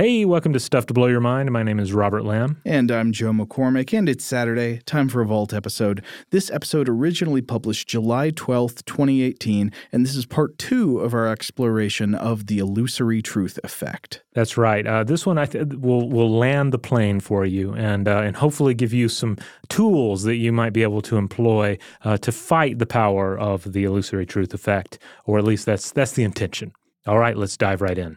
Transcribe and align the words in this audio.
Hey, 0.00 0.24
welcome 0.24 0.54
to 0.54 0.60
Stuff 0.60 0.86
to 0.86 0.94
Blow 0.94 1.08
Your 1.08 1.20
Mind. 1.20 1.50
My 1.50 1.62
name 1.62 1.78
is 1.78 1.92
Robert 1.92 2.24
Lamb. 2.24 2.62
And 2.64 2.90
I'm 2.90 3.12
Joe 3.12 3.32
McCormick, 3.32 3.92
and 3.92 4.08
it's 4.08 4.24
Saturday, 4.24 4.80
time 4.86 5.10
for 5.10 5.20
a 5.20 5.26
Vault 5.26 5.52
episode. 5.52 6.02
This 6.30 6.50
episode 6.50 6.88
originally 6.88 7.42
published 7.42 7.86
July 7.86 8.30
12th, 8.30 8.86
2018, 8.86 9.70
and 9.92 10.02
this 10.02 10.16
is 10.16 10.24
part 10.24 10.56
two 10.56 11.00
of 11.00 11.12
our 11.12 11.26
exploration 11.26 12.14
of 12.14 12.46
the 12.46 12.60
illusory 12.60 13.20
truth 13.20 13.58
effect. 13.62 14.22
That's 14.32 14.56
right. 14.56 14.86
Uh, 14.86 15.04
this 15.04 15.26
one 15.26 15.36
I 15.36 15.44
th- 15.44 15.66
will 15.74 16.08
will 16.08 16.34
land 16.34 16.72
the 16.72 16.78
plane 16.78 17.20
for 17.20 17.44
you, 17.44 17.74
and 17.74 18.08
uh, 18.08 18.22
and 18.22 18.36
hopefully 18.36 18.72
give 18.72 18.94
you 18.94 19.10
some 19.10 19.36
tools 19.68 20.22
that 20.22 20.36
you 20.36 20.50
might 20.50 20.72
be 20.72 20.82
able 20.82 21.02
to 21.02 21.18
employ 21.18 21.76
uh, 22.04 22.16
to 22.16 22.32
fight 22.32 22.78
the 22.78 22.86
power 22.86 23.38
of 23.38 23.70
the 23.74 23.84
illusory 23.84 24.24
truth 24.24 24.54
effect, 24.54 24.98
or 25.26 25.38
at 25.38 25.44
least 25.44 25.66
that's 25.66 25.92
that's 25.92 26.12
the 26.12 26.24
intention. 26.24 26.72
All 27.06 27.18
right, 27.18 27.36
let's 27.36 27.58
dive 27.58 27.82
right 27.82 27.98
in. 27.98 28.16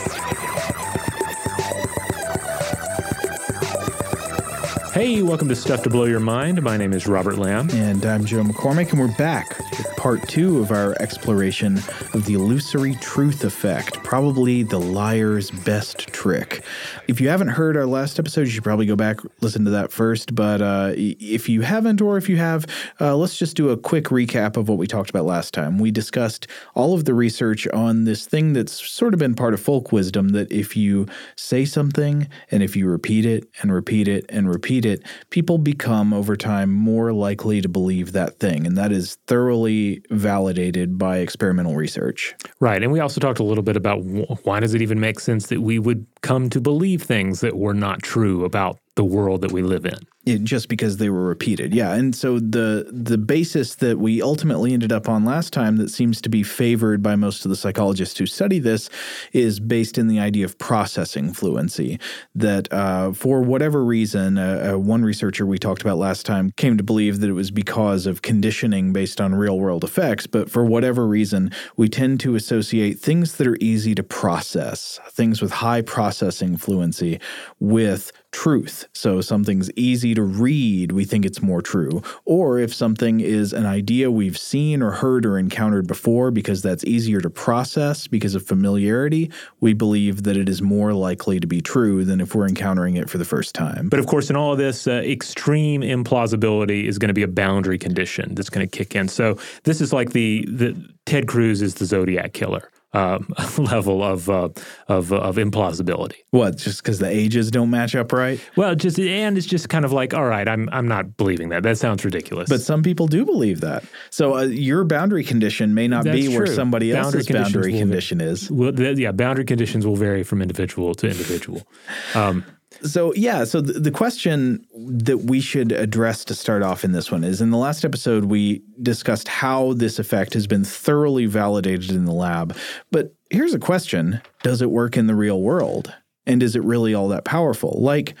Hey, 4.93 5.21
welcome 5.21 5.47
to 5.47 5.55
Stuff 5.55 5.83
to 5.83 5.89
Blow 5.89 6.03
Your 6.03 6.19
Mind. 6.19 6.61
My 6.61 6.75
name 6.75 6.91
is 6.91 7.07
Robert 7.07 7.37
Lamb. 7.37 7.69
And 7.71 8.05
I'm 8.05 8.25
Joe 8.25 8.43
McCormick, 8.43 8.91
and 8.91 8.99
we're 8.99 9.15
back 9.15 9.57
with 9.57 9.87
part 9.95 10.27
two 10.27 10.59
of 10.59 10.69
our 10.69 10.97
exploration 10.99 11.77
of 12.13 12.25
the 12.25 12.33
illusory 12.33 12.95
truth 12.95 13.45
effect, 13.45 14.03
probably 14.03 14.63
the 14.63 14.79
liar's 14.79 15.49
best 15.49 16.07
trick. 16.07 16.65
If 17.07 17.21
you 17.21 17.29
haven't 17.29 17.47
heard 17.47 17.77
our 17.77 17.85
last 17.85 18.19
episode, 18.19 18.41
you 18.41 18.47
should 18.47 18.65
probably 18.65 18.85
go 18.85 18.97
back, 18.97 19.19
listen 19.39 19.63
to 19.63 19.71
that 19.71 19.93
first. 19.93 20.35
But 20.35 20.61
uh, 20.61 20.91
if 20.97 21.47
you 21.47 21.61
haven't, 21.61 22.01
or 22.01 22.17
if 22.17 22.27
you 22.27 22.35
have, 22.35 22.65
uh, 22.99 23.15
let's 23.15 23.37
just 23.37 23.55
do 23.55 23.69
a 23.69 23.77
quick 23.77 24.05
recap 24.05 24.57
of 24.57 24.67
what 24.67 24.77
we 24.77 24.87
talked 24.87 25.09
about 25.09 25.23
last 25.23 25.53
time. 25.53 25.77
We 25.79 25.91
discussed 25.91 26.47
all 26.75 26.93
of 26.93 27.05
the 27.05 27.13
research 27.13 27.65
on 27.69 28.03
this 28.03 28.25
thing 28.25 28.51
that's 28.51 28.85
sort 28.91 29.13
of 29.13 29.21
been 29.21 29.35
part 29.35 29.53
of 29.53 29.61
folk 29.61 29.93
wisdom 29.93 30.29
that 30.29 30.51
if 30.51 30.75
you 30.75 31.07
say 31.37 31.63
something 31.63 32.27
and 32.49 32.61
if 32.61 32.75
you 32.75 32.89
repeat 32.89 33.25
it 33.25 33.47
and 33.61 33.71
repeat 33.71 34.09
it 34.09 34.25
and 34.27 34.49
repeat 34.49 34.80
it, 34.85 35.03
people 35.29 35.57
become 35.57 36.13
over 36.13 36.35
time 36.35 36.71
more 36.71 37.13
likely 37.13 37.61
to 37.61 37.69
believe 37.69 38.11
that 38.11 38.39
thing. 38.39 38.65
And 38.65 38.77
that 38.77 38.91
is 38.91 39.17
thoroughly 39.27 40.03
validated 40.09 40.97
by 40.97 41.17
experimental 41.17 41.75
research. 41.75 42.35
Right. 42.59 42.81
And 42.81 42.91
we 42.91 42.99
also 42.99 43.19
talked 43.19 43.39
a 43.39 43.43
little 43.43 43.63
bit 43.63 43.75
about 43.75 43.99
why 44.43 44.59
does 44.59 44.73
it 44.73 44.81
even 44.81 44.99
make 44.99 45.19
sense 45.19 45.47
that 45.47 45.61
we 45.61 45.79
would 45.79 46.05
come 46.21 46.49
to 46.49 46.61
believe 46.61 47.01
things 47.01 47.41
that 47.41 47.57
were 47.57 47.73
not 47.73 48.01
true 48.01 48.45
about 48.45 48.79
the 48.95 49.05
world 49.05 49.41
that 49.41 49.51
we 49.51 49.61
live 49.61 49.85
in. 49.85 49.97
It, 50.23 50.43
just 50.43 50.69
because 50.69 50.97
they 50.97 51.09
were 51.09 51.23
repeated. 51.23 51.73
Yeah. 51.73 51.93
And 51.93 52.15
so 52.15 52.37
the 52.37 52.85
the 52.91 53.17
basis 53.17 53.73
that 53.75 53.97
we 53.97 54.21
ultimately 54.21 54.71
ended 54.71 54.91
up 54.91 55.09
on 55.09 55.25
last 55.25 55.51
time 55.51 55.77
that 55.77 55.89
seems 55.89 56.21
to 56.21 56.29
be 56.29 56.43
favored 56.43 57.01
by 57.01 57.15
most 57.15 57.43
of 57.43 57.49
the 57.49 57.55
psychologists 57.55 58.19
who 58.19 58.27
study 58.27 58.59
this 58.59 58.87
is 59.33 59.59
based 59.59 59.97
in 59.97 60.07
the 60.07 60.19
idea 60.19 60.45
of 60.45 60.59
processing 60.59 61.33
fluency. 61.33 61.99
That 62.35 62.71
uh, 62.71 63.13
for 63.13 63.41
whatever 63.41 63.83
reason, 63.83 64.37
uh, 64.37 64.73
uh, 64.73 64.77
one 64.77 65.01
researcher 65.01 65.43
we 65.47 65.57
talked 65.57 65.81
about 65.81 65.97
last 65.97 66.23
time 66.23 66.51
came 66.55 66.77
to 66.77 66.83
believe 66.83 67.19
that 67.21 67.29
it 67.29 67.33
was 67.33 67.49
because 67.49 68.05
of 68.05 68.21
conditioning 68.21 68.93
based 68.93 69.19
on 69.19 69.33
real 69.33 69.57
world 69.57 69.83
effects. 69.83 70.27
But 70.27 70.51
for 70.51 70.63
whatever 70.63 71.07
reason, 71.07 71.51
we 71.77 71.89
tend 71.89 72.19
to 72.19 72.35
associate 72.35 72.99
things 72.99 73.37
that 73.37 73.47
are 73.47 73.57
easy 73.59 73.95
to 73.95 74.03
process, 74.03 74.99
things 75.09 75.41
with 75.41 75.51
high 75.51 75.81
processing 75.81 76.57
fluency, 76.57 77.19
with 77.59 78.11
truth. 78.31 78.87
So 78.93 79.21
something's 79.21 79.69
easy 79.75 80.13
to 80.15 80.23
read, 80.23 80.91
we 80.91 81.05
think 81.05 81.25
it's 81.25 81.41
more 81.41 81.61
true. 81.61 82.01
Or 82.25 82.59
if 82.59 82.73
something 82.73 83.19
is 83.19 83.53
an 83.53 83.65
idea 83.65 84.09
we've 84.09 84.37
seen 84.37 84.81
or 84.81 84.91
heard 84.91 85.25
or 85.25 85.37
encountered 85.37 85.87
before 85.87 86.31
because 86.31 86.61
that's 86.61 86.83
easier 86.85 87.21
to 87.21 87.29
process 87.29 88.07
because 88.07 88.35
of 88.35 88.43
familiarity, 88.43 89.31
we 89.59 89.73
believe 89.73 90.23
that 90.23 90.37
it 90.37 90.49
is 90.49 90.61
more 90.61 90.93
likely 90.93 91.39
to 91.39 91.47
be 91.47 91.61
true 91.61 92.05
than 92.05 92.21
if 92.21 92.33
we're 92.33 92.47
encountering 92.47 92.95
it 92.95 93.09
for 93.09 93.17
the 93.17 93.25
first 93.25 93.53
time. 93.53 93.89
But 93.89 93.99
of 93.99 94.07
course, 94.07 94.29
in 94.29 94.35
all 94.35 94.53
of 94.53 94.57
this, 94.57 94.87
uh, 94.87 95.01
extreme 95.05 95.81
implausibility 95.81 96.85
is 96.85 96.97
going 96.97 97.09
to 97.09 97.13
be 97.13 97.23
a 97.23 97.27
boundary 97.27 97.77
condition 97.77 98.35
that's 98.35 98.49
going 98.49 98.67
to 98.67 98.77
kick 98.77 98.95
in. 98.95 99.07
So 99.07 99.37
this 99.63 99.81
is 99.81 99.93
like 99.93 100.11
the 100.11 100.45
the 100.49 100.75
Ted 101.05 101.27
Cruz 101.27 101.61
is 101.61 101.75
the 101.75 101.85
Zodiac 101.85 102.33
killer. 102.33 102.69
Um, 102.93 103.29
level 103.57 104.03
of 104.03 104.29
uh, 104.29 104.49
of 104.89 105.13
of 105.13 105.37
implausibility. 105.37 106.17
What? 106.31 106.57
Just 106.57 106.83
because 106.83 106.99
the 106.99 107.07
ages 107.07 107.49
don't 107.49 107.69
match 107.69 107.95
up 107.95 108.11
right? 108.11 108.37
Well, 108.57 108.75
just 108.75 108.99
and 108.99 109.37
it's 109.37 109.47
just 109.47 109.69
kind 109.69 109.85
of 109.85 109.93
like, 109.93 110.13
all 110.13 110.25
right, 110.25 110.45
I'm 110.45 110.67
I'm 110.73 110.89
not 110.89 111.15
believing 111.15 111.49
that. 111.49 111.63
That 111.63 111.77
sounds 111.77 112.03
ridiculous. 112.03 112.49
But 112.49 112.59
some 112.61 112.83
people 112.83 113.07
do 113.07 113.23
believe 113.23 113.61
that. 113.61 113.85
So 114.09 114.35
uh, 114.35 114.41
your 114.41 114.83
boundary 114.83 115.23
condition 115.23 115.73
may 115.73 115.87
not 115.87 116.03
That's 116.03 116.17
be 116.17 116.27
where 116.35 116.47
somebody 116.47 116.91
Boundary 116.91 117.19
else's 117.21 117.27
boundary 117.33 117.71
will- 117.71 117.79
condition 117.79 118.19
is. 118.19 118.51
well, 118.51 118.73
th- 118.73 118.97
yeah, 118.97 119.13
boundary 119.13 119.45
conditions 119.45 119.85
will 119.85 119.95
vary 119.95 120.23
from 120.23 120.41
individual 120.41 120.93
to 120.95 121.07
individual. 121.07 121.65
Um, 122.13 122.43
So 122.83 123.13
yeah, 123.13 123.43
so 123.43 123.61
the, 123.61 123.73
the 123.73 123.91
question 123.91 124.65
that 124.73 125.19
we 125.19 125.39
should 125.39 125.71
address 125.71 126.25
to 126.25 126.35
start 126.35 126.63
off 126.63 126.83
in 126.83 126.91
this 126.91 127.11
one 127.11 127.23
is 127.23 127.41
in 127.41 127.51
the 127.51 127.57
last 127.57 127.85
episode 127.85 128.25
we 128.25 128.63
discussed 128.81 129.27
how 129.27 129.73
this 129.73 129.99
effect 129.99 130.33
has 130.33 130.47
been 130.47 130.63
thoroughly 130.63 131.25
validated 131.25 131.91
in 131.91 132.05
the 132.05 132.11
lab. 132.11 132.55
But 132.91 133.13
here's 133.29 133.53
a 133.53 133.59
question, 133.59 134.21
does 134.43 134.61
it 134.61 134.71
work 134.71 134.97
in 134.97 135.07
the 135.07 135.15
real 135.15 135.41
world? 135.41 135.93
And 136.25 136.41
is 136.41 136.55
it 136.55 136.63
really 136.63 136.93
all 136.93 137.07
that 137.09 137.25
powerful? 137.25 137.77
Like 137.79 138.15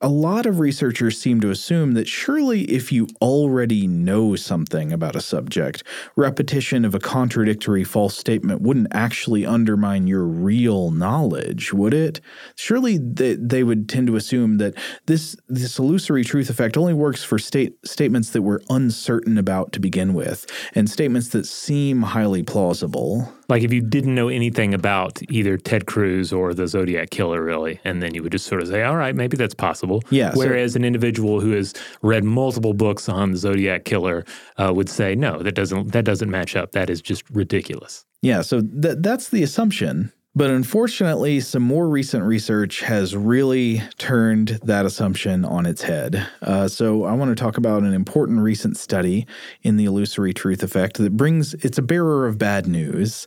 a 0.00 0.08
lot 0.08 0.46
of 0.46 0.60
researchers 0.60 1.20
seem 1.20 1.40
to 1.40 1.50
assume 1.50 1.92
that 1.92 2.06
surely 2.06 2.62
if 2.62 2.92
you 2.92 3.08
already 3.20 3.88
know 3.88 4.36
something 4.36 4.92
about 4.92 5.16
a 5.16 5.20
subject, 5.20 5.82
repetition 6.14 6.84
of 6.84 6.94
a 6.94 7.00
contradictory 7.00 7.82
false 7.82 8.16
statement 8.16 8.62
wouldn't 8.62 8.86
actually 8.92 9.44
undermine 9.44 10.06
your 10.06 10.24
real 10.24 10.92
knowledge, 10.92 11.72
would 11.72 11.94
it? 11.94 12.20
Surely 12.54 12.98
they, 12.98 13.34
they 13.34 13.64
would 13.64 13.88
tend 13.88 14.06
to 14.06 14.16
assume 14.16 14.58
that 14.58 14.74
this 15.06 15.36
this 15.48 15.78
illusory 15.78 16.24
truth 16.24 16.48
effect 16.48 16.76
only 16.76 16.94
works 16.94 17.24
for 17.24 17.38
state 17.38 17.74
statements 17.84 18.30
that 18.30 18.42
we're 18.42 18.60
uncertain 18.70 19.36
about 19.36 19.72
to 19.72 19.80
begin 19.80 20.14
with, 20.14 20.46
and 20.74 20.88
statements 20.88 21.28
that 21.28 21.46
seem 21.46 22.02
highly 22.02 22.42
plausible. 22.44 23.32
Like 23.48 23.62
if 23.62 23.72
you 23.72 23.80
didn't 23.80 24.14
know 24.14 24.28
anything 24.28 24.74
about 24.74 25.20
either 25.30 25.56
Ted 25.56 25.86
Cruz 25.86 26.32
or 26.32 26.52
the 26.54 26.66
Zodiac 26.68 27.10
killer, 27.10 27.42
really, 27.42 27.80
and 27.84 28.02
then 28.02 28.14
you 28.14 28.22
would 28.22 28.32
just 28.32 28.46
sort 28.46 28.62
of 28.62 28.68
say, 28.68 28.82
all 28.82 28.96
right, 28.96 29.14
maybe 29.14 29.36
that's 29.36 29.54
possible. 29.54 30.02
Yeah, 30.10 30.32
so- 30.32 30.40
Whereas 30.40 30.76
an 30.76 30.84
individual 30.84 31.40
who 31.40 31.52
has 31.52 31.74
read 32.02 32.24
multiple 32.24 32.74
books 32.74 33.08
on 33.08 33.32
the 33.32 33.38
Zodiac 33.38 33.84
killer 33.84 34.24
uh, 34.58 34.72
would 34.74 34.88
say, 34.88 35.14
no, 35.14 35.38
that 35.42 35.52
doesn't 35.52 35.92
that 35.92 36.04
doesn't 36.04 36.30
match 36.30 36.56
up. 36.56 36.72
That 36.72 36.90
is 36.90 37.00
just 37.00 37.22
ridiculous. 37.30 38.04
Yeah, 38.22 38.42
so 38.42 38.60
th- 38.60 38.96
that's 39.00 39.28
the 39.30 39.42
assumption. 39.42 40.12
But 40.34 40.50
unfortunately, 40.50 41.40
some 41.40 41.64
more 41.64 41.88
recent 41.88 42.22
research 42.22 42.82
has 42.82 43.16
really 43.16 43.82
turned 43.96 44.60
that 44.62 44.86
assumption 44.86 45.44
on 45.44 45.66
its 45.66 45.82
head. 45.82 46.28
Uh, 46.40 46.68
so, 46.68 47.04
I 47.04 47.12
want 47.14 47.36
to 47.36 47.42
talk 47.42 47.56
about 47.56 47.82
an 47.82 47.92
important 47.92 48.40
recent 48.40 48.76
study 48.76 49.26
in 49.62 49.76
the 49.78 49.86
illusory 49.86 50.32
truth 50.32 50.62
effect 50.62 50.98
that 50.98 51.16
brings 51.16 51.54
it's 51.54 51.78
a 51.78 51.82
bearer 51.82 52.26
of 52.26 52.38
bad 52.38 52.68
news. 52.68 53.26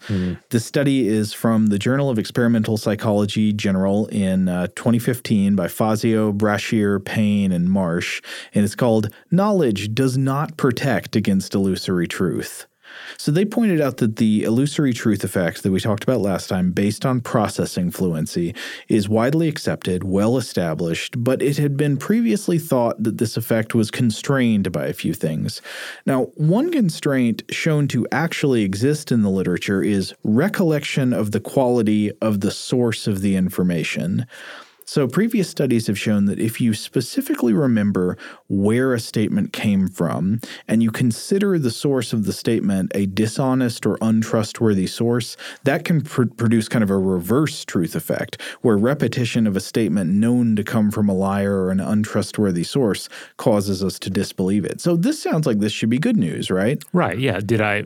The 0.49 0.59
study 0.59 1.07
is 1.09 1.33
from 1.33 1.67
the 1.67 1.79
Journal 1.79 2.09
of 2.09 2.17
Experimental 2.17 2.77
Psychology 2.77 3.51
General 3.51 4.07
in 4.07 4.47
uh, 4.47 4.67
2015 4.67 5.55
by 5.55 5.67
Fazio, 5.67 6.31
Brashier, 6.31 7.03
Payne, 7.03 7.51
and 7.51 7.69
Marsh, 7.69 8.21
and 8.53 8.63
it's 8.63 8.75
called 8.75 9.09
Knowledge 9.31 9.93
Does 9.93 10.17
Not 10.17 10.55
Protect 10.55 11.15
Against 11.17 11.55
Illusory 11.55 12.07
Truth. 12.07 12.67
So 13.21 13.31
they 13.31 13.45
pointed 13.45 13.79
out 13.79 13.97
that 13.97 14.15
the 14.15 14.41
illusory 14.41 14.93
truth 14.93 15.23
effect 15.23 15.61
that 15.61 15.71
we 15.71 15.79
talked 15.79 16.03
about 16.03 16.21
last 16.21 16.49
time, 16.49 16.71
based 16.71 17.05
on 17.05 17.21
processing 17.21 17.91
fluency, 17.91 18.55
is 18.87 19.07
widely 19.07 19.47
accepted, 19.47 20.03
well 20.03 20.37
established, 20.37 21.23
but 21.23 21.39
it 21.39 21.57
had 21.57 21.77
been 21.77 21.97
previously 21.97 22.57
thought 22.57 23.03
that 23.03 23.19
this 23.19 23.37
effect 23.37 23.75
was 23.75 23.91
constrained 23.91 24.71
by 24.71 24.87
a 24.87 24.93
few 24.93 25.13
things. 25.13 25.61
Now, 26.03 26.31
one 26.33 26.71
constraint 26.71 27.43
shown 27.51 27.87
to 27.89 28.07
actually 28.11 28.63
exist 28.63 29.11
in 29.11 29.21
the 29.21 29.29
literature 29.29 29.83
is 29.83 30.15
recollection 30.23 31.13
of 31.13 31.29
the 31.29 31.39
quality 31.39 32.11
of 32.21 32.39
the 32.39 32.49
source 32.49 33.05
of 33.05 33.21
the 33.21 33.35
information. 33.35 34.25
So, 34.85 35.07
previous 35.07 35.49
studies 35.49 35.87
have 35.87 35.97
shown 35.97 36.25
that 36.25 36.39
if 36.39 36.59
you 36.59 36.73
specifically 36.73 37.53
remember 37.53 38.17
where 38.47 38.93
a 38.93 38.99
statement 38.99 39.53
came 39.53 39.87
from 39.87 40.41
and 40.67 40.83
you 40.83 40.91
consider 40.91 41.57
the 41.57 41.71
source 41.71 42.13
of 42.13 42.25
the 42.25 42.33
statement 42.33 42.91
a 42.95 43.05
dishonest 43.05 43.85
or 43.85 43.97
untrustworthy 44.01 44.87
source, 44.87 45.37
that 45.63 45.85
can 45.85 46.01
pr- 46.01 46.25
produce 46.25 46.67
kind 46.67 46.83
of 46.83 46.89
a 46.89 46.97
reverse 46.97 47.63
truth 47.63 47.95
effect, 47.95 48.41
where 48.61 48.77
repetition 48.77 49.47
of 49.47 49.55
a 49.55 49.61
statement 49.61 50.11
known 50.11 50.55
to 50.55 50.63
come 50.63 50.91
from 50.91 51.07
a 51.07 51.13
liar 51.13 51.63
or 51.63 51.71
an 51.71 51.79
untrustworthy 51.79 52.63
source 52.63 53.07
causes 53.37 53.83
us 53.83 53.99
to 53.99 54.09
disbelieve 54.09 54.65
it. 54.65 54.81
So, 54.81 54.95
this 54.95 55.21
sounds 55.21 55.45
like 55.45 55.59
this 55.59 55.71
should 55.71 55.89
be 55.89 55.99
good 55.99 56.17
news, 56.17 56.49
right? 56.49 56.83
Right. 56.91 57.19
Yeah. 57.19 57.39
Did 57.39 57.61
I 57.61 57.85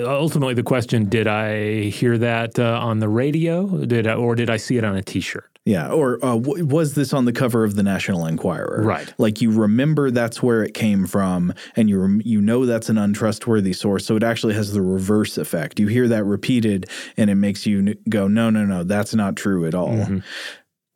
ultimately 0.00 0.54
the 0.54 0.62
question? 0.62 1.08
Did 1.08 1.26
I 1.26 1.84
hear 1.84 2.18
that 2.18 2.58
uh, 2.58 2.78
on 2.82 2.98
the 2.98 3.08
radio? 3.08 3.84
Did 3.84 4.06
I, 4.06 4.14
or 4.14 4.34
did 4.34 4.50
I 4.50 4.56
see 4.56 4.76
it 4.76 4.84
on 4.84 4.96
a 4.96 5.02
T-shirt? 5.02 5.51
Yeah, 5.64 5.90
or 5.92 6.14
uh, 6.24 6.38
w- 6.38 6.66
was 6.66 6.94
this 6.94 7.12
on 7.12 7.24
the 7.24 7.32
cover 7.32 7.62
of 7.62 7.76
the 7.76 7.84
National 7.84 8.26
Enquirer? 8.26 8.82
Right. 8.82 9.14
Like 9.16 9.40
you 9.40 9.52
remember 9.52 10.10
that's 10.10 10.42
where 10.42 10.64
it 10.64 10.74
came 10.74 11.06
from, 11.06 11.54
and 11.76 11.88
you 11.88 12.00
rem- 12.00 12.22
you 12.24 12.40
know 12.40 12.66
that's 12.66 12.88
an 12.88 12.98
untrustworthy 12.98 13.72
source. 13.72 14.04
So 14.04 14.16
it 14.16 14.24
actually 14.24 14.54
has 14.54 14.72
the 14.72 14.82
reverse 14.82 15.38
effect. 15.38 15.78
You 15.78 15.86
hear 15.86 16.08
that 16.08 16.24
repeated, 16.24 16.86
and 17.16 17.30
it 17.30 17.36
makes 17.36 17.64
you 17.64 17.78
n- 17.78 17.94
go, 18.08 18.26
no, 18.26 18.50
no, 18.50 18.64
no, 18.64 18.82
that's 18.82 19.14
not 19.14 19.36
true 19.36 19.64
at 19.64 19.74
all. 19.74 20.08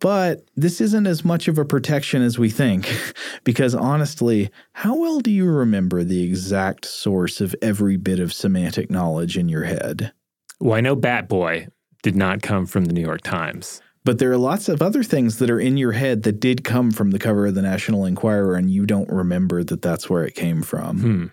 But 0.01 0.47
this 0.57 0.81
isn't 0.81 1.07
as 1.07 1.25
much 1.25 1.49
of 1.49 1.59
a 1.59 1.65
protection 1.65 2.21
as 2.21 2.39
we 2.39 2.51
think, 2.51 2.93
because 3.45 3.75
honestly, 3.75 4.51
how 4.73 4.97
well 4.97 5.21
do 5.21 5.31
you 5.31 5.47
remember 5.47 6.05
the 6.05 6.23
exact 6.25 6.85
source 6.85 7.41
of 7.41 7.55
every 7.63 7.97
bit 7.97 8.19
of 8.21 8.33
semantic 8.33 8.91
knowledge 8.91 9.39
in 9.39 9.49
your 9.49 9.65
head? 9.65 10.13
Well, 10.61 10.77
I 10.77 10.81
know 10.81 10.97
Bat 10.97 11.29
Boy 11.29 11.69
did 12.03 12.17
not 12.17 12.43
come 12.43 12.67
from 12.67 12.87
the 12.87 12.93
New 12.93 13.01
York 13.01 13.23
Times. 13.23 13.81
But 14.07 14.19
there 14.21 14.31
are 14.33 14.39
lots 14.39 14.69
of 14.71 14.81
other 14.81 15.03
things 15.03 15.39
that 15.41 15.51
are 15.51 15.61
in 15.61 15.77
your 15.77 15.93
head 15.93 16.23
that 16.23 16.41
did 16.41 16.65
come 16.65 16.91
from 16.93 17.11
the 17.11 17.19
cover 17.19 17.47
of 17.47 17.55
the 17.57 17.63
National 17.63 18.07
Enquirer, 18.07 18.55
and 18.55 18.71
you 18.71 18.87
don't 18.87 19.11
remember 19.11 19.63
that 19.65 19.83
that's 19.83 20.09
where 20.09 20.25
it 20.25 20.35
came 20.35 20.63
from. 20.63 21.01
Hmm. 21.01 21.25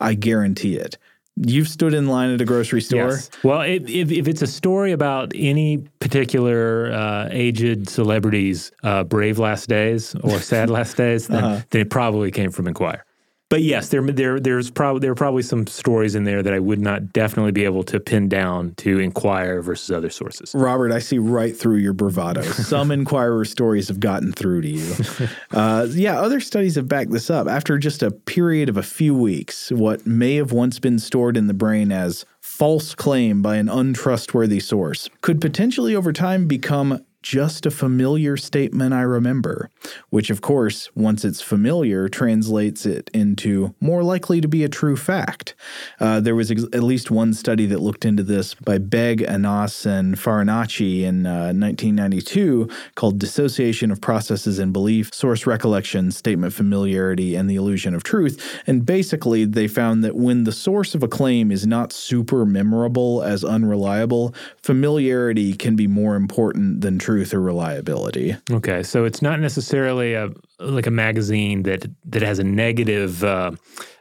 I 0.00 0.14
guarantee 0.14 0.76
it. 0.76 0.96
You've 1.36 1.68
stood 1.68 1.94
in 1.94 2.06
line 2.06 2.30
at 2.30 2.40
a 2.40 2.44
grocery 2.44 2.80
store. 2.82 3.10
Yes. 3.10 3.30
Well, 3.42 3.62
if, 3.62 3.88
if, 3.88 4.12
if 4.12 4.28
it's 4.28 4.42
a 4.42 4.46
story 4.46 4.92
about 4.92 5.32
any 5.34 5.78
particular 5.98 6.92
uh, 6.92 7.28
aged 7.30 7.88
celebrity's 7.88 8.70
uh, 8.82 9.02
brave 9.04 9.38
last 9.38 9.68
days 9.68 10.14
or 10.22 10.38
sad 10.40 10.68
last 10.78 10.96
days, 10.96 11.26
then, 11.28 11.42
Uh-huh. 11.42 11.60
then 11.70 11.80
it 11.82 11.90
probably 11.90 12.30
came 12.30 12.50
from 12.50 12.68
Inquire. 12.68 13.04
But 13.52 13.60
yes, 13.60 13.90
there 13.90 14.00
there 14.00 14.40
there's 14.40 14.70
probably 14.70 15.00
there 15.00 15.10
are 15.10 15.14
probably 15.14 15.42
some 15.42 15.66
stories 15.66 16.14
in 16.14 16.24
there 16.24 16.42
that 16.42 16.54
I 16.54 16.58
would 16.58 16.80
not 16.80 17.12
definitely 17.12 17.52
be 17.52 17.66
able 17.66 17.82
to 17.82 18.00
pin 18.00 18.26
down 18.26 18.72
to 18.76 18.98
Inquire 18.98 19.60
versus 19.60 19.90
other 19.90 20.08
sources. 20.08 20.54
Robert, 20.54 20.90
I 20.90 21.00
see 21.00 21.18
right 21.18 21.54
through 21.54 21.76
your 21.76 21.92
bravado. 21.92 22.40
Some 22.44 22.90
Enquirer 22.90 23.44
stories 23.44 23.88
have 23.88 24.00
gotten 24.00 24.32
through 24.32 24.62
to 24.62 24.68
you. 24.68 25.28
Uh, 25.50 25.86
yeah, 25.90 26.18
other 26.18 26.40
studies 26.40 26.76
have 26.76 26.88
backed 26.88 27.10
this 27.10 27.28
up. 27.28 27.46
After 27.46 27.76
just 27.76 28.02
a 28.02 28.10
period 28.10 28.70
of 28.70 28.78
a 28.78 28.82
few 28.82 29.14
weeks, 29.14 29.70
what 29.70 30.06
may 30.06 30.36
have 30.36 30.52
once 30.52 30.78
been 30.78 30.98
stored 30.98 31.36
in 31.36 31.46
the 31.46 31.52
brain 31.52 31.92
as 31.92 32.24
false 32.40 32.94
claim 32.94 33.42
by 33.42 33.56
an 33.56 33.68
untrustworthy 33.68 34.60
source 34.60 35.10
could 35.20 35.42
potentially 35.42 35.94
over 35.94 36.10
time 36.10 36.46
become 36.48 37.04
just 37.22 37.64
a 37.64 37.70
familiar 37.70 38.36
statement 38.36 38.92
I 38.92 39.02
remember, 39.02 39.70
which, 40.10 40.28
of 40.28 40.40
course, 40.40 40.90
once 40.94 41.24
it's 41.24 41.40
familiar, 41.40 42.08
translates 42.08 42.84
it 42.84 43.10
into 43.14 43.74
more 43.80 44.02
likely 44.02 44.40
to 44.40 44.48
be 44.48 44.64
a 44.64 44.68
true 44.68 44.96
fact. 44.96 45.54
Uh, 46.00 46.20
there 46.20 46.34
was 46.34 46.50
ex- 46.50 46.64
at 46.72 46.82
least 46.82 47.10
one 47.10 47.32
study 47.32 47.64
that 47.66 47.80
looked 47.80 48.04
into 48.04 48.24
this 48.24 48.54
by 48.54 48.78
Begg, 48.78 49.22
Anas, 49.22 49.86
and 49.86 50.16
Farinacci 50.16 51.02
in 51.02 51.24
uh, 51.24 51.54
1992 51.54 52.68
called 52.96 53.20
Dissociation 53.20 53.92
of 53.92 54.00
Processes 54.00 54.58
and 54.58 54.72
Belief, 54.72 55.14
Source 55.14 55.46
Recollection, 55.46 56.10
Statement 56.10 56.52
Familiarity, 56.52 57.36
and 57.36 57.48
the 57.48 57.56
Illusion 57.56 57.94
of 57.94 58.02
Truth. 58.02 58.60
And 58.66 58.84
basically, 58.84 59.44
they 59.44 59.68
found 59.68 60.02
that 60.02 60.16
when 60.16 60.44
the 60.44 60.52
source 60.52 60.94
of 60.94 61.02
a 61.02 61.08
claim 61.08 61.52
is 61.52 61.66
not 61.66 61.92
super 61.92 62.44
memorable 62.44 63.22
as 63.22 63.44
unreliable, 63.44 64.34
familiarity 64.62 65.54
can 65.54 65.76
be 65.76 65.86
more 65.86 66.16
important 66.16 66.80
than 66.80 66.98
truth 66.98 67.11
or 67.34 67.40
reliability. 67.40 68.36
Okay, 68.50 68.82
so 68.82 69.04
it's 69.04 69.22
not 69.22 69.40
necessarily 69.40 70.14
a 70.14 70.30
like 70.58 70.86
a 70.86 70.90
magazine 70.90 71.62
that 71.64 71.86
that 72.04 72.22
has 72.22 72.38
a 72.38 72.44
negative 72.44 73.24
uh, 73.24 73.52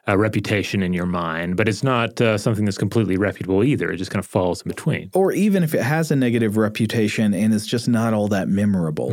uh, 0.07 0.17
reputation 0.17 0.81
in 0.81 0.93
your 0.93 1.05
mind, 1.05 1.55
but 1.57 1.69
it's 1.69 1.83
not 1.83 2.19
uh, 2.19 2.37
something 2.37 2.65
that's 2.65 2.77
completely 2.77 3.17
reputable 3.17 3.63
either. 3.63 3.91
It 3.91 3.97
just 3.97 4.09
kind 4.09 4.23
of 4.23 4.25
falls 4.25 4.61
in 4.61 4.69
between. 4.69 5.11
Or 5.13 5.31
even 5.31 5.63
if 5.63 5.75
it 5.75 5.83
has 5.83 6.09
a 6.09 6.15
negative 6.15 6.57
reputation 6.57 7.33
and 7.33 7.53
it's 7.53 7.67
just 7.67 7.87
not 7.87 8.13
all 8.13 8.27
that 8.29 8.47
memorable, 8.47 9.11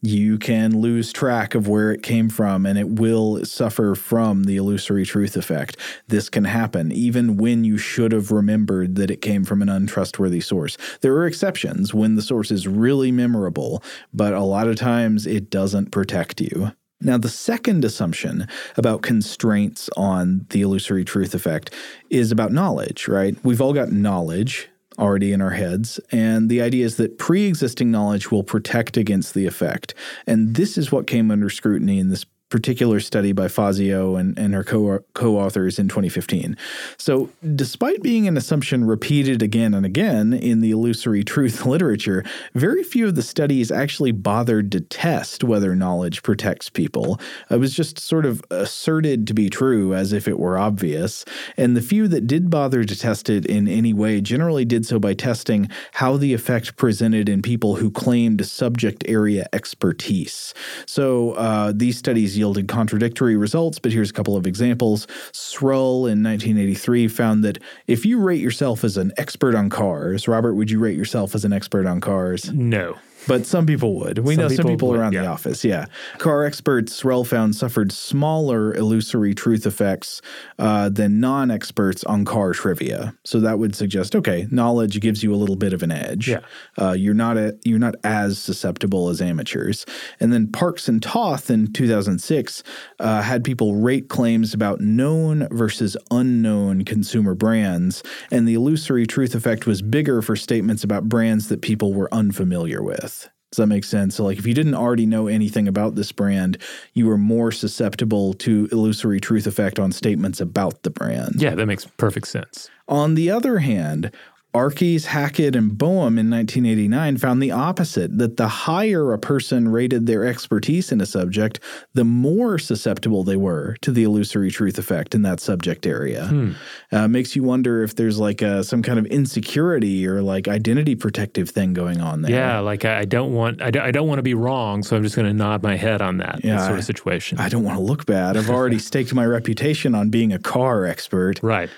you 0.00 0.38
can 0.38 0.80
lose 0.80 1.12
track 1.12 1.54
of 1.54 1.66
where 1.66 1.90
it 1.90 2.02
came 2.02 2.28
from 2.28 2.66
and 2.66 2.78
it 2.78 2.88
will 2.88 3.44
suffer 3.44 3.94
from 3.94 4.44
the 4.44 4.56
illusory 4.56 5.04
truth 5.04 5.36
effect. 5.36 5.76
This 6.06 6.28
can 6.28 6.44
happen 6.44 6.92
even 6.92 7.36
when 7.36 7.64
you 7.64 7.76
should 7.76 8.12
have 8.12 8.30
remembered 8.30 8.94
that 8.94 9.10
it 9.10 9.20
came 9.20 9.44
from 9.44 9.60
an 9.60 9.68
untrustworthy 9.68 10.40
source. 10.40 10.78
There 11.00 11.14
are 11.14 11.26
exceptions 11.26 11.92
when 11.92 12.14
the 12.14 12.22
source 12.22 12.52
is 12.52 12.68
really 12.68 13.10
memorable, 13.10 13.82
but 14.14 14.34
a 14.34 14.42
lot 14.42 14.68
of 14.68 14.76
times 14.76 15.26
it 15.26 15.50
doesn't 15.50 15.90
protect 15.90 16.40
you. 16.40 16.72
Now, 17.00 17.16
the 17.16 17.28
second 17.28 17.84
assumption 17.84 18.48
about 18.76 19.02
constraints 19.02 19.88
on 19.96 20.46
the 20.50 20.62
illusory 20.62 21.04
truth 21.04 21.34
effect 21.34 21.72
is 22.10 22.32
about 22.32 22.52
knowledge, 22.52 23.06
right? 23.06 23.36
We've 23.44 23.60
all 23.60 23.72
got 23.72 23.92
knowledge 23.92 24.68
already 24.98 25.32
in 25.32 25.40
our 25.40 25.50
heads, 25.50 26.00
and 26.10 26.50
the 26.50 26.60
idea 26.60 26.84
is 26.84 26.96
that 26.96 27.18
pre 27.18 27.46
existing 27.46 27.92
knowledge 27.92 28.32
will 28.32 28.42
protect 28.42 28.96
against 28.96 29.34
the 29.34 29.46
effect. 29.46 29.94
And 30.26 30.56
this 30.56 30.76
is 30.76 30.90
what 30.90 31.06
came 31.06 31.30
under 31.30 31.48
scrutiny 31.50 32.00
in 32.00 32.08
this 32.08 32.26
particular 32.50 32.98
study 32.98 33.32
by 33.32 33.48
Fazio 33.48 34.16
and, 34.16 34.38
and 34.38 34.54
her 34.54 34.64
co 34.64 35.36
authors 35.36 35.78
in 35.78 35.88
2015. 35.88 36.56
So, 36.96 37.30
despite 37.54 38.02
being 38.02 38.26
an 38.26 38.36
assumption 38.36 38.84
repeated 38.84 39.42
again 39.42 39.74
and 39.74 39.84
again 39.84 40.32
in 40.32 40.60
the 40.60 40.70
illusory 40.70 41.24
truth 41.24 41.66
literature, 41.66 42.24
very 42.54 42.82
few 42.82 43.08
of 43.08 43.14
the 43.14 43.22
studies 43.22 43.70
actually 43.70 44.12
bothered 44.12 44.72
to 44.72 44.80
test 44.80 45.44
whether 45.44 45.74
knowledge 45.74 46.22
protects 46.22 46.70
people. 46.70 47.20
It 47.50 47.56
was 47.56 47.74
just 47.74 47.98
sort 47.98 48.24
of 48.24 48.42
asserted 48.50 49.26
to 49.26 49.34
be 49.34 49.50
true 49.50 49.94
as 49.94 50.12
if 50.12 50.26
it 50.26 50.38
were 50.38 50.58
obvious. 50.58 51.24
And 51.56 51.76
the 51.76 51.82
few 51.82 52.08
that 52.08 52.26
did 52.26 52.50
bother 52.50 52.84
to 52.84 52.96
test 52.96 53.28
it 53.28 53.44
in 53.44 53.68
any 53.68 53.92
way 53.92 54.20
generally 54.20 54.64
did 54.64 54.86
so 54.86 54.98
by 54.98 55.14
testing 55.14 55.68
how 55.92 56.16
the 56.16 56.32
effect 56.32 56.76
presented 56.76 57.28
in 57.28 57.42
people 57.42 57.76
who 57.76 57.90
claimed 57.90 58.46
subject 58.46 59.04
area 59.06 59.46
expertise. 59.52 60.54
So, 60.86 61.32
uh, 61.32 61.72
these 61.74 61.98
studies 61.98 62.37
yielded 62.38 62.68
contradictory 62.68 63.36
results, 63.36 63.78
but 63.78 63.92
here's 63.92 64.10
a 64.10 64.12
couple 64.12 64.36
of 64.36 64.46
examples. 64.46 65.06
Srull 65.32 66.10
in 66.10 66.22
1983 66.22 67.08
found 67.08 67.44
that 67.44 67.58
if 67.86 68.06
you 68.06 68.20
rate 68.20 68.40
yourself 68.40 68.84
as 68.84 68.96
an 68.96 69.12
expert 69.16 69.54
on 69.54 69.68
cars, 69.68 70.26
Robert, 70.28 70.54
would 70.54 70.70
you 70.70 70.78
rate 70.78 70.96
yourself 70.96 71.34
as 71.34 71.44
an 71.44 71.52
expert 71.52 71.86
on 71.86 72.00
cars? 72.00 72.52
No. 72.52 72.96
But 73.26 73.46
some 73.46 73.66
people 73.66 73.94
would. 73.96 74.18
We 74.18 74.34
Some 74.34 74.42
know 74.42 74.48
some 74.48 74.56
people 74.56 74.70
people 74.70 74.88
would, 74.88 75.00
around 75.00 75.14
the 75.14 75.26
office. 75.26 75.64
Yeah. 75.64 75.86
Car 76.18 76.44
experts, 76.44 77.00
Srull 77.00 77.26
found, 77.26 77.56
suffered 77.56 77.92
smaller 77.92 78.74
illusory 78.74 79.34
truth 79.34 79.66
effects 79.66 80.22
uh, 80.58 80.88
than 80.88 81.20
non 81.20 81.50
experts 81.50 82.04
on 82.04 82.24
car 82.24 82.52
trivia. 82.52 83.14
So 83.24 83.40
that 83.40 83.58
would 83.58 83.74
suggest 83.74 84.14
okay, 84.14 84.46
knowledge 84.50 85.00
gives 85.00 85.22
you 85.22 85.34
a 85.34 85.36
little 85.36 85.56
bit 85.56 85.72
of 85.72 85.82
an 85.82 85.92
edge. 85.92 86.28
Yeah. 86.28 86.40
Uh, 86.80 86.92
you're, 86.92 87.14
not 87.14 87.36
a, 87.36 87.58
you're 87.64 87.78
not 87.78 87.96
as 88.04 88.38
susceptible 88.38 89.08
as 89.08 89.20
amateurs. 89.20 89.84
And 90.20 90.32
then 90.32 90.50
Parks 90.50 90.88
and 90.88 91.02
Toth 91.02 91.50
in 91.50 91.72
2006 91.72 92.62
uh, 93.00 93.22
had 93.22 93.44
people 93.44 93.74
rate 93.74 94.08
claims 94.08 94.54
about 94.54 94.80
known 94.80 95.48
versus 95.50 95.96
unknown 96.10 96.84
consumer 96.84 97.34
brands. 97.34 98.02
And 98.30 98.46
the 98.46 98.54
illusory 98.54 99.06
truth 99.06 99.34
effect 99.34 99.66
was 99.66 99.82
bigger 99.82 100.22
for 100.22 100.36
statements 100.36 100.84
about 100.84 101.08
brands 101.08 101.48
that 101.48 101.62
people 101.62 101.92
were 101.92 102.12
unfamiliar 102.12 102.82
with. 102.82 103.17
Does 103.50 103.56
that 103.56 103.66
make 103.66 103.84
sense? 103.84 104.14
So, 104.14 104.24
like, 104.24 104.38
if 104.38 104.46
you 104.46 104.52
didn't 104.52 104.74
already 104.74 105.06
know 105.06 105.26
anything 105.26 105.68
about 105.68 105.94
this 105.94 106.12
brand, 106.12 106.58
you 106.92 107.06
were 107.06 107.16
more 107.16 107.50
susceptible 107.50 108.34
to 108.34 108.68
illusory 108.70 109.20
truth 109.20 109.46
effect 109.46 109.78
on 109.78 109.90
statements 109.90 110.40
about 110.40 110.82
the 110.82 110.90
brand. 110.90 111.40
Yeah, 111.40 111.54
that 111.54 111.66
makes 111.66 111.86
perfect 111.86 112.28
sense. 112.28 112.68
On 112.88 113.14
the 113.14 113.30
other 113.30 113.58
hand, 113.58 114.10
Arkes, 114.54 115.04
Hackett, 115.06 115.54
and 115.54 115.76
Boehm 115.76 116.18
in 116.18 116.30
1989 116.30 117.18
found 117.18 117.42
the 117.42 117.50
opposite 117.50 118.16
that 118.16 118.38
the 118.38 118.48
higher 118.48 119.12
a 119.12 119.18
person 119.18 119.68
rated 119.68 120.06
their 120.06 120.24
expertise 120.24 120.90
in 120.90 121.00
a 121.00 121.06
subject, 121.06 121.60
the 121.94 122.04
more 122.04 122.58
susceptible 122.58 123.22
they 123.24 123.36
were 123.36 123.76
to 123.82 123.92
the 123.92 124.04
illusory 124.04 124.50
truth 124.50 124.78
effect 124.78 125.14
in 125.14 125.22
that 125.22 125.38
subject 125.40 125.86
area. 125.86 126.54
Uh, 126.90 127.06
makes 127.08 127.36
you 127.36 127.42
wonder 127.42 127.82
if 127.82 127.94
there's 127.96 128.18
like 128.18 128.40
a, 128.40 128.64
some 128.64 128.82
kind 128.82 128.98
of 128.98 129.06
insecurity 129.06 130.06
or 130.06 130.22
like 130.22 130.48
identity 130.48 130.94
protective 130.94 131.50
thing 131.50 131.74
going 131.74 132.00
on 132.00 132.22
there. 132.22 132.32
Yeah, 132.32 132.60
like 132.60 132.84
I 132.86 133.04
don't 133.04 133.34
want 133.34 133.60
I 133.60 133.70
don't, 133.70 133.82
I 133.82 133.90
don't 133.90 134.08
want 134.08 134.18
to 134.18 134.22
be 134.22 134.34
wrong, 134.34 134.82
so 134.82 134.96
I'm 134.96 135.02
just 135.02 135.14
going 135.14 135.28
to 135.28 135.34
nod 135.34 135.62
my 135.62 135.76
head 135.76 136.00
on 136.00 136.16
that, 136.18 136.40
Yeah, 136.42 136.56
that 136.56 136.66
sort 136.66 136.78
of 136.78 136.84
situation. 136.84 137.38
I 137.38 137.48
don't 137.50 137.64
want 137.64 137.76
to 137.76 137.82
look 137.82 138.06
bad. 138.06 138.36
I've 138.36 138.50
already 138.50 138.78
staked 138.90 139.12
my 139.14 139.26
reputation 139.26 139.94
on 139.94 140.08
being 140.08 140.32
a 140.32 140.38
car 140.38 140.86
expert. 140.86 141.38
right. 141.42 141.68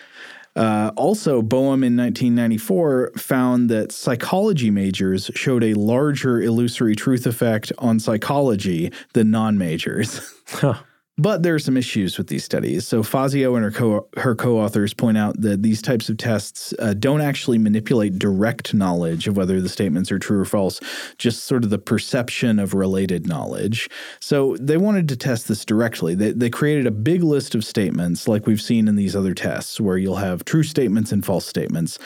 Uh, 0.56 0.90
also, 0.96 1.42
Boehm 1.42 1.84
in 1.84 1.96
1994 1.96 3.12
found 3.16 3.70
that 3.70 3.92
psychology 3.92 4.70
majors 4.70 5.30
showed 5.34 5.62
a 5.62 5.74
larger 5.74 6.40
illusory 6.40 6.96
truth 6.96 7.26
effect 7.26 7.72
on 7.78 8.00
psychology 8.00 8.92
than 9.12 9.30
non 9.30 9.58
majors. 9.58 10.20
Huh. 10.48 10.74
But 11.20 11.42
there 11.42 11.54
are 11.54 11.58
some 11.58 11.76
issues 11.76 12.16
with 12.16 12.28
these 12.28 12.44
studies. 12.44 12.88
So 12.88 13.02
Fazio 13.02 13.54
and 13.54 13.62
her 13.62 13.70
co 13.70 14.08
her 14.16 14.34
co-authors 14.34 14.94
point 14.94 15.18
out 15.18 15.38
that 15.42 15.62
these 15.62 15.82
types 15.82 16.08
of 16.08 16.16
tests 16.16 16.72
uh, 16.78 16.94
don't 16.94 17.20
actually 17.20 17.58
manipulate 17.58 18.18
direct 18.18 18.72
knowledge 18.72 19.28
of 19.28 19.36
whether 19.36 19.60
the 19.60 19.68
statements 19.68 20.10
are 20.10 20.18
true 20.18 20.40
or 20.40 20.46
false, 20.46 20.80
just 21.18 21.44
sort 21.44 21.62
of 21.62 21.68
the 21.68 21.78
perception 21.78 22.58
of 22.58 22.72
related 22.72 23.26
knowledge. 23.26 23.90
So 24.20 24.56
they 24.58 24.78
wanted 24.78 25.10
to 25.10 25.16
test 25.16 25.46
this 25.46 25.66
directly. 25.66 26.14
They, 26.14 26.32
they 26.32 26.48
created 26.48 26.86
a 26.86 26.90
big 26.90 27.22
list 27.22 27.54
of 27.54 27.66
statements, 27.66 28.26
like 28.26 28.46
we've 28.46 28.62
seen 28.62 28.88
in 28.88 28.96
these 28.96 29.14
other 29.14 29.34
tests, 29.34 29.78
where 29.78 29.98
you'll 29.98 30.16
have 30.16 30.46
true 30.46 30.62
statements 30.62 31.12
and 31.12 31.22
false 31.22 31.46
statements. 31.46 31.98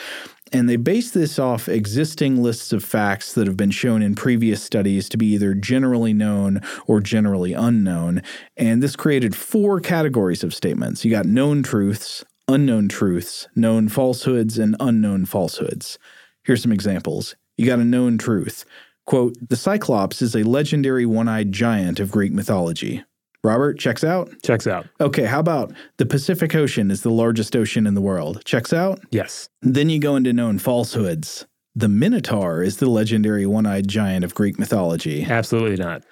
And 0.51 0.69
they 0.69 0.75
base 0.75 1.11
this 1.11 1.39
off 1.39 1.67
existing 1.67 2.41
lists 2.41 2.71
of 2.71 2.83
facts 2.83 3.33
that 3.33 3.47
have 3.47 3.57
been 3.57 3.71
shown 3.71 4.03
in 4.03 4.13
previous 4.15 4.63
studies 4.63 5.09
to 5.09 5.17
be 5.17 5.27
either 5.33 5.53
generally 5.55 6.13
known 6.13 6.61
or 6.85 7.01
generally 7.01 7.53
unknown. 7.53 8.21
And 8.55 8.81
this 8.81 8.95
created 8.95 9.35
four 9.35 9.79
categories 9.79 10.43
of 10.43 10.53
statements. 10.53 11.03
You 11.03 11.11
got 11.11 11.25
known 11.25 11.63
truths, 11.63 12.23
unknown 12.47 12.89
truths, 12.89 13.47
known 13.55 13.89
falsehoods, 13.89 14.59
and 14.59 14.75
unknown 14.79 15.25
falsehoods. 15.25 15.97
Here's 16.43 16.61
some 16.61 16.71
examples. 16.71 17.35
You 17.57 17.65
got 17.65 17.79
a 17.79 17.85
known 17.85 18.17
truth. 18.19 18.65
Quote, 19.05 19.35
the 19.49 19.55
Cyclops 19.55 20.21
is 20.21 20.35
a 20.35 20.43
legendary 20.43 21.05
one 21.05 21.27
eyed 21.27 21.51
giant 21.51 21.99
of 21.99 22.11
Greek 22.11 22.31
mythology. 22.31 23.03
Robert, 23.45 23.77
checks 23.77 24.03
out? 24.03 24.31
Checks 24.43 24.65
out. 24.65 24.87
Okay, 24.99 25.25
how 25.25 25.39
about 25.39 25.71
the 25.97 26.05
Pacific 26.05 26.55
Ocean 26.55 26.89
is 26.89 27.03
the 27.03 27.11
largest 27.11 27.55
ocean 27.55 27.85
in 27.85 27.93
the 27.93 28.01
world? 28.01 28.43
Checks 28.43 28.73
out? 28.73 28.99
Yes. 29.11 29.49
Then 29.61 29.89
you 29.89 29.99
go 29.99 30.15
into 30.15 30.33
known 30.33 30.57
falsehoods. 30.57 31.45
The 31.75 31.87
Minotaur 31.87 32.63
is 32.63 32.77
the 32.77 32.89
legendary 32.89 33.45
one 33.45 33.65
eyed 33.65 33.87
giant 33.87 34.25
of 34.25 34.33
Greek 34.33 34.57
mythology. 34.57 35.25
Absolutely 35.25 35.75
not. 35.75 36.03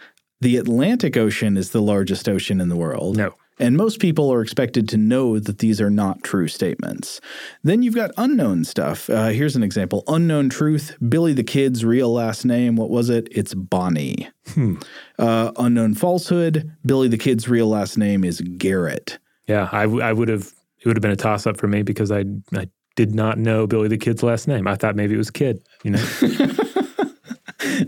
The 0.42 0.58
Atlantic 0.58 1.18
Ocean 1.18 1.58
is 1.58 1.72
the 1.72 1.82
largest 1.82 2.30
ocean 2.30 2.62
in 2.62 2.70
the 2.70 2.75
world. 2.75 3.18
No. 3.18 3.34
And 3.60 3.78
most 3.78 4.00
people 4.00 4.34
are 4.34 4.42
expected 4.42 4.90
to 4.90 4.98
know 4.98 5.40
that 5.40 5.60
these 5.60 5.80
are 5.80 5.90
not 5.90 6.24
true 6.24 6.48
statements. 6.48 7.22
Then 7.64 7.84
you've 7.84 7.96
got 7.96 8.12
unknown 8.18 8.64
stuff. 8.66 9.10
Uh, 9.10 9.28
here's 9.28 9.56
an 9.56 9.64
example 9.64 10.04
Unknown 10.08 10.50
truth 10.50 10.96
Billy 11.08 11.34
the 11.34 11.44
Kid's 11.44 11.86
real 11.86 12.12
last 12.12 12.46
name, 12.46 12.76
what 12.76 12.90
was 12.90 13.10
it? 13.10 13.28
It's 13.32 13.54
Bonnie. 13.54 14.28
Hmm. 14.54 14.76
Uh, 15.20 15.52
unknown 15.58 15.94
falsehood 15.96 16.72
Billy 16.86 17.08
the 17.08 17.18
Kid's 17.18 17.48
real 17.48 17.68
last 17.68 17.98
name 17.98 18.24
is 18.24 18.42
Garrett. 18.42 19.20
Yeah, 19.48 19.70
I, 19.72 19.84
w- 19.84 20.02
I 20.02 20.14
would 20.14 20.30
have, 20.30 20.52
it 20.80 20.86
would 20.88 20.96
have 20.98 21.02
been 21.02 21.12
a 21.12 21.16
toss 21.16 21.46
up 21.46 21.58
for 21.58 21.68
me 21.68 21.84
because 21.84 22.12
I, 22.12 22.26
I 22.56 22.68
did 22.96 23.14
not 23.14 23.38
know 23.38 23.68
Billy 23.68 23.88
the 23.88 23.98
Kid's 23.98 24.24
last 24.24 24.48
name. 24.48 24.68
I 24.68 24.76
thought 24.76 24.96
maybe 24.96 25.14
it 25.14 25.18
was 25.18 25.32
Kid, 25.32 25.62
you 25.84 25.92
know? 25.92 26.06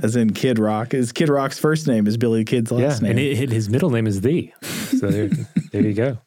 As 0.01 0.15
in 0.15 0.33
Kid 0.33 0.57
Rock. 0.57 0.93
Is 0.93 1.11
Kid 1.11 1.29
Rock's 1.29 1.59
first 1.59 1.87
name 1.87 2.07
is 2.07 2.17
Billy 2.17 2.39
the 2.43 2.49
Kid's 2.49 2.71
last 2.71 3.01
yeah, 3.01 3.09
name. 3.09 3.17
and 3.17 3.19
it, 3.19 3.49
his 3.49 3.69
middle 3.69 3.89
name 3.89 4.07
is 4.07 4.21
The. 4.21 4.51
So 4.99 5.09
there, 5.09 5.29
there 5.71 5.81
you 5.81 5.93
go. 5.93 6.17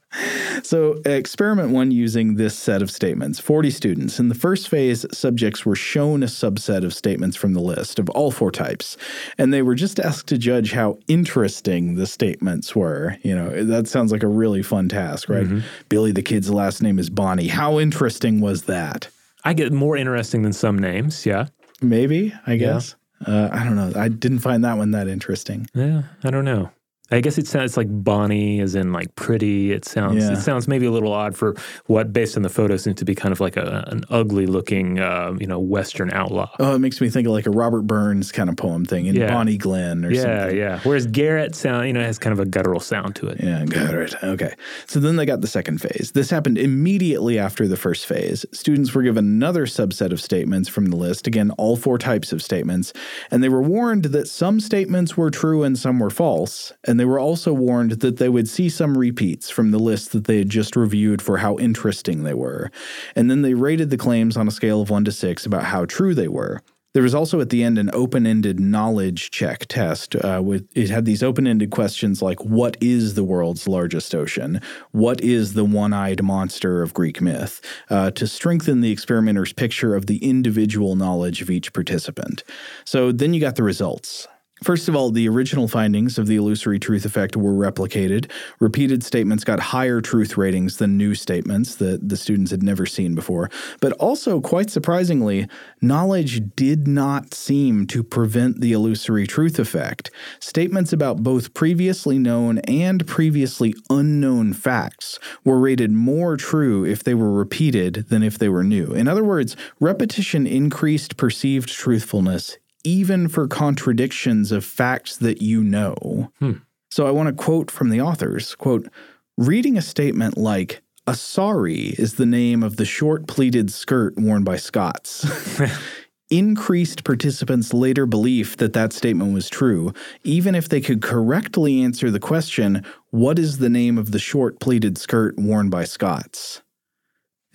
So, 0.62 1.00
experiment 1.04 1.70
one 1.70 1.90
using 1.90 2.36
this 2.36 2.58
set 2.58 2.82
of 2.82 2.90
statements 2.90 3.38
40 3.38 3.70
students. 3.70 4.18
In 4.18 4.28
the 4.28 4.34
first 4.34 4.68
phase, 4.68 5.04
subjects 5.12 5.66
were 5.66 5.76
shown 5.76 6.22
a 6.22 6.26
subset 6.26 6.84
of 6.84 6.94
statements 6.94 7.36
from 7.36 7.52
the 7.54 7.60
list 7.60 7.98
of 7.98 8.08
all 8.10 8.30
four 8.30 8.50
types, 8.50 8.96
and 9.36 9.52
they 9.52 9.62
were 9.62 9.74
just 9.74 10.00
asked 10.00 10.26
to 10.28 10.38
judge 10.38 10.72
how 10.72 10.98
interesting 11.08 11.96
the 11.96 12.06
statements 12.06 12.74
were. 12.74 13.16
You 13.22 13.34
know, 13.34 13.64
that 13.64 13.86
sounds 13.86 14.10
like 14.10 14.22
a 14.22 14.28
really 14.28 14.62
fun 14.62 14.88
task, 14.88 15.28
right? 15.28 15.46
Billy 15.88 16.12
the 16.12 16.22
kid's 16.22 16.50
last 16.50 16.82
name 16.82 16.98
is 16.98 17.10
Bonnie. 17.10 17.48
How 17.48 17.78
interesting 17.78 18.40
was 18.40 18.62
that? 18.64 19.08
I 19.44 19.52
get 19.52 19.72
more 19.72 19.96
interesting 19.96 20.42
than 20.42 20.52
some 20.52 20.78
names. 20.78 21.24
Yeah. 21.26 21.46
Maybe, 21.80 22.34
I 22.46 22.56
guess. 22.56 22.96
Uh, 23.24 23.48
I 23.52 23.64
don't 23.64 23.76
know. 23.76 23.92
I 23.94 24.08
didn't 24.08 24.40
find 24.40 24.64
that 24.64 24.78
one 24.78 24.92
that 24.92 25.08
interesting. 25.08 25.68
Yeah. 25.74 26.02
I 26.24 26.30
don't 26.30 26.44
know. 26.44 26.70
I 27.10 27.20
guess 27.22 27.38
it 27.38 27.46
sounds 27.46 27.76
like 27.76 27.86
Bonnie, 27.90 28.60
as 28.60 28.74
in 28.74 28.92
like 28.92 29.14
pretty. 29.14 29.72
It 29.72 29.84
sounds 29.86 30.22
Yeah. 30.24 30.32
it 30.32 30.36
sounds 30.40 30.68
maybe 30.68 30.84
a 30.86 30.90
little 30.90 31.12
odd 31.12 31.34
for 31.36 31.54
what, 31.86 32.12
based 32.12 32.36
on 32.36 32.42
the 32.42 32.50
photo, 32.50 32.76
seems 32.76 32.96
to 32.96 33.04
be 33.06 33.14
kind 33.14 33.32
of 33.32 33.40
like 33.40 33.56
a, 33.56 33.84
an 33.88 34.04
ugly 34.10 34.44
looking, 34.46 34.98
uh, 34.98 35.32
you 35.40 35.46
know, 35.46 35.58
Western 35.58 36.10
outlaw. 36.12 36.50
Oh, 36.58 36.74
it 36.74 36.80
makes 36.80 37.00
me 37.00 37.08
think 37.08 37.26
of 37.26 37.32
like 37.32 37.46
a 37.46 37.50
Robert 37.50 37.82
Burns 37.82 38.30
kind 38.30 38.50
of 38.50 38.56
poem 38.56 38.84
thing 38.84 39.06
in 39.06 39.14
Yeah. 39.14 39.32
Bonnie 39.32 39.56
Glenn 39.56 40.04
or 40.04 40.10
yeah, 40.10 40.20
something. 40.42 40.56
yeah. 40.58 40.80
Whereas 40.82 41.06
Garrett 41.06 41.54
sound, 41.54 41.86
you 41.86 41.92
know, 41.94 42.02
has 42.02 42.18
kind 42.18 42.32
of 42.32 42.40
a 42.40 42.44
guttural 42.44 42.80
sound 42.80 43.16
to 43.16 43.28
it. 43.28 43.38
Yeah, 43.42 43.64
got 43.64 43.94
it. 43.94 44.14
Okay. 44.22 44.54
So 44.86 45.00
then 45.00 45.16
they 45.16 45.24
got 45.24 45.40
the 45.40 45.46
second 45.46 45.80
phase. 45.80 46.12
This 46.14 46.28
happened 46.28 46.58
immediately 46.58 47.38
after 47.38 47.66
the 47.66 47.76
first 47.76 48.06
phase. 48.06 48.44
Students 48.52 48.94
were 48.94 49.02
given 49.02 49.24
another 49.24 49.64
subset 49.64 50.12
of 50.12 50.20
statements 50.20 50.68
from 50.68 50.86
the 50.86 50.96
list, 50.96 51.26
again, 51.26 51.50
all 51.52 51.76
four 51.76 51.96
types 51.98 52.32
of 52.32 52.42
statements, 52.42 52.92
and 53.30 53.42
they 53.42 53.48
were 53.48 53.62
warned 53.62 54.04
that 54.06 54.28
some 54.28 54.60
statements 54.60 55.16
were 55.16 55.30
true 55.30 55.62
and 55.62 55.78
some 55.78 55.98
were 55.98 56.10
false, 56.10 56.72
and 56.84 56.97
they 56.98 57.04
were 57.04 57.18
also 57.18 57.52
warned 57.52 57.92
that 57.92 58.16
they 58.16 58.28
would 58.28 58.48
see 58.48 58.68
some 58.68 58.96
repeats 58.96 59.50
from 59.50 59.70
the 59.70 59.78
list 59.78 60.12
that 60.12 60.24
they 60.24 60.38
had 60.38 60.50
just 60.50 60.76
reviewed 60.76 61.22
for 61.22 61.38
how 61.38 61.56
interesting 61.58 62.22
they 62.22 62.34
were. 62.34 62.70
And 63.14 63.30
then 63.30 63.42
they 63.42 63.54
rated 63.54 63.90
the 63.90 63.96
claims 63.96 64.36
on 64.36 64.48
a 64.48 64.52
scale 64.52 64.80
of 64.80 64.90
1 64.90 65.04
to 65.04 65.12
6 65.12 65.46
about 65.46 65.64
how 65.64 65.84
true 65.84 66.14
they 66.14 66.28
were. 66.28 66.62
There 66.94 67.02
was 67.02 67.14
also 67.14 67.40
at 67.40 67.50
the 67.50 67.62
end 67.62 67.78
an 67.78 67.90
open-ended 67.92 68.58
knowledge 68.58 69.30
check 69.30 69.66
test. 69.66 70.16
Uh, 70.16 70.40
with 70.42 70.66
it 70.74 70.88
had 70.88 71.04
these 71.04 71.22
open-ended 71.22 71.70
questions 71.70 72.22
like, 72.22 72.44
"What 72.44 72.76
is 72.80 73.14
the 73.14 73.24
world's 73.24 73.68
largest 73.68 74.14
ocean? 74.14 74.60
What 74.90 75.20
is 75.20 75.52
the 75.52 75.66
one-eyed 75.66 76.22
monster 76.22 76.82
of 76.82 76.94
Greek 76.94 77.20
myth?" 77.20 77.60
Uh, 77.90 78.10
to 78.12 78.26
strengthen 78.26 78.80
the 78.80 78.90
experimenter's 78.90 79.52
picture 79.52 79.94
of 79.94 80.06
the 80.06 80.16
individual 80.16 80.96
knowledge 80.96 81.42
of 81.42 81.50
each 81.50 81.72
participant. 81.74 82.42
So 82.84 83.12
then 83.12 83.34
you 83.34 83.40
got 83.40 83.56
the 83.56 83.62
results. 83.62 84.26
First 84.62 84.88
of 84.88 84.96
all, 84.96 85.10
the 85.10 85.28
original 85.28 85.68
findings 85.68 86.18
of 86.18 86.26
the 86.26 86.36
illusory 86.36 86.78
truth 86.78 87.04
effect 87.04 87.36
were 87.36 87.52
replicated. 87.52 88.30
Repeated 88.58 89.04
statements 89.04 89.44
got 89.44 89.60
higher 89.60 90.00
truth 90.00 90.36
ratings 90.36 90.78
than 90.78 90.96
new 90.96 91.14
statements 91.14 91.76
that 91.76 92.08
the 92.08 92.16
students 92.16 92.50
had 92.50 92.62
never 92.62 92.84
seen 92.84 93.14
before. 93.14 93.50
But 93.80 93.92
also, 93.94 94.40
quite 94.40 94.70
surprisingly, 94.70 95.46
knowledge 95.80 96.54
did 96.56 96.88
not 96.88 97.34
seem 97.34 97.86
to 97.88 98.02
prevent 98.02 98.60
the 98.60 98.72
illusory 98.72 99.26
truth 99.26 99.58
effect. 99.58 100.10
Statements 100.40 100.92
about 100.92 101.22
both 101.22 101.54
previously 101.54 102.18
known 102.18 102.58
and 102.60 103.06
previously 103.06 103.74
unknown 103.90 104.52
facts 104.52 105.18
were 105.44 105.58
rated 105.58 105.92
more 105.92 106.36
true 106.36 106.84
if 106.84 107.04
they 107.04 107.14
were 107.14 107.32
repeated 107.32 108.06
than 108.08 108.22
if 108.22 108.38
they 108.38 108.48
were 108.48 108.64
new. 108.64 108.92
In 108.92 109.06
other 109.06 109.24
words, 109.24 109.56
repetition 109.78 110.46
increased 110.46 111.16
perceived 111.16 111.68
truthfulness 111.68 112.58
even 112.88 113.28
for 113.28 113.46
contradictions 113.46 114.50
of 114.50 114.64
facts 114.64 115.18
that 115.18 115.42
you 115.42 115.62
know. 115.62 116.32
Hmm. 116.38 116.52
So 116.90 117.06
I 117.06 117.10
want 117.10 117.28
to 117.28 117.34
quote 117.34 117.70
from 117.70 117.90
the 117.90 118.00
authors, 118.00 118.54
quote, 118.54 118.88
reading 119.36 119.76
a 119.76 119.82
statement 119.82 120.38
like 120.38 120.82
a 121.06 121.14
sari 121.14 121.94
is 121.98 122.14
the 122.14 122.24
name 122.24 122.62
of 122.62 122.76
the 122.76 122.86
short 122.86 123.26
pleated 123.26 123.70
skirt 123.70 124.16
worn 124.16 124.42
by 124.42 124.56
Scots. 124.56 125.26
Increased 126.30 127.04
participants' 127.04 127.74
later 127.74 128.06
belief 128.06 128.56
that 128.56 128.72
that 128.72 128.94
statement 128.94 129.34
was 129.34 129.50
true, 129.50 129.92
even 130.24 130.54
if 130.54 130.66
they 130.66 130.80
could 130.80 131.02
correctly 131.02 131.82
answer 131.82 132.10
the 132.10 132.20
question, 132.20 132.84
What 133.10 133.38
is 133.38 133.58
the 133.58 133.70
name 133.70 133.98
of 133.98 134.12
the 134.12 134.18
short 134.18 134.60
pleated 134.60 134.96
skirt 134.96 135.36
worn 135.38 135.68
by 135.68 135.84
Scots? 135.84 136.62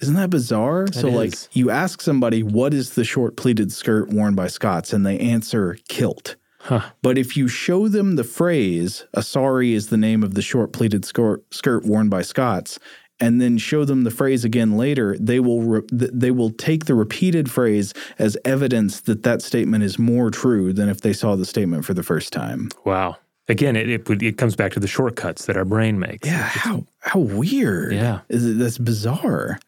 Isn't 0.04 0.16
that 0.16 0.30
bizarre? 0.30 0.88
so, 0.92 1.10
like, 1.10 1.34
you 1.54 1.70
ask 1.70 2.02
somebody, 2.02 2.44
What 2.44 2.74
is 2.74 2.92
the 2.96 3.04
short 3.04 3.36
pleated 3.38 3.72
skirt 3.72 4.10
worn 4.10 4.36
by 4.36 4.48
Scots? 4.48 4.94
and 4.94 5.06
they 5.06 5.18
answer 5.20 5.78
kilt. 5.88 6.36
Huh. 6.60 6.82
But 7.02 7.18
if 7.18 7.36
you 7.36 7.48
show 7.48 7.88
them 7.90 8.16
the 8.16 8.24
phrase, 8.24 9.06
Asari 9.16 9.74
is 9.74 9.88
the 9.88 9.98
name 9.98 10.24
of 10.24 10.34
the 10.34 10.42
short 10.42 10.72
pleated 10.72 11.04
skirt, 11.06 11.44
skirt 11.54 11.84
worn 11.86 12.08
by 12.10 12.22
Scots, 12.22 12.80
and 13.20 13.40
then 13.42 13.58
show 13.58 13.86
them 13.86 14.04
the 14.04 14.12
phrase 14.12 14.44
again 14.46 14.78
later, 14.78 15.16
they 15.20 15.40
will 15.40 15.62
re- 15.62 15.82
th- 15.88 16.12
they 16.14 16.32
will 16.32 16.50
take 16.52 16.86
the 16.86 16.96
repeated 16.96 17.50
phrase 17.52 17.94
as 18.20 18.38
evidence 18.46 19.02
that 19.02 19.24
that 19.24 19.42
statement 19.42 19.84
is 19.84 19.98
more 20.00 20.30
true 20.32 20.74
than 20.74 20.90
if 20.90 21.02
they 21.02 21.14
saw 21.14 21.36
the 21.36 21.46
statement 21.46 21.86
for 21.86 21.94
the 21.94 22.04
first 22.04 22.34
time. 22.34 22.70
Wow. 22.86 23.18
Again, 23.50 23.76
it, 23.76 23.90
it 23.90 24.24
it 24.24 24.38
comes 24.38 24.56
back 24.56 24.72
to 24.74 24.80
the 24.80 24.88
shortcuts 24.88 25.46
that 25.46 25.58
our 25.58 25.66
brain 25.66 26.00
makes. 26.00 26.26
Yeah, 26.28 26.44
how 26.44 26.86
how 27.00 27.20
weird. 27.20 27.92
Yeah. 27.94 28.22
Is 28.30 28.46
it, 28.46 28.58
that's 28.58 28.78
bizarre. 28.78 29.60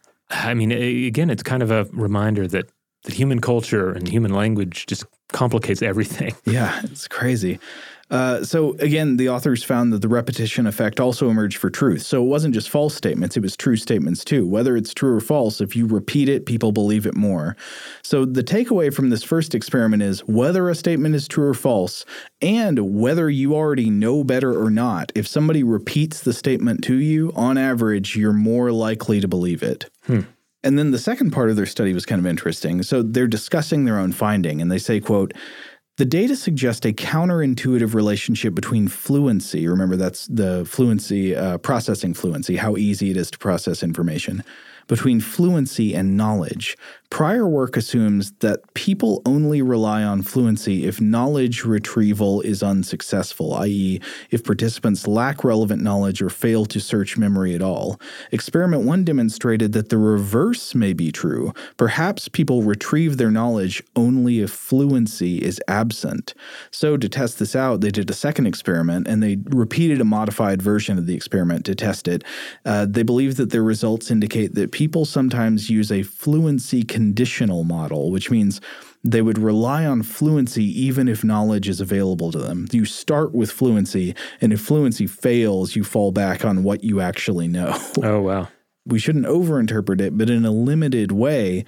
I 0.43 0.53
mean, 0.53 0.71
again, 0.71 1.29
it's 1.29 1.43
kind 1.43 1.63
of 1.63 1.71
a 1.71 1.85
reminder 1.91 2.47
that 2.47 2.69
that 3.05 3.13
human 3.13 3.39
culture 3.39 3.91
and 3.91 4.07
human 4.07 4.33
language 4.33 4.85
just 4.87 5.05
complicates 5.31 5.81
everything. 5.81 6.35
Yeah, 6.45 6.79
it's 6.83 7.07
crazy. 7.07 7.59
Uh, 8.11 8.43
so 8.43 8.73
again, 8.73 9.17
the 9.17 9.29
authors 9.29 9.63
found 9.63 9.91
that 9.91 10.01
the 10.01 10.07
repetition 10.07 10.67
effect 10.67 10.99
also 10.99 11.29
emerged 11.29 11.57
for 11.57 11.71
truth. 11.71 12.03
So 12.03 12.23
it 12.23 12.27
wasn't 12.27 12.53
just 12.53 12.69
false 12.69 12.93
statements; 12.93 13.35
it 13.35 13.41
was 13.41 13.57
true 13.57 13.75
statements 13.75 14.23
too. 14.23 14.47
Whether 14.47 14.77
it's 14.77 14.93
true 14.93 15.15
or 15.15 15.19
false, 15.19 15.59
if 15.59 15.75
you 15.75 15.87
repeat 15.87 16.29
it, 16.29 16.45
people 16.45 16.71
believe 16.71 17.07
it 17.07 17.15
more. 17.15 17.57
So 18.03 18.23
the 18.25 18.43
takeaway 18.43 18.93
from 18.93 19.09
this 19.09 19.23
first 19.23 19.55
experiment 19.55 20.03
is 20.03 20.19
whether 20.27 20.69
a 20.69 20.75
statement 20.75 21.15
is 21.15 21.27
true 21.27 21.47
or 21.47 21.55
false, 21.55 22.05
and 22.41 22.95
whether 22.99 23.27
you 23.27 23.55
already 23.55 23.89
know 23.89 24.23
better 24.23 24.61
or 24.61 24.69
not. 24.69 25.11
If 25.15 25.27
somebody 25.27 25.63
repeats 25.63 26.21
the 26.21 26.33
statement 26.33 26.83
to 26.83 26.95
you, 26.95 27.31
on 27.35 27.57
average, 27.57 28.15
you're 28.15 28.33
more 28.33 28.71
likely 28.71 29.19
to 29.19 29.27
believe 29.27 29.63
it. 29.63 29.89
And 30.63 30.79
then 30.79 30.91
the 30.91 30.97
second 30.97 31.31
part 31.31 31.51
of 31.51 31.55
their 31.55 31.67
study 31.67 31.93
was 31.93 32.05
kind 32.07 32.19
of 32.19 32.25
interesting. 32.25 32.81
So 32.81 33.03
they're 33.03 33.27
discussing 33.27 33.85
their 33.85 33.99
own 33.99 34.11
finding, 34.11 34.61
and 34.61 34.71
they 34.71 34.79
say, 34.79 34.99
quote, 34.99 35.33
the 35.97 36.05
data 36.05 36.35
suggest 36.35 36.85
a 36.85 36.91
counterintuitive 36.91 37.93
relationship 37.93 38.53
between 38.55 38.87
fluency. 38.87 39.67
Remember, 39.67 39.95
that's 39.95 40.27
the 40.27 40.65
fluency, 40.65 41.35
uh, 41.35 41.59
processing 41.59 42.13
fluency, 42.13 42.57
how 42.57 42.75
easy 42.75 43.11
it 43.11 43.17
is 43.17 43.31
to 43.31 43.37
process 43.37 43.83
information. 43.83 44.43
between 44.87 45.19
fluency 45.19 45.95
and 45.95 46.17
knowledge. 46.17 46.77
Prior 47.09 47.47
work 47.47 47.77
assumes 47.77 48.31
that 48.39 48.73
people 48.73 49.21
only 49.25 49.61
rely 49.61 50.03
on 50.03 50.21
fluency 50.21 50.85
if 50.85 50.99
knowledge 50.99 51.63
retrieval 51.63 52.41
is 52.41 52.61
unsuccessful, 52.61 53.53
i.e., 53.55 54.01
if 54.31 54.43
participants 54.43 55.07
lack 55.07 55.43
relevant 55.43 55.81
knowledge 55.81 56.21
or 56.21 56.29
fail 56.29 56.65
to 56.65 56.79
search 56.79 57.17
memory 57.17 57.55
at 57.55 57.61
all. 57.61 57.99
Experiment 58.31 58.83
1 58.83 59.03
demonstrated 59.05 59.71
that 59.73 59.89
the 59.89 59.97
reverse 59.97 60.75
may 60.75 60.93
be 60.93 61.11
true. 61.11 61.53
Perhaps 61.77 62.27
people 62.29 62.63
retrieve 62.63 63.17
their 63.17 63.31
knowledge 63.31 63.83
only 63.95 64.41
if 64.41 64.51
fluency 64.51 65.37
is 65.37 65.61
absent. 65.67 66.33
So, 66.71 66.97
to 66.97 67.07
test 67.07 67.39
this 67.39 67.55
out, 67.55 67.81
they 67.81 67.91
did 67.91 68.09
a 68.09 68.13
second 68.13 68.47
experiment 68.47 69.07
and 69.07 69.21
they 69.21 69.37
repeated 69.45 70.01
a 70.01 70.05
modified 70.05 70.61
version 70.61 70.97
of 70.97 71.05
the 71.05 71.15
experiment 71.15 71.65
to 71.65 71.75
test 71.75 72.07
it. 72.07 72.23
Uh, 72.65 72.85
they 72.89 73.03
believe 73.03 73.37
that 73.37 73.51
their 73.51 73.63
results 73.63 74.11
indicate 74.11 74.55
that 74.55 74.71
people 74.71 75.05
sometimes 75.05 75.69
use 75.69 75.91
a 75.91 76.03
fluency 76.03 76.83
conditional 76.95 77.65
model, 77.65 78.09
which 78.09 78.31
means 78.31 78.61
they 79.03 79.21
would 79.21 79.37
rely 79.37 79.85
on 79.85 80.01
fluency 80.01 80.63
even 80.63 81.09
if 81.09 81.25
knowledge 81.25 81.67
is 81.67 81.81
available 81.81 82.31
to 82.31 82.37
them. 82.37 82.67
You 82.71 82.85
start 82.85 83.35
with 83.35 83.51
fluency, 83.51 84.15
and 84.39 84.53
if 84.53 84.61
fluency 84.61 85.05
fails, 85.05 85.75
you 85.75 85.83
fall 85.83 86.13
back 86.13 86.45
on 86.45 86.63
what 86.63 86.85
you 86.85 87.01
actually 87.01 87.49
know. 87.49 87.77
Oh, 88.01 88.21
wow. 88.21 88.47
We 88.85 88.97
shouldn't 88.97 89.25
overinterpret 89.25 89.99
it, 89.99 90.17
but 90.17 90.29
in 90.29 90.45
a 90.45 90.51
limited 90.51 91.11
way, 91.11 91.65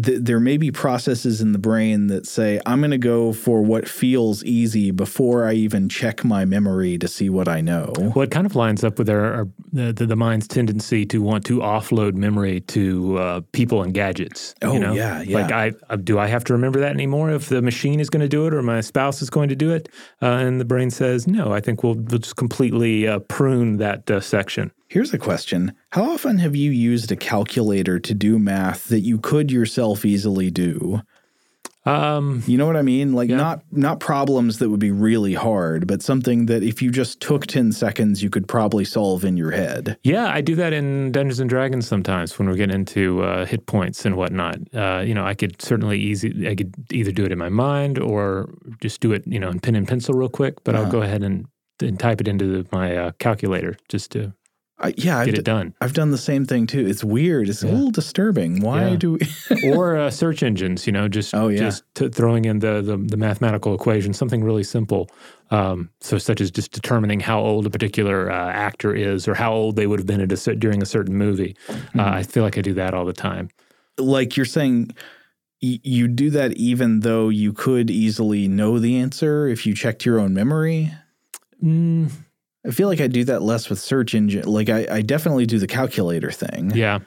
th- 0.00 0.20
there 0.22 0.40
may 0.40 0.56
be 0.56 0.70
processes 0.70 1.40
in 1.40 1.52
the 1.52 1.58
brain 1.58 2.06
that 2.08 2.26
say, 2.26 2.60
I'm 2.66 2.80
going 2.80 2.92
to 2.92 2.98
go 2.98 3.32
for 3.32 3.62
what 3.62 3.88
feels 3.88 4.44
easy 4.44 4.90
before 4.90 5.46
I 5.46 5.52
even 5.54 5.88
check 5.88 6.24
my 6.24 6.44
memory 6.44 6.98
to 6.98 7.08
see 7.08 7.28
what 7.28 7.48
I 7.48 7.60
know. 7.60 7.92
Well, 7.98 8.22
it 8.22 8.30
kind 8.30 8.46
of 8.46 8.56
lines 8.56 8.84
up 8.84 8.98
with 8.98 9.08
our, 9.08 9.32
our 9.34 9.48
the, 9.72 9.92
the 9.92 10.16
mind's 10.16 10.48
tendency 10.48 11.04
to 11.06 11.20
want 11.22 11.44
to 11.46 11.58
offload 11.58 12.14
memory 12.14 12.60
to 12.60 13.18
uh, 13.18 13.40
people 13.52 13.82
and 13.82 13.92
gadgets. 13.92 14.54
Oh, 14.62 14.72
you 14.72 14.78
know? 14.78 14.92
yeah, 14.92 15.22
yeah. 15.22 15.38
Like, 15.38 15.52
I, 15.52 15.72
I 15.88 15.96
do 15.96 16.18
I 16.18 16.26
have 16.26 16.44
to 16.44 16.52
remember 16.52 16.80
that 16.80 16.92
anymore 16.92 17.30
if 17.30 17.48
the 17.48 17.62
machine 17.62 18.00
is 18.00 18.10
going 18.10 18.22
to 18.22 18.28
do 18.28 18.46
it 18.46 18.54
or 18.54 18.62
my 18.62 18.80
spouse 18.80 19.22
is 19.22 19.30
going 19.30 19.48
to 19.48 19.56
do 19.56 19.70
it? 19.70 19.88
Uh, 20.20 20.26
and 20.26 20.60
the 20.60 20.64
brain 20.64 20.90
says, 20.90 21.26
no, 21.26 21.52
I 21.52 21.60
think 21.60 21.82
we'll, 21.82 21.94
we'll 21.94 22.18
just 22.18 22.36
completely 22.36 23.06
uh, 23.06 23.18
prune 23.20 23.78
that 23.78 24.10
uh, 24.10 24.20
section. 24.20 24.72
Here's 24.92 25.14
a 25.14 25.18
question 25.18 25.72
How 25.92 26.04
often 26.12 26.36
have 26.36 26.54
you 26.54 26.70
used 26.70 27.10
a 27.10 27.16
calculator 27.16 27.98
to 27.98 28.12
do 28.12 28.38
math 28.38 28.88
that 28.88 29.00
you 29.00 29.18
could 29.18 29.50
yourself 29.50 30.04
easily 30.04 30.50
do? 30.50 31.00
Um, 31.86 32.42
You 32.46 32.58
know 32.58 32.66
what 32.66 32.76
I 32.76 32.82
mean? 32.82 33.14
Like 33.14 33.30
Yeah. 33.30 33.38
not 33.38 33.62
not 33.72 34.00
problems 34.00 34.58
that 34.58 34.68
would 34.68 34.80
be 34.80 34.90
really 34.90 35.32
hard, 35.32 35.86
but 35.86 36.02
something 36.02 36.44
that 36.44 36.62
if 36.62 36.82
you 36.82 36.90
just 36.90 37.20
took 37.22 37.46
10 37.46 37.72
seconds 37.72 38.22
you 38.22 38.28
could 38.28 38.46
probably 38.46 38.84
solve 38.84 39.24
in 39.24 39.38
your 39.38 39.52
head. 39.52 39.96
Yeah, 40.04 40.26
I 40.28 40.42
do 40.42 40.54
that 40.56 40.74
in 40.74 41.10
Dungeons 41.10 41.40
and 41.40 41.48
Dragons 41.48 41.88
sometimes 41.88 42.38
when 42.38 42.46
we're 42.46 42.56
getting 42.56 42.74
into 42.74 43.22
uh, 43.22 43.46
hit 43.46 43.64
points 43.64 44.04
and 44.04 44.14
whatnot. 44.14 44.56
Uh, 44.74 45.02
you 45.06 45.14
know, 45.14 45.24
I 45.24 45.32
could 45.32 45.62
certainly 45.62 45.98
easy. 45.98 46.46
I 46.46 46.54
could 46.54 46.74
either 46.92 47.12
do 47.12 47.24
it 47.24 47.32
in 47.32 47.38
my 47.38 47.48
mind 47.48 47.98
or 47.98 48.52
just 48.82 49.00
do 49.00 49.12
it, 49.12 49.22
you 49.26 49.40
know, 49.40 49.48
in 49.48 49.58
pen 49.58 49.74
and 49.74 49.88
pencil 49.88 50.12
real 50.12 50.28
quick. 50.28 50.62
But 50.64 50.74
I'll 50.76 50.82
Uh-huh. 50.82 50.90
go 50.92 51.02
ahead 51.02 51.22
and, 51.22 51.46
and 51.80 51.98
type 51.98 52.20
it 52.20 52.28
into 52.28 52.66
my 52.72 52.94
uh, 52.94 53.12
calculator 53.18 53.74
just 53.88 54.10
to 54.12 54.34
I, 54.82 54.92
yeah, 54.96 55.18
I've, 55.18 55.26
get 55.26 55.34
d- 55.36 55.38
it 55.40 55.44
done. 55.44 55.74
I've 55.80 55.92
done 55.92 56.10
the 56.10 56.18
same 56.18 56.44
thing 56.44 56.66
too. 56.66 56.84
It's 56.86 57.04
weird. 57.04 57.48
It's 57.48 57.62
a 57.62 57.68
little 57.68 57.90
disturbing. 57.92 58.60
Why 58.60 58.88
Yeah. 58.90 58.96
do 58.96 59.12
we 59.12 59.70
or 59.72 59.96
uh, 59.96 60.10
search 60.10 60.42
engines, 60.42 60.86
you 60.86 60.92
know, 60.92 61.06
just 61.08 61.32
Oh, 61.34 61.48
yeah. 61.48 61.58
just 61.60 61.84
t- 61.94 62.08
throwing 62.08 62.44
in 62.46 62.58
the, 62.58 62.82
the 62.82 62.96
the 62.96 63.16
mathematical 63.16 63.74
equation, 63.74 64.12
something 64.12 64.42
really 64.42 64.64
simple. 64.64 65.08
Um, 65.50 65.90
so, 66.00 66.18
such 66.18 66.40
as 66.40 66.50
just 66.50 66.72
determining 66.72 67.20
how 67.20 67.40
old 67.40 67.66
a 67.66 67.70
particular 67.70 68.30
uh, 68.30 68.50
actor 68.50 68.94
is, 68.94 69.28
or 69.28 69.34
how 69.34 69.52
old 69.52 69.76
they 69.76 69.86
would 69.86 70.00
have 70.00 70.06
been 70.06 70.20
at 70.20 70.32
a, 70.32 70.56
during 70.56 70.82
a 70.82 70.86
certain 70.86 71.14
movie. 71.16 71.54
Mm-hmm. 71.68 72.00
Uh, 72.00 72.04
I 72.10 72.22
feel 72.22 72.42
like 72.42 72.58
I 72.58 72.62
do 72.62 72.74
that 72.74 72.92
all 72.94 73.04
the 73.04 73.12
time. 73.12 73.50
like 73.98 74.36
you're 74.36 74.46
saying 74.46 74.90
y- 75.62 75.78
you 75.84 76.08
do 76.08 76.30
that 76.30 76.52
even 76.54 77.00
though 77.00 77.28
you 77.28 77.52
could 77.52 77.88
easily 77.90 78.48
know 78.48 78.78
the 78.80 78.96
answer 78.96 79.46
if 79.46 79.64
you 79.66 79.74
checked 79.74 80.04
your 80.06 80.18
own 80.18 80.32
memory? 80.34 80.90
Mm, 81.62 82.10
I 82.66 82.70
feel 82.70 82.88
like 82.88 83.00
I 83.00 83.06
do 83.08 83.24
that 83.24 83.42
less 83.42 83.68
with 83.68 83.78
search 83.80 84.14
engine. 84.14 84.44
Like 84.44 84.68
I, 84.68 84.86
I 84.90 85.02
definitely 85.02 85.46
do 85.46 85.58
the 85.58 85.66
calculator 85.66 86.30
thing. 86.30 86.70
Yeah. 86.74 87.00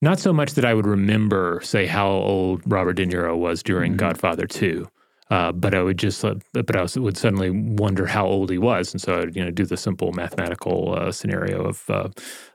Not 0.00 0.18
so 0.20 0.32
much 0.32 0.52
that 0.54 0.64
I 0.64 0.74
would 0.74 0.86
remember, 0.86 1.60
say, 1.62 1.86
how 1.86 2.08
old 2.08 2.62
Robert 2.66 2.92
De 2.94 3.04
Niro 3.06 3.36
was 3.36 3.62
during 3.62 3.94
Mhm. 3.94 3.96
Godfather 3.96 4.46
2, 4.46 4.88
uh, 5.30 5.50
but 5.50 5.74
I 5.74 5.82
would 5.82 5.98
just, 5.98 6.24
uh, 6.24 6.36
but 6.52 6.76
I 6.76 6.82
was, 6.82 6.96
would 6.96 7.16
suddenly 7.16 7.50
wonder 7.50 8.06
how 8.06 8.24
old 8.24 8.48
he 8.50 8.58
was, 8.58 8.94
and 8.94 9.00
so 9.00 9.14
I 9.14 9.18
would, 9.18 9.34
you 9.36 9.44
know, 9.44 9.50
do 9.50 9.64
the 9.66 9.76
simple 9.76 10.12
mathematical 10.12 10.94
uh, 10.96 11.10
scenario 11.10 11.64
of, 11.64 11.90
uh, 11.90 12.08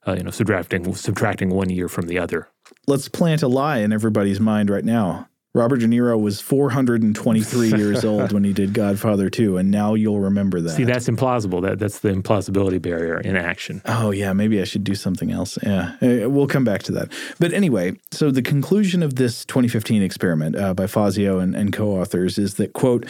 uh, 0.08 0.14
you 0.14 0.24
know, 0.24 0.32
subtracting 0.32 0.96
subtracting 0.96 1.50
one 1.50 1.70
year 1.70 1.90
from 1.90 2.08
the 2.08 2.18
other. 2.18 2.48
Let's 2.88 3.10
plant 3.10 3.44
a 3.44 3.50
lie 3.50 3.80
in 3.80 3.92
everybody's 3.92 4.40
mind 4.40 4.70
right 4.70 4.86
now. 4.86 5.28
Robert 5.56 5.78
De 5.78 5.88
Niro 5.88 6.20
was 6.20 6.42
423 6.42 7.70
years 7.78 8.04
old 8.04 8.32
when 8.32 8.44
he 8.44 8.54
did 8.54 8.74
Godfather 8.74 9.30
2, 9.30 9.58
and 9.58 9.70
now 9.70 9.94
you'll 9.94 10.20
remember 10.20 10.60
that. 10.62 10.72
See, 10.72 10.84
that's 10.84 11.08
implausible. 11.08 11.62
That 11.62 11.78
that's 11.78 12.00
the 12.00 12.10
implausibility 12.10 12.82
barrier 12.82 13.20
in 13.20 13.36
action. 13.36 13.82
Oh, 13.86 14.10
yeah, 14.10 14.34
maybe 14.34 14.60
I 14.62 14.64
should 14.64 14.84
do 14.84 14.96
something 14.96 15.32
else. 15.32 15.60
Yeah, 15.62 15.96
Uh, 16.02 16.28
we'll 16.30 16.48
come 16.48 16.64
back 16.64 16.82
to 16.84 16.92
that. 16.94 17.12
But 17.40 17.54
anyway, 17.54 17.94
so 18.10 18.32
the 18.32 18.42
conclusion 18.42 19.04
of 19.04 19.16
this 19.16 19.46
2015 19.46 20.02
experiment 20.02 20.56
uh, 20.56 20.74
by 20.74 20.88
Fazio 20.88 21.38
and, 21.38 21.56
and 21.56 21.72
co 21.72 21.92
authors 22.00 22.40
is 22.40 22.56
that, 22.56 22.74
quote, 22.74 23.06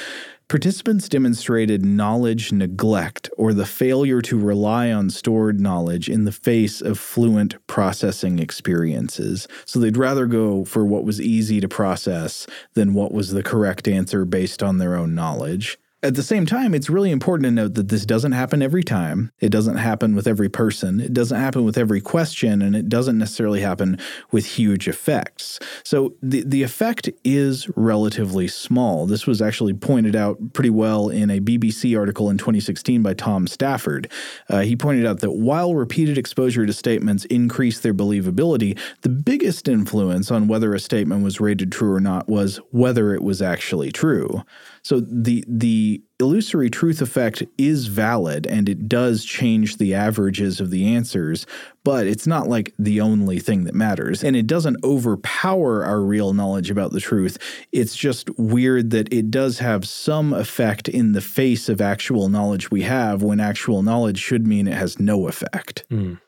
Participants 0.47 1.09
demonstrated 1.09 1.83
knowledge 1.83 2.51
neglect 2.51 3.29
or 3.37 3.53
the 3.53 3.65
failure 3.65 4.21
to 4.21 4.37
rely 4.37 4.91
on 4.91 5.09
stored 5.09 5.59
knowledge 5.59 6.09
in 6.09 6.25
the 6.25 6.31
face 6.31 6.81
of 6.81 6.99
fluent 6.99 7.55
processing 7.65 8.39
experiences. 8.39 9.47
So 9.65 9.79
they'd 9.79 9.97
rather 9.97 10.27
go 10.27 10.63
for 10.65 10.85
what 10.85 11.05
was 11.05 11.21
easy 11.21 11.59
to 11.61 11.67
process 11.67 12.45
than 12.73 12.93
what 12.93 13.11
was 13.11 13.31
the 13.31 13.43
correct 13.43 13.87
answer 13.87 14.25
based 14.25 14.61
on 14.61 14.77
their 14.77 14.95
own 14.95 15.15
knowledge. 15.15 15.79
At 16.03 16.15
the 16.15 16.23
same 16.23 16.45
time, 16.45 16.75
it's 16.75 16.89
really 16.89 17.11
important 17.11 17.45
to 17.45 17.51
note 17.51 17.75
that 17.75 17.87
this 17.87 18.05
doesn't 18.05 18.33
happen 18.33 18.61
every 18.61 18.83
time. 18.83 19.31
It 19.39 19.53
doesn't 19.53 19.77
happen 19.77 20.15
with 20.15 20.27
every 20.27 20.49
person. 20.49 20.99
It 20.99 21.13
doesn't 21.13 21.39
happen 21.39 21.63
with 21.63 21.77
every 21.77 22.01
question, 22.01 22.61
and 22.61 22.75
it 22.75 22.89
doesn't 22.89 23.17
necessarily 23.17 23.61
happen 23.61 23.97
with 24.29 24.45
huge 24.45 24.89
effects. 24.89 25.59
So 25.85 26.13
the, 26.21 26.43
the 26.45 26.61
effect 26.61 27.09
is 27.23 27.69
relatively 27.77 28.49
small. 28.49 29.05
This 29.05 29.25
was 29.25 29.41
actually 29.41 29.75
pointed 29.75 30.13
out 30.13 30.51
pretty 30.51 30.71
well 30.71 31.07
in 31.07 31.29
a 31.29 31.39
BBC 31.39 31.97
article 31.97 32.29
in 32.29 32.37
2016 32.37 33.01
by 33.01 33.13
Tom 33.13 33.47
Stafford. 33.47 34.11
Uh, 34.49 34.59
he 34.59 34.75
pointed 34.75 35.05
out 35.05 35.21
that 35.21 35.31
while 35.31 35.73
repeated 35.73 36.17
exposure 36.17 36.65
to 36.65 36.73
statements 36.73 37.23
increase 37.25 37.79
their 37.79 37.93
believability, 37.93 38.77
the 39.03 39.09
biggest 39.09 39.69
influence 39.69 40.31
on 40.31 40.49
whether 40.49 40.73
a 40.73 40.81
statement 40.81 41.23
was 41.23 41.39
rated 41.39 41.71
true 41.71 41.93
or 41.93 42.01
not 42.01 42.27
was 42.27 42.57
whether 42.71 43.15
it 43.15 43.23
was 43.23 43.41
actually 43.41 43.89
true. 43.89 44.43
So 44.83 44.99
the 44.99 45.45
the 45.47 46.03
illusory 46.19 46.69
truth 46.69 47.01
effect 47.01 47.43
is 47.57 47.87
valid 47.87 48.45
and 48.45 48.67
it 48.67 48.87
does 48.87 49.23
change 49.23 49.77
the 49.77 49.93
averages 49.93 50.59
of 50.59 50.71
the 50.71 50.93
answers, 50.93 51.45
but 51.83 52.05
it's 52.05 52.27
not 52.27 52.47
like 52.47 52.73
the 52.77 52.99
only 52.99 53.39
thing 53.39 53.63
that 53.63 53.75
matters. 53.75 54.23
And 54.23 54.35
it 54.35 54.45
doesn't 54.45 54.83
overpower 54.83 55.85
our 55.85 56.01
real 56.01 56.33
knowledge 56.33 56.69
about 56.69 56.91
the 56.91 56.99
truth. 56.99 57.37
It's 57.71 57.95
just 57.95 58.29
weird 58.37 58.89
that 58.91 59.11
it 59.11 59.31
does 59.31 59.59
have 59.59 59.87
some 59.87 60.33
effect 60.33 60.89
in 60.89 61.13
the 61.13 61.21
face 61.21 61.69
of 61.69 61.79
actual 61.79 62.27
knowledge 62.27 62.69
we 62.69 62.81
have 62.81 63.23
when 63.23 63.39
actual 63.39 63.83
knowledge 63.83 64.19
should 64.19 64.45
mean 64.45 64.67
it 64.67 64.73
has 64.73 64.99
no 64.99 65.27
effect. 65.27 65.85
Mm. 65.89 66.19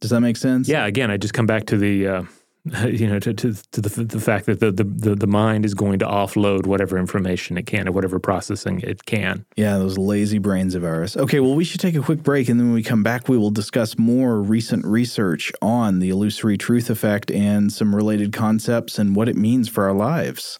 Does 0.00 0.10
that 0.10 0.20
make 0.20 0.36
sense? 0.36 0.68
Yeah, 0.68 0.86
again, 0.86 1.10
I 1.10 1.16
just 1.18 1.34
come 1.34 1.46
back 1.46 1.66
to 1.66 1.76
the, 1.76 2.06
uh, 2.08 2.22
you 2.86 3.06
know, 3.06 3.18
to, 3.18 3.34
to, 3.34 3.52
to 3.72 3.80
the, 3.82 4.04
the 4.04 4.20
fact 4.20 4.46
that 4.46 4.60
the, 4.60 4.72
the, 4.72 4.84
the, 4.84 5.14
the 5.14 5.26
mind 5.26 5.66
is 5.66 5.74
going 5.74 5.98
to 5.98 6.06
offload 6.06 6.66
whatever 6.66 6.96
information 6.96 7.58
it 7.58 7.66
can 7.66 7.86
or 7.86 7.92
whatever 7.92 8.18
processing 8.18 8.80
it 8.80 9.04
can. 9.04 9.44
Yeah, 9.54 9.76
those 9.76 9.98
lazy 9.98 10.38
brains 10.38 10.74
of 10.74 10.82
ours. 10.82 11.14
Okay, 11.14 11.40
well, 11.40 11.54
we 11.54 11.64
should 11.64 11.80
take 11.80 11.94
a 11.94 12.00
quick 12.00 12.22
break, 12.22 12.48
and 12.48 12.58
then 12.58 12.68
when 12.68 12.74
we 12.74 12.82
come 12.82 13.02
back, 13.02 13.28
we 13.28 13.36
will 13.36 13.50
discuss 13.50 13.98
more 13.98 14.40
recent 14.40 14.86
research 14.86 15.52
on 15.60 15.98
the 15.98 16.08
illusory 16.08 16.56
truth 16.56 16.88
effect 16.88 17.30
and 17.30 17.70
some 17.70 17.94
related 17.94 18.32
concepts 18.32 18.98
and 18.98 19.14
what 19.14 19.28
it 19.28 19.36
means 19.36 19.68
for 19.68 19.84
our 19.84 19.94
lives. 19.94 20.58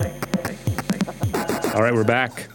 All 0.00 1.82
right, 1.82 1.94
we're 1.94 2.02
back. 2.02 2.48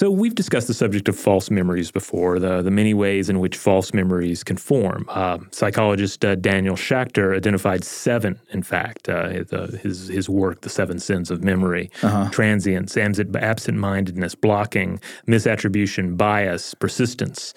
So 0.00 0.10
we've 0.10 0.34
discussed 0.34 0.66
the 0.66 0.72
subject 0.72 1.10
of 1.10 1.18
false 1.18 1.50
memories 1.50 1.90
before, 1.90 2.38
the, 2.38 2.62
the 2.62 2.70
many 2.70 2.94
ways 2.94 3.28
in 3.28 3.38
which 3.38 3.54
false 3.54 3.92
memories 3.92 4.42
can 4.42 4.56
form. 4.56 5.04
Uh, 5.10 5.40
psychologist 5.50 6.24
uh, 6.24 6.36
Daniel 6.36 6.74
Schacter 6.74 7.36
identified 7.36 7.84
seven, 7.84 8.40
in 8.48 8.62
fact, 8.62 9.10
uh, 9.10 9.44
the, 9.46 9.78
his, 9.82 10.08
his 10.08 10.26
work, 10.26 10.62
The 10.62 10.70
Seven 10.70 11.00
Sins 11.00 11.30
of 11.30 11.44
Memory, 11.44 11.90
transience, 12.30 12.96
absent-mindedness, 12.96 14.34
blocking, 14.36 15.00
misattribution, 15.28 16.16
bias, 16.16 16.72
persistence. 16.72 17.52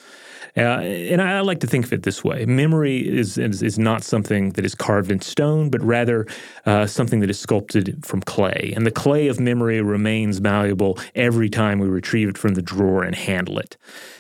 Uh, 0.56 0.80
and 0.82 1.22
I, 1.22 1.38
I 1.38 1.40
like 1.42 1.60
to 1.62 1.68
think 1.68 1.86
of 1.86 1.94
it 1.94 2.04
this 2.04 2.24
way: 2.24 2.46
memory 2.46 3.00
is, 3.00 3.38
is 3.38 3.64
is 3.64 3.80
not 3.80 4.04
something 4.04 4.52
that 4.52 4.66
is 4.66 4.76
carved 4.76 5.12
in 5.12 5.22
stone, 5.22 5.70
but 5.70 5.82
rather 5.82 6.28
uh, 6.66 6.86
something 6.86 7.20
that 7.22 7.30
is 7.30 7.40
sculpted 7.40 8.06
from 8.06 8.22
clay. 8.22 8.74
And 8.76 8.86
the 8.86 8.92
clay 8.92 9.28
of 9.28 9.40
memory 9.40 9.82
remains 9.82 10.42
malleable 10.42 11.00
every 11.16 11.50
time 11.50 11.80
we 11.80 11.88
retrieve 11.88 12.30
it 12.30 12.38
from 12.38 12.54
the 12.54 12.62
drawer 12.62 13.04
and 13.04 13.16
handle 13.16 13.58
it. 13.58 13.78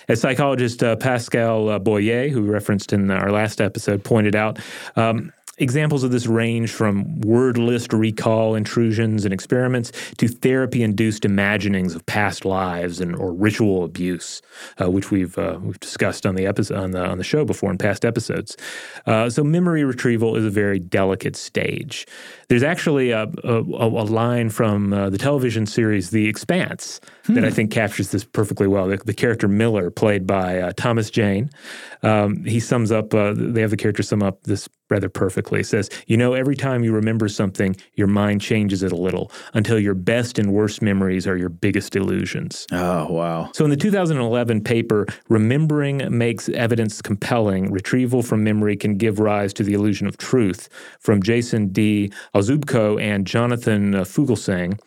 As 0.08 0.22
psychologist 0.22 0.84
uh, 0.84 0.96
Pascal 0.96 1.69
uh, 1.69 1.80
Boyer, 1.80 2.30
who 2.30 2.41
referenced 2.43 2.93
in 2.93 3.12
our 3.12 3.32
last 3.32 3.62
episode, 3.62 4.04
pointed 4.04 4.36
out. 4.36 4.60
Um, 4.96 5.32
examples 5.58 6.04
of 6.04 6.12
this 6.12 6.26
range 6.26 6.72
from 6.72 7.22
word 7.22 7.58
list 7.58 7.94
recall 7.94 8.56
intrusions 8.56 9.24
and 9.24 9.34
experiments 9.34 9.92
to 10.18 10.28
therapy 10.28 10.82
induced 10.82 11.26
imaginings 11.26 11.94
of 11.94 12.06
past 12.06 12.44
lives 12.44 13.00
and 13.00 13.16
or 13.16 13.32
ritual 13.32 13.84
abuse, 13.84 14.42
uh, 14.82 14.89
which 14.89 15.12
we've 15.12 15.38
uh, 15.38 15.60
we've 15.62 15.80
discussed 15.80 16.26
on 16.26 16.36
the 16.36 16.46
episode 16.46 16.78
on 16.78 16.92
the 16.92 17.06
on 17.06 17.18
the 17.18 17.24
show 17.24 17.46
before 17.46 17.70
in 17.72 17.78
past 17.78 18.04
episodes. 18.04 18.58
Uh, 19.06 19.30
so 19.30 19.44
memory 19.44 19.84
retrieval 19.84 20.36
is 20.36 20.46
a 20.46 20.50
very 20.50 20.80
delicate 20.80 21.36
stage. 21.36 22.08
There's 22.54 22.62
actually 22.62 23.10
a, 23.10 23.24
a, 23.44 23.62
a 23.62 24.06
line 24.06 24.52
from 24.52 24.94
uh, 24.94 25.10
the 25.10 25.18
television 25.18 25.66
series 25.66 26.12
The 26.12 26.28
Expanse 26.28 27.02
hmm. 27.26 27.34
that 27.34 27.44
I 27.44 27.50
think 27.50 27.72
captures 27.72 28.12
this 28.12 28.24
perfectly 28.24 28.68
well. 28.68 28.86
The, 28.86 28.98
the 28.98 29.13
character 29.16 29.48
Miller, 29.48 29.89
played 29.89 30.28
by 30.28 30.60
uh, 30.60 30.72
Thomas 30.78 31.10
Jane, 31.10 31.50
um, 32.04 32.44
he 32.44 32.60
sums 32.60 32.92
up. 32.92 33.12
Uh, 33.12 33.34
they 33.36 33.62
have 33.62 33.72
the 33.72 33.78
character 33.78 34.04
sum 34.04 34.22
up 34.22 34.44
this 34.44 34.70
rather 34.94 35.10
perfectly. 35.10 35.62
It 35.62 35.66
says, 35.66 35.89
You 36.08 36.18
know, 36.18 36.34
every 36.34 36.56
time 36.56 36.84
you 36.84 36.94
remember 36.94 37.28
something, 37.28 37.76
your 37.96 38.08
mind 38.08 38.42
changes 38.42 38.84
it 38.84 38.92
a 38.92 38.96
little 38.96 39.32
until 39.54 39.80
your 39.80 39.96
best 39.96 40.38
and 40.38 40.54
worst 40.54 40.82
memories 40.82 41.26
are 41.26 41.36
your 41.36 41.50
biggest 41.50 41.96
illusions. 41.96 42.68
Oh, 42.72 43.12
wow. 43.12 43.50
So 43.54 43.63
in 43.63 43.72
the 43.72 43.78
2011 43.78 44.63
paper, 44.63 45.08
Remembering 45.30 46.06
Makes 46.16 46.50
Evidence 46.50 47.02
Compelling 47.02 47.72
Retrieval 47.72 48.22
from 48.22 48.44
Memory 48.44 48.78
Can 48.78 48.98
Give 48.98 49.20
Rise 49.20 49.54
to 49.54 49.63
the 49.63 49.74
Illusion 49.74 50.06
of 50.06 50.18
Truth 50.18 50.70
from 51.00 51.24
Jason 51.24 51.70
D. 51.70 52.12
Ozubko 52.43 53.01
and 53.01 53.25
Jonathan 53.25 53.93
Fugelsang. 53.93 54.77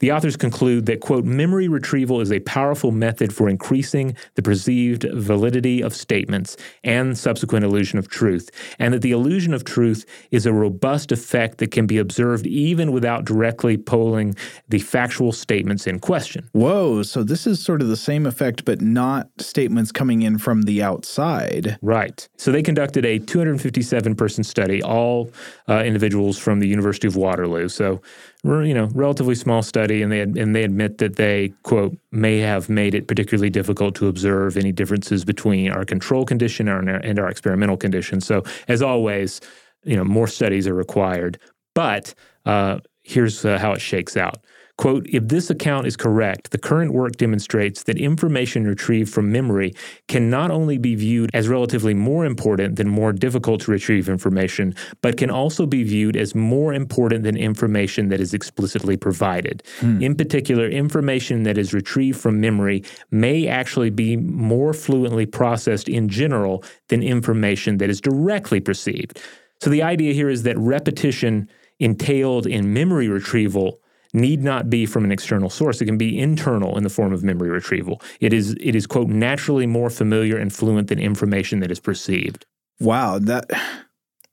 The 0.00 0.12
authors 0.12 0.36
conclude 0.36 0.86
that, 0.86 1.00
quote, 1.00 1.24
memory 1.24 1.66
retrieval 1.66 2.20
is 2.20 2.30
a 2.30 2.40
powerful 2.40 2.92
method 2.92 3.34
for 3.34 3.48
increasing 3.48 4.16
the 4.34 4.42
perceived 4.42 5.04
validity 5.12 5.82
of 5.82 5.94
statements 5.94 6.56
and 6.84 7.18
subsequent 7.18 7.64
illusion 7.64 7.98
of 7.98 8.08
truth, 8.08 8.50
and 8.78 8.94
that 8.94 9.02
the 9.02 9.10
illusion 9.10 9.52
of 9.52 9.64
truth 9.64 10.06
is 10.30 10.46
a 10.46 10.52
robust 10.52 11.10
effect 11.10 11.58
that 11.58 11.72
can 11.72 11.86
be 11.86 11.98
observed 11.98 12.46
even 12.46 12.92
without 12.92 13.24
directly 13.24 13.76
polling 13.76 14.36
the 14.68 14.78
factual 14.78 15.32
statements 15.32 15.86
in 15.86 15.98
question. 15.98 16.48
Whoa, 16.52 17.02
so 17.02 17.24
this 17.24 17.46
is 17.46 17.60
sort 17.62 17.82
of 17.82 17.88
the 17.88 17.96
same 17.96 18.26
effect, 18.26 18.64
but 18.64 18.80
not 18.80 19.28
statements 19.38 19.90
coming 19.90 20.22
in 20.22 20.38
from 20.38 20.62
the 20.62 20.82
outside. 20.82 21.76
Right. 21.82 22.28
So 22.36 22.52
they 22.52 22.62
conducted 22.62 23.04
a 23.04 23.18
257 23.18 24.14
person 24.14 24.44
study, 24.44 24.82
all 24.82 25.32
uh, 25.68 25.82
individuals 25.84 26.38
from 26.38 26.60
the 26.60 26.68
University 26.68 27.08
of 27.08 27.16
Waterloo. 27.16 27.68
So 27.68 28.00
you 28.44 28.74
know, 28.74 28.88
relatively 28.94 29.34
small 29.34 29.62
study, 29.62 30.00
and 30.00 30.12
they 30.12 30.20
and 30.20 30.54
they 30.54 30.62
admit 30.62 30.98
that 30.98 31.16
they 31.16 31.52
quote 31.64 31.96
may 32.12 32.38
have 32.38 32.68
made 32.68 32.94
it 32.94 33.08
particularly 33.08 33.50
difficult 33.50 33.94
to 33.96 34.06
observe 34.06 34.56
any 34.56 34.70
differences 34.70 35.24
between 35.24 35.70
our 35.70 35.84
control 35.84 36.24
condition 36.24 36.68
and 36.68 36.88
our, 36.88 36.96
and 36.96 37.18
our 37.18 37.28
experimental 37.28 37.76
condition. 37.76 38.20
So, 38.20 38.44
as 38.68 38.80
always, 38.80 39.40
you 39.84 39.96
know, 39.96 40.04
more 40.04 40.28
studies 40.28 40.68
are 40.68 40.74
required. 40.74 41.38
But 41.74 42.14
uh, 42.46 42.78
here's 43.02 43.44
uh, 43.44 43.58
how 43.58 43.72
it 43.72 43.80
shakes 43.80 44.16
out. 44.16 44.38
Quote, 44.78 45.08
if 45.08 45.26
this 45.26 45.50
account 45.50 45.88
is 45.88 45.96
correct, 45.96 46.52
the 46.52 46.58
current 46.58 46.92
work 46.92 47.16
demonstrates 47.16 47.82
that 47.82 47.98
information 47.98 48.64
retrieved 48.64 49.12
from 49.12 49.32
memory 49.32 49.74
can 50.06 50.30
not 50.30 50.52
only 50.52 50.78
be 50.78 50.94
viewed 50.94 51.30
as 51.34 51.48
relatively 51.48 51.94
more 51.94 52.24
important 52.24 52.76
than 52.76 52.88
more 52.88 53.12
difficult 53.12 53.60
to 53.62 53.72
retrieve 53.72 54.08
information, 54.08 54.72
but 55.02 55.16
can 55.16 55.30
also 55.30 55.66
be 55.66 55.82
viewed 55.82 56.16
as 56.16 56.32
more 56.32 56.72
important 56.72 57.24
than 57.24 57.36
information 57.36 58.08
that 58.08 58.20
is 58.20 58.32
explicitly 58.32 58.96
provided. 58.96 59.64
Hmm. 59.80 60.00
In 60.00 60.14
particular, 60.14 60.68
information 60.68 61.42
that 61.42 61.58
is 61.58 61.74
retrieved 61.74 62.20
from 62.20 62.40
memory 62.40 62.84
may 63.10 63.48
actually 63.48 63.90
be 63.90 64.16
more 64.16 64.72
fluently 64.72 65.26
processed 65.26 65.88
in 65.88 66.08
general 66.08 66.62
than 66.86 67.02
information 67.02 67.78
that 67.78 67.90
is 67.90 68.00
directly 68.00 68.60
perceived. 68.60 69.20
So 69.60 69.70
the 69.70 69.82
idea 69.82 70.14
here 70.14 70.28
is 70.28 70.44
that 70.44 70.56
repetition 70.56 71.48
entailed 71.80 72.46
in 72.46 72.72
memory 72.72 73.08
retrieval 73.08 73.80
need 74.12 74.42
not 74.42 74.70
be 74.70 74.86
from 74.86 75.04
an 75.04 75.12
external 75.12 75.50
source. 75.50 75.80
It 75.80 75.86
can 75.86 75.98
be 75.98 76.18
internal 76.18 76.76
in 76.76 76.82
the 76.82 76.90
form 76.90 77.12
of 77.12 77.22
memory 77.22 77.50
retrieval. 77.50 78.00
It 78.20 78.32
is 78.32 78.56
it 78.60 78.74
is 78.74 78.86
quote 78.86 79.08
naturally 79.08 79.66
more 79.66 79.90
familiar 79.90 80.36
and 80.36 80.52
fluent 80.52 80.88
than 80.88 80.98
information 80.98 81.60
that 81.60 81.70
is 81.70 81.80
perceived. 81.80 82.46
Wow, 82.80 83.18
that 83.18 83.50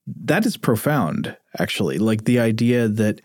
that 0.08 0.46
is 0.46 0.58
profound 0.58 1.36
actually. 1.58 1.98
Like 1.98 2.26
the 2.26 2.40
idea 2.40 2.88
that 2.88 3.22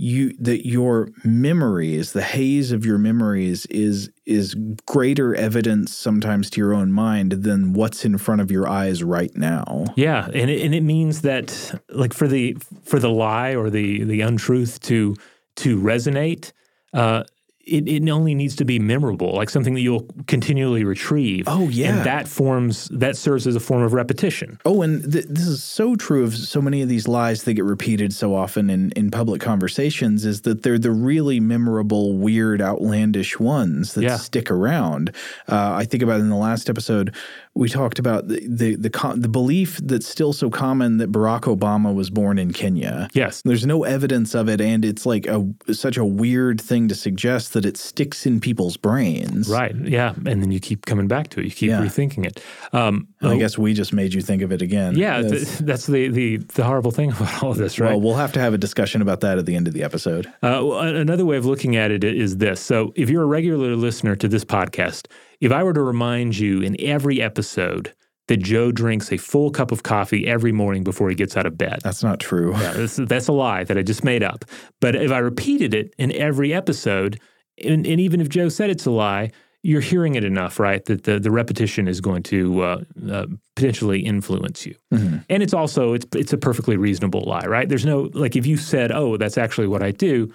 you 0.00 0.34
that 0.38 0.66
your 0.66 1.10
memories, 1.24 2.12
the 2.12 2.22
haze 2.22 2.72
of 2.72 2.86
your 2.86 2.96
memories 2.96 3.66
is 3.66 4.10
is 4.24 4.56
greater 4.86 5.34
evidence 5.34 5.94
sometimes 5.94 6.48
to 6.50 6.60
your 6.60 6.72
own 6.72 6.90
mind 6.90 7.32
than 7.32 7.74
what's 7.74 8.06
in 8.06 8.16
front 8.16 8.40
of 8.40 8.50
your 8.50 8.66
eyes 8.66 9.04
right 9.04 9.36
now. 9.36 9.84
Yeah, 9.96 10.24
and 10.32 10.48
it, 10.48 10.62
and 10.62 10.74
it 10.74 10.82
means 10.82 11.20
that 11.20 11.82
like 11.90 12.14
for 12.14 12.26
the 12.26 12.56
for 12.82 12.98
the 12.98 13.10
lie 13.10 13.54
or 13.54 13.68
the 13.68 14.04
the 14.04 14.22
untruth 14.22 14.80
to 14.84 15.16
to 15.56 15.78
resonate, 15.80 16.52
uh, 16.92 17.24
it, 17.70 17.88
it 17.88 18.08
only 18.10 18.34
needs 18.34 18.56
to 18.56 18.64
be 18.64 18.78
memorable, 18.78 19.32
like 19.34 19.48
something 19.48 19.74
that 19.74 19.80
you'll 19.80 20.06
continually 20.26 20.84
retrieve. 20.84 21.44
Oh 21.46 21.68
yeah, 21.68 21.94
and 21.94 22.06
that 22.06 22.28
forms 22.28 22.88
that 22.92 23.16
serves 23.16 23.46
as 23.46 23.56
a 23.56 23.60
form 23.60 23.82
of 23.82 23.92
repetition. 23.92 24.58
Oh, 24.64 24.82
and 24.82 25.10
th- 25.10 25.26
this 25.26 25.46
is 25.46 25.62
so 25.62 25.96
true 25.96 26.24
of 26.24 26.34
so 26.34 26.60
many 26.60 26.82
of 26.82 26.88
these 26.88 27.06
lies 27.06 27.44
that 27.44 27.54
get 27.54 27.64
repeated 27.64 28.12
so 28.12 28.34
often 28.34 28.68
in 28.70 28.90
in 28.92 29.10
public 29.10 29.40
conversations. 29.40 30.24
Is 30.24 30.42
that 30.42 30.62
they're 30.62 30.78
the 30.78 30.90
really 30.90 31.40
memorable, 31.40 32.16
weird, 32.16 32.60
outlandish 32.60 33.38
ones 33.38 33.94
that 33.94 34.02
yeah. 34.02 34.16
stick 34.16 34.50
around. 34.50 35.14
Uh, 35.48 35.74
I 35.74 35.84
think 35.84 36.02
about 36.02 36.20
in 36.20 36.28
the 36.28 36.36
last 36.36 36.68
episode 36.68 37.14
we 37.54 37.68
talked 37.68 37.98
about 37.98 38.28
the 38.28 38.46
the 38.46 38.76
the, 38.76 39.14
the, 39.16 39.28
belief 39.28 39.78
that's 39.82 40.06
still 40.06 40.32
so 40.32 40.50
common 40.50 40.98
that 40.98 41.10
Barack 41.10 41.42
Obama 41.42 41.94
was 41.94 42.08
born 42.08 42.38
in 42.38 42.52
Kenya. 42.52 43.08
Yes, 43.12 43.42
there's 43.42 43.66
no 43.66 43.82
evidence 43.84 44.34
of 44.34 44.48
it, 44.48 44.60
and 44.60 44.84
it's 44.84 45.04
like 45.04 45.26
a 45.26 45.44
such 45.72 45.96
a 45.96 46.04
weird 46.04 46.60
thing 46.60 46.88
to 46.88 46.94
suggest 46.94 47.52
that 47.54 47.59
it 47.64 47.76
sticks 47.76 48.26
in 48.26 48.40
people's 48.40 48.76
brains. 48.76 49.48
Right. 49.48 49.74
Yeah, 49.74 50.14
and 50.14 50.42
then 50.42 50.50
you 50.50 50.60
keep 50.60 50.86
coming 50.86 51.08
back 51.08 51.28
to 51.30 51.40
it. 51.40 51.44
You 51.44 51.50
keep 51.50 51.70
yeah. 51.70 51.80
rethinking 51.80 52.26
it. 52.26 52.42
Um, 52.72 53.08
I 53.22 53.36
guess 53.36 53.58
we 53.58 53.74
just 53.74 53.92
made 53.92 54.14
you 54.14 54.20
think 54.20 54.42
of 54.42 54.52
it 54.52 54.62
again. 54.62 54.96
Yeah, 54.96 55.22
that's, 55.22 55.58
that's 55.58 55.86
the, 55.86 56.08
the 56.08 56.36
the 56.38 56.64
horrible 56.64 56.90
thing 56.90 57.12
about 57.16 57.42
all 57.42 57.50
of 57.50 57.56
this, 57.56 57.78
right? 57.78 57.90
Well, 57.90 58.00
we'll 58.00 58.16
have 58.16 58.32
to 58.32 58.40
have 58.40 58.54
a 58.54 58.58
discussion 58.58 59.02
about 59.02 59.20
that 59.20 59.38
at 59.38 59.46
the 59.46 59.56
end 59.56 59.68
of 59.68 59.74
the 59.74 59.82
episode. 59.82 60.26
Uh, 60.42 60.60
well, 60.62 60.80
another 60.80 61.24
way 61.24 61.36
of 61.36 61.46
looking 61.46 61.76
at 61.76 61.90
it 61.90 62.04
is 62.04 62.38
this: 62.38 62.60
so 62.60 62.92
if 62.96 63.10
you're 63.10 63.22
a 63.22 63.26
regular 63.26 63.76
listener 63.76 64.16
to 64.16 64.28
this 64.28 64.44
podcast 64.44 65.06
if 65.40 65.52
I 65.52 65.62
were 65.62 65.72
to 65.72 65.82
remind 65.82 66.38
you 66.38 66.60
in 66.60 66.76
every 66.80 67.20
episode 67.20 67.94
that 68.28 68.36
Joe 68.36 68.70
drinks 68.70 69.10
a 69.10 69.16
full 69.16 69.50
cup 69.50 69.72
of 69.72 69.82
coffee 69.82 70.28
every 70.28 70.52
morning 70.52 70.84
before 70.84 71.08
he 71.08 71.16
gets 71.16 71.36
out 71.36 71.46
of 71.46 71.58
bed. 71.58 71.80
That's 71.82 72.04
not 72.04 72.20
true. 72.20 72.52
Yeah, 72.52 72.72
that's, 72.74 72.96
that's 72.96 73.26
a 73.26 73.32
lie 73.32 73.64
that 73.64 73.76
I 73.76 73.82
just 73.82 74.04
made 74.04 74.22
up. 74.22 74.44
But 74.80 74.94
if 74.94 75.10
I 75.10 75.18
repeated 75.18 75.74
it 75.74 75.94
in 75.98 76.12
every 76.12 76.52
episode, 76.52 77.18
and, 77.64 77.86
and, 77.86 78.00
even 78.00 78.20
if 78.20 78.28
Joe 78.28 78.48
said 78.48 78.70
it's 78.70 78.86
a 78.86 78.90
lie, 78.90 79.30
you're 79.62 79.80
hearing 79.80 80.14
it 80.14 80.24
enough, 80.24 80.58
right? 80.58 80.84
That 80.86 81.04
the, 81.04 81.18
the 81.18 81.30
repetition 81.30 81.86
is 81.86 82.00
going 82.00 82.22
to 82.24 82.62
uh, 82.62 82.84
uh, 83.10 83.26
potentially 83.56 84.00
influence 84.00 84.64
you. 84.64 84.74
Mm-hmm. 84.92 85.18
And 85.28 85.42
it's 85.42 85.54
also 85.54 85.92
it's 85.92 86.06
it's 86.14 86.32
a 86.32 86.38
perfectly 86.38 86.76
reasonable 86.76 87.24
lie, 87.26 87.46
right? 87.46 87.68
There's 87.68 87.84
no 87.84 88.10
like 88.14 88.36
if 88.36 88.46
you 88.46 88.56
said, 88.56 88.90
"Oh, 88.92 89.16
that's 89.16 89.36
actually 89.36 89.66
what 89.66 89.82
I 89.82 89.90
do," 89.90 90.32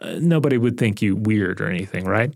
uh, 0.00 0.16
nobody 0.20 0.58
would 0.58 0.78
think 0.78 1.02
you 1.02 1.16
weird 1.16 1.60
or 1.60 1.68
anything, 1.68 2.04
right? 2.04 2.34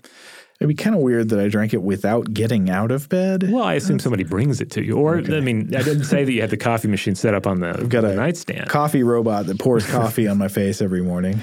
It'd 0.60 0.68
be 0.68 0.74
kind 0.74 0.96
of 0.96 1.02
weird 1.02 1.28
that 1.28 1.38
I 1.38 1.46
drank 1.46 1.72
it 1.72 1.82
without 1.82 2.32
getting 2.34 2.68
out 2.68 2.90
of 2.90 3.08
bed. 3.08 3.48
Well, 3.48 3.62
I 3.62 3.74
assume 3.74 4.00
somebody 4.00 4.24
brings 4.24 4.60
it 4.60 4.72
to 4.72 4.84
you. 4.84 4.96
Or, 4.96 5.18
okay. 5.18 5.36
I 5.36 5.40
mean, 5.40 5.72
I 5.72 5.82
didn't 5.82 6.02
say 6.02 6.24
that 6.24 6.32
you 6.32 6.40
had 6.40 6.50
the 6.50 6.56
coffee 6.56 6.88
machine 6.88 7.14
set 7.14 7.32
up 7.32 7.46
on 7.46 7.60
the, 7.60 7.68
I've 7.68 7.88
got 7.88 8.04
a 8.04 8.12
nightstand. 8.12 8.68
Coffee 8.68 9.04
robot 9.04 9.46
that 9.46 9.60
pours 9.60 9.86
coffee 9.88 10.26
on 10.26 10.36
my 10.36 10.48
face 10.48 10.82
every 10.82 11.00
morning. 11.00 11.40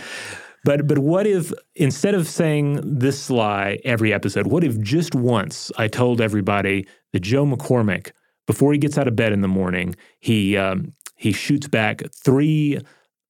But 0.66 0.88
but 0.88 0.98
what 0.98 1.28
if 1.28 1.54
instead 1.76 2.16
of 2.16 2.28
saying 2.28 2.82
this 2.84 3.30
lie 3.30 3.80
every 3.86 4.12
episode, 4.12 4.48
what 4.48 4.64
if 4.64 4.82
just 4.82 5.14
once 5.14 5.72
I 5.78 5.88
told 5.88 6.20
everybody 6.20 6.88
that 7.14 7.20
Joe 7.20 7.46
McCormick, 7.46 8.12
before 8.48 8.74
he 8.74 8.80
gets 8.80 8.98
out 8.98 9.08
of 9.08 9.16
bed 9.16 9.32
in 9.32 9.42
the 9.42 9.48
morning, 9.48 9.96
he 10.20 10.58
um, 10.58 10.92
he 11.16 11.32
shoots 11.32 11.68
back 11.68 12.02
three 12.12 12.80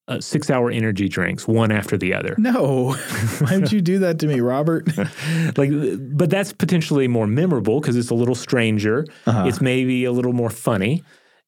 uh, 0.08 0.21
six 0.21 0.50
hour 0.50 0.71
energy 0.71 1.10
drinks, 1.10 1.45
one 1.45 1.74
after 1.74 1.98
the 1.98 2.13
other. 2.13 2.36
No. 2.38 2.93
Why 3.39 3.58
would 3.58 3.71
you 3.71 3.82
do 3.82 4.00
that 4.00 4.17
to 4.19 4.28
me, 4.28 4.39
Robert? 4.39 4.88
like, 5.58 5.71
but 6.15 6.30
that's 6.30 6.54
potentially 6.54 7.10
more 7.10 7.28
memorable 7.28 7.82
because 7.82 7.98
it's 7.98 8.12
a 8.12 8.15
little 8.15 8.36
stranger. 8.36 9.06
Uh-huh. 9.26 9.45
It's 9.45 9.60
maybe 9.60 10.06
a 10.06 10.12
little 10.13 10.34
more 10.34 10.50
funny. 10.50 11.04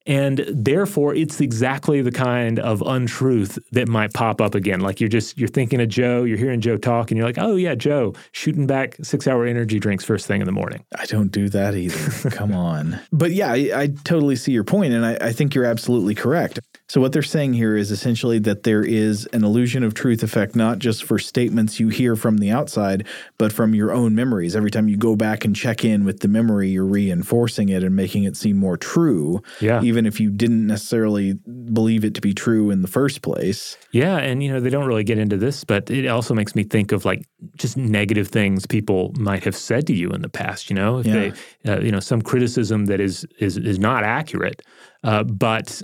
And 0.07 0.45
therefore, 0.47 1.13
it's 1.13 1.41
exactly 1.41 2.01
the 2.01 2.11
kind 2.11 2.59
of 2.59 2.81
untruth 2.81 3.59
that 3.73 3.89
might 3.89 4.13
pop 4.13 4.39
up 4.39 4.55
again. 4.55 4.79
Like 4.79 5.01
you're 5.01 5.09
just 5.09 5.37
you're 5.37 5.49
thinking 5.49 5.81
of 5.81 5.89
Joe, 5.89 6.23
you're 6.23 6.37
hearing 6.37 6.61
Joe 6.61 6.77
talk, 6.77 7.11
and 7.11 7.17
you're 7.17 7.27
like, 7.27 7.37
oh 7.37 7.57
yeah, 7.57 7.75
Joe 7.75 8.13
shooting 8.31 8.65
back 8.65 8.95
six 9.03 9.27
hour 9.27 9.45
energy 9.45 9.79
drinks 9.79 10.05
first 10.05 10.25
thing 10.25 10.39
in 10.41 10.45
the 10.45 10.53
morning. 10.53 10.85
I 10.97 11.05
don't 11.05 11.31
do 11.31 11.49
that 11.49 11.75
either. 11.75 12.29
Come 12.31 12.53
on. 12.53 12.99
But 13.11 13.31
yeah, 13.33 13.51
I, 13.51 13.71
I, 13.73 13.87
totally 14.05 14.37
see 14.37 14.53
your 14.53 14.63
point, 14.63 14.93
and 14.93 15.05
I, 15.05 15.17
I 15.19 15.31
think 15.33 15.53
you're 15.53 15.65
absolutely 15.65 16.15
correct. 16.15 16.59
So, 16.89 17.01
what 17.01 17.11
they're 17.11 17.21
saying 17.21 17.53
here 17.53 17.75
is 17.75 17.91
essentially 17.91 18.39
that 18.39 18.63
there 18.63 18.81
is 18.81 19.25
an 19.33 19.43
illusion 19.43 19.83
of 19.83 19.93
truth 19.93 20.23
effect, 20.23 20.55
not 20.55 20.79
just 20.79 21.03
for 21.03 21.19
statements 21.19 21.81
you 21.81 21.89
hear 21.89 22.15
from 22.15 22.37
the 22.37 22.49
outside, 22.49 23.05
but 23.37 23.51
from 23.51 23.75
your 23.75 23.91
own 23.91 24.15
memories. 24.15 24.55
Every 24.55 24.71
time 24.71 24.87
you 24.87 24.95
go 24.95 25.17
back 25.17 25.43
and 25.43 25.53
check 25.53 25.83
in 25.83 26.05
with 26.05 26.21
the 26.21 26.29
memory, 26.29 26.69
you're 26.69 26.85
reinforcing 26.85 27.67
it 27.67 27.83
and 27.83 27.93
making 27.93 28.23
it 28.23 28.37
seem 28.37 28.55
more 28.55 28.77
true, 28.77 29.41
Yeah. 29.59 29.81
even 29.83 30.05
if 30.05 30.21
you 30.21 30.29
didn't 30.29 30.65
necessarily 30.65 31.33
believe 31.73 32.05
it 32.05 32.13
to 32.15 32.21
be 32.21 32.33
true 32.33 32.69
in 32.71 32.81
the 32.83 32.87
first 32.87 33.21
place. 33.21 33.75
Yeah, 33.91 34.17
and 34.17 34.41
you 34.41 34.49
know 34.49 34.61
they 34.61 34.69
don't 34.69 34.85
really 34.85 35.03
get 35.03 35.17
into 35.17 35.35
this, 35.35 35.65
but 35.65 35.91
it 35.91 36.07
also 36.07 36.33
makes 36.33 36.55
me 36.55 36.63
think 36.63 36.93
of 36.93 37.03
like 37.03 37.25
just 37.57 37.75
negative 37.75 38.29
things 38.29 38.65
people 38.65 39.11
might 39.19 39.43
have 39.43 39.57
said 39.57 39.87
to 39.87 39.93
you 39.93 40.09
in 40.11 40.21
the 40.21 40.29
past. 40.29 40.69
You 40.69 40.77
know, 40.77 40.99
if 40.99 41.05
Yeah. 41.05 41.31
they, 41.65 41.69
uh, 41.71 41.81
you 41.81 41.91
know, 41.91 41.99
some 41.99 42.21
criticism 42.21 42.85
that 42.85 43.01
is 43.01 43.25
is 43.39 43.57
is 43.57 43.77
not 43.77 44.05
accurate, 44.05 44.61
uh, 45.03 45.23
but 45.25 45.81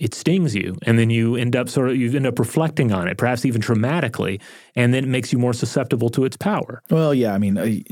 it 0.00 0.14
stings 0.14 0.56
you, 0.56 0.76
and 0.82 0.98
then 0.98 1.10
you 1.10 1.36
end 1.36 1.54
up 1.54 1.68
sort 1.68 1.90
of 1.90 1.96
you 1.96 2.10
end 2.16 2.26
up 2.26 2.38
reflecting 2.38 2.90
on 2.90 3.06
it, 3.06 3.18
perhaps 3.18 3.44
even 3.44 3.60
traumatically, 3.60 4.40
and 4.74 4.92
then 4.92 5.04
it 5.04 5.08
makes 5.08 5.32
you 5.32 5.38
more 5.38 5.52
susceptible 5.52 6.08
to 6.10 6.24
its 6.24 6.36
power. 6.36 6.82
Well, 6.90 7.14
yeah, 7.14 7.34
I 7.34 7.38
mean, 7.38 7.58
I, 7.58 7.84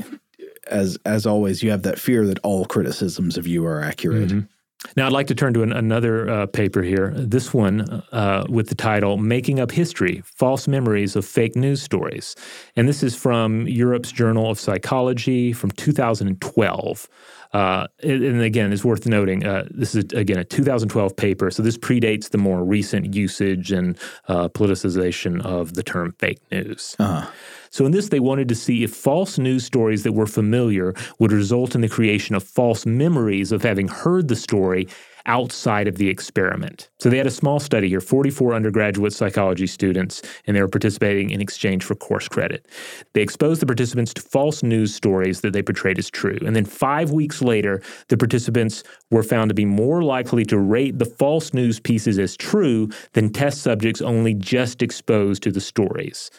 as 0.67 0.97
as 1.05 1.25
always, 1.25 1.63
you 1.63 1.69
have 1.71 1.83
that 1.83 1.99
fear 1.99 2.25
that 2.27 2.39
all 2.39 2.65
criticisms 2.65 3.37
of 3.37 3.47
you 3.47 3.65
are 3.65 3.81
accurate. 3.81 4.31
Now, 4.95 5.07
I'd 5.07 5.11
like 5.11 5.27
to 5.27 5.35
turn 5.35 5.53
to 5.55 5.63
an, 5.63 5.73
another 5.73 6.29
uh, 6.29 6.45
paper 6.45 6.81
here. 6.81 7.13
This 7.15 7.53
one 7.53 7.81
uh, 8.13 8.45
with 8.47 8.69
the 8.69 8.75
title 8.75 9.17
Making 9.17 9.59
Up 9.59 9.71
History 9.71 10.23
False 10.25 10.69
Memories 10.69 11.17
of 11.17 11.25
Fake 11.25 11.55
News 11.57 11.81
Stories. 11.81 12.35
And 12.77 12.87
this 12.87 13.03
is 13.03 13.13
from 13.13 13.67
Europe's 13.67 14.11
Journal 14.11 14.49
of 14.49 14.57
Psychology 14.57 15.51
from 15.51 15.71
2012. 15.71 17.09
Uh, 17.51 17.87
and 18.03 18.41
again, 18.41 18.71
it's 18.71 18.85
worth 18.85 19.07
noting 19.07 19.45
uh, 19.45 19.65
this 19.71 19.95
is, 19.95 20.05
again, 20.13 20.37
a 20.37 20.43
2012 20.43 21.15
paper. 21.15 21.49
So 21.49 21.63
this 21.63 21.77
predates 21.77 22.29
the 22.29 22.37
more 22.37 22.63
recent 22.63 23.15
usage 23.15 23.71
and 23.71 23.97
uh, 24.27 24.49
politicization 24.49 25.41
of 25.43 25.73
the 25.73 25.83
term 25.83 26.13
fake 26.19 26.39
news. 26.51 26.95
Uh-huh. 26.99 27.29
So, 27.71 27.85
in 27.85 27.91
this, 27.91 28.09
they 28.09 28.19
wanted 28.19 28.49
to 28.49 28.55
see 28.55 28.83
if 28.83 28.91
false 28.91 29.37
news 29.37 29.63
stories 29.63 30.03
that 30.03 30.13
were 30.13 30.25
familiar 30.25 30.95
would 31.19 31.31
result 31.31 31.75
in 31.75 31.81
the 31.81 31.89
creation 31.89 32.35
of 32.35 32.43
false 32.43 32.85
memories 32.85 33.51
of 33.51 33.61
having 33.61 33.87
heard 33.87 34.27
the 34.27 34.35
story 34.35 34.87
outside 35.29 35.87
of 35.87 35.97
the 35.97 36.09
experiment. 36.09 36.89
So, 36.99 37.09
they 37.09 37.17
had 37.17 37.27
a 37.27 37.31
small 37.31 37.59
study 37.59 37.87
here 37.87 38.01
44 38.01 38.53
undergraduate 38.53 39.13
psychology 39.13 39.67
students, 39.67 40.21
and 40.45 40.57
they 40.57 40.61
were 40.61 40.67
participating 40.67 41.29
in 41.29 41.39
exchange 41.39 41.83
for 41.85 41.95
course 41.95 42.27
credit. 42.27 42.65
They 43.13 43.21
exposed 43.21 43.61
the 43.61 43.65
participants 43.65 44.13
to 44.15 44.21
false 44.21 44.63
news 44.63 44.93
stories 44.93 45.41
that 45.41 45.53
they 45.53 45.61
portrayed 45.61 45.99
as 45.99 46.09
true. 46.09 46.39
And 46.45 46.55
then, 46.55 46.65
five 46.65 47.11
weeks 47.11 47.41
later, 47.41 47.81
the 48.07 48.17
participants 48.17 48.83
were 49.11 49.23
found 49.23 49.49
to 49.49 49.55
be 49.55 49.65
more 49.65 50.03
likely 50.03 50.43
to 50.45 50.57
rate 50.57 50.97
the 50.97 51.05
false 51.05 51.53
news 51.53 51.79
pieces 51.79 52.17
as 52.17 52.35
true 52.35 52.89
than 53.13 53.31
test 53.31 53.61
subjects 53.61 54.01
only 54.01 54.33
just 54.33 54.81
exposed 54.81 55.43
to 55.43 55.51
the 55.51 55.61
stories. 55.61 56.31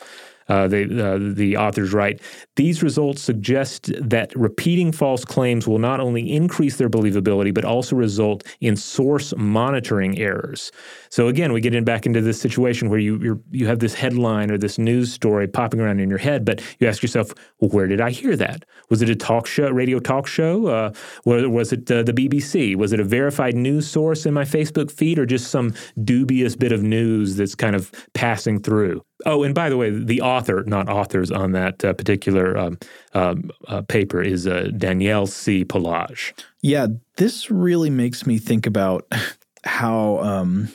Uh, 0.50 0.52
uh, 0.52 1.18
the 1.20 1.56
authors 1.56 1.92
write 1.92 2.20
These 2.56 2.82
results 2.82 3.22
suggest 3.22 3.92
that 4.00 4.34
repeating 4.34 4.90
false 4.90 5.24
claims 5.24 5.68
will 5.68 5.78
not 5.78 6.00
only 6.00 6.30
increase 6.30 6.76
their 6.76 6.90
believability, 6.90 7.54
but 7.54 7.64
also 7.64 7.94
result 7.94 8.42
in 8.60 8.76
source 8.76 9.32
monitoring 9.36 10.18
errors. 10.18 10.72
So, 11.10 11.26
again, 11.26 11.52
we 11.52 11.60
get 11.60 11.74
in 11.74 11.84
back 11.84 12.06
into 12.06 12.20
this 12.20 12.40
situation 12.40 12.88
where 12.88 13.00
you 13.00 13.18
you're, 13.18 13.40
you 13.50 13.66
have 13.66 13.80
this 13.80 13.94
headline 13.94 14.50
or 14.50 14.56
this 14.56 14.78
news 14.78 15.12
story 15.12 15.48
popping 15.48 15.80
around 15.80 15.98
in 15.98 16.08
your 16.08 16.18
head, 16.18 16.44
but 16.44 16.62
you 16.78 16.86
ask 16.86 17.02
yourself, 17.02 17.32
well, 17.58 17.70
where 17.70 17.88
did 17.88 18.00
I 18.00 18.10
hear 18.10 18.36
that? 18.36 18.64
Was 18.90 19.02
it 19.02 19.10
a 19.10 19.16
talk 19.16 19.46
show, 19.46 19.68
radio 19.70 19.98
talk 19.98 20.28
show? 20.28 20.68
Uh, 20.68 20.92
was, 21.24 21.46
was 21.48 21.72
it 21.72 21.90
uh, 21.90 22.04
the 22.04 22.12
BBC? 22.12 22.76
Was 22.76 22.92
it 22.92 23.00
a 23.00 23.04
verified 23.04 23.56
news 23.56 23.88
source 23.88 24.24
in 24.24 24.32
my 24.32 24.44
Facebook 24.44 24.90
feed, 24.90 25.18
or 25.18 25.26
just 25.26 25.50
some 25.50 25.74
dubious 26.04 26.54
bit 26.54 26.70
of 26.70 26.82
news 26.82 27.36
that's 27.36 27.56
kind 27.56 27.74
of 27.74 27.90
passing 28.14 28.60
through? 28.60 29.04
Oh, 29.26 29.42
and 29.42 29.54
by 29.54 29.68
the 29.68 29.76
way, 29.76 29.90
the 29.90 30.20
author, 30.20 30.62
not 30.64 30.88
authors 30.88 31.30
on 31.30 31.52
that 31.52 31.84
uh, 31.84 31.92
particular 31.92 32.56
um, 32.56 32.78
um, 33.14 33.50
uh, 33.66 33.82
paper, 33.82 34.22
is 34.22 34.46
uh, 34.46 34.70
Danielle 34.76 35.26
C. 35.26 35.64
Polage. 35.64 36.32
Yeah, 36.62 36.86
this 37.16 37.50
really 37.50 37.90
makes 37.90 38.26
me 38.26 38.38
think 38.38 38.66
about 38.66 39.06
how 39.64 40.18
um 40.20 40.74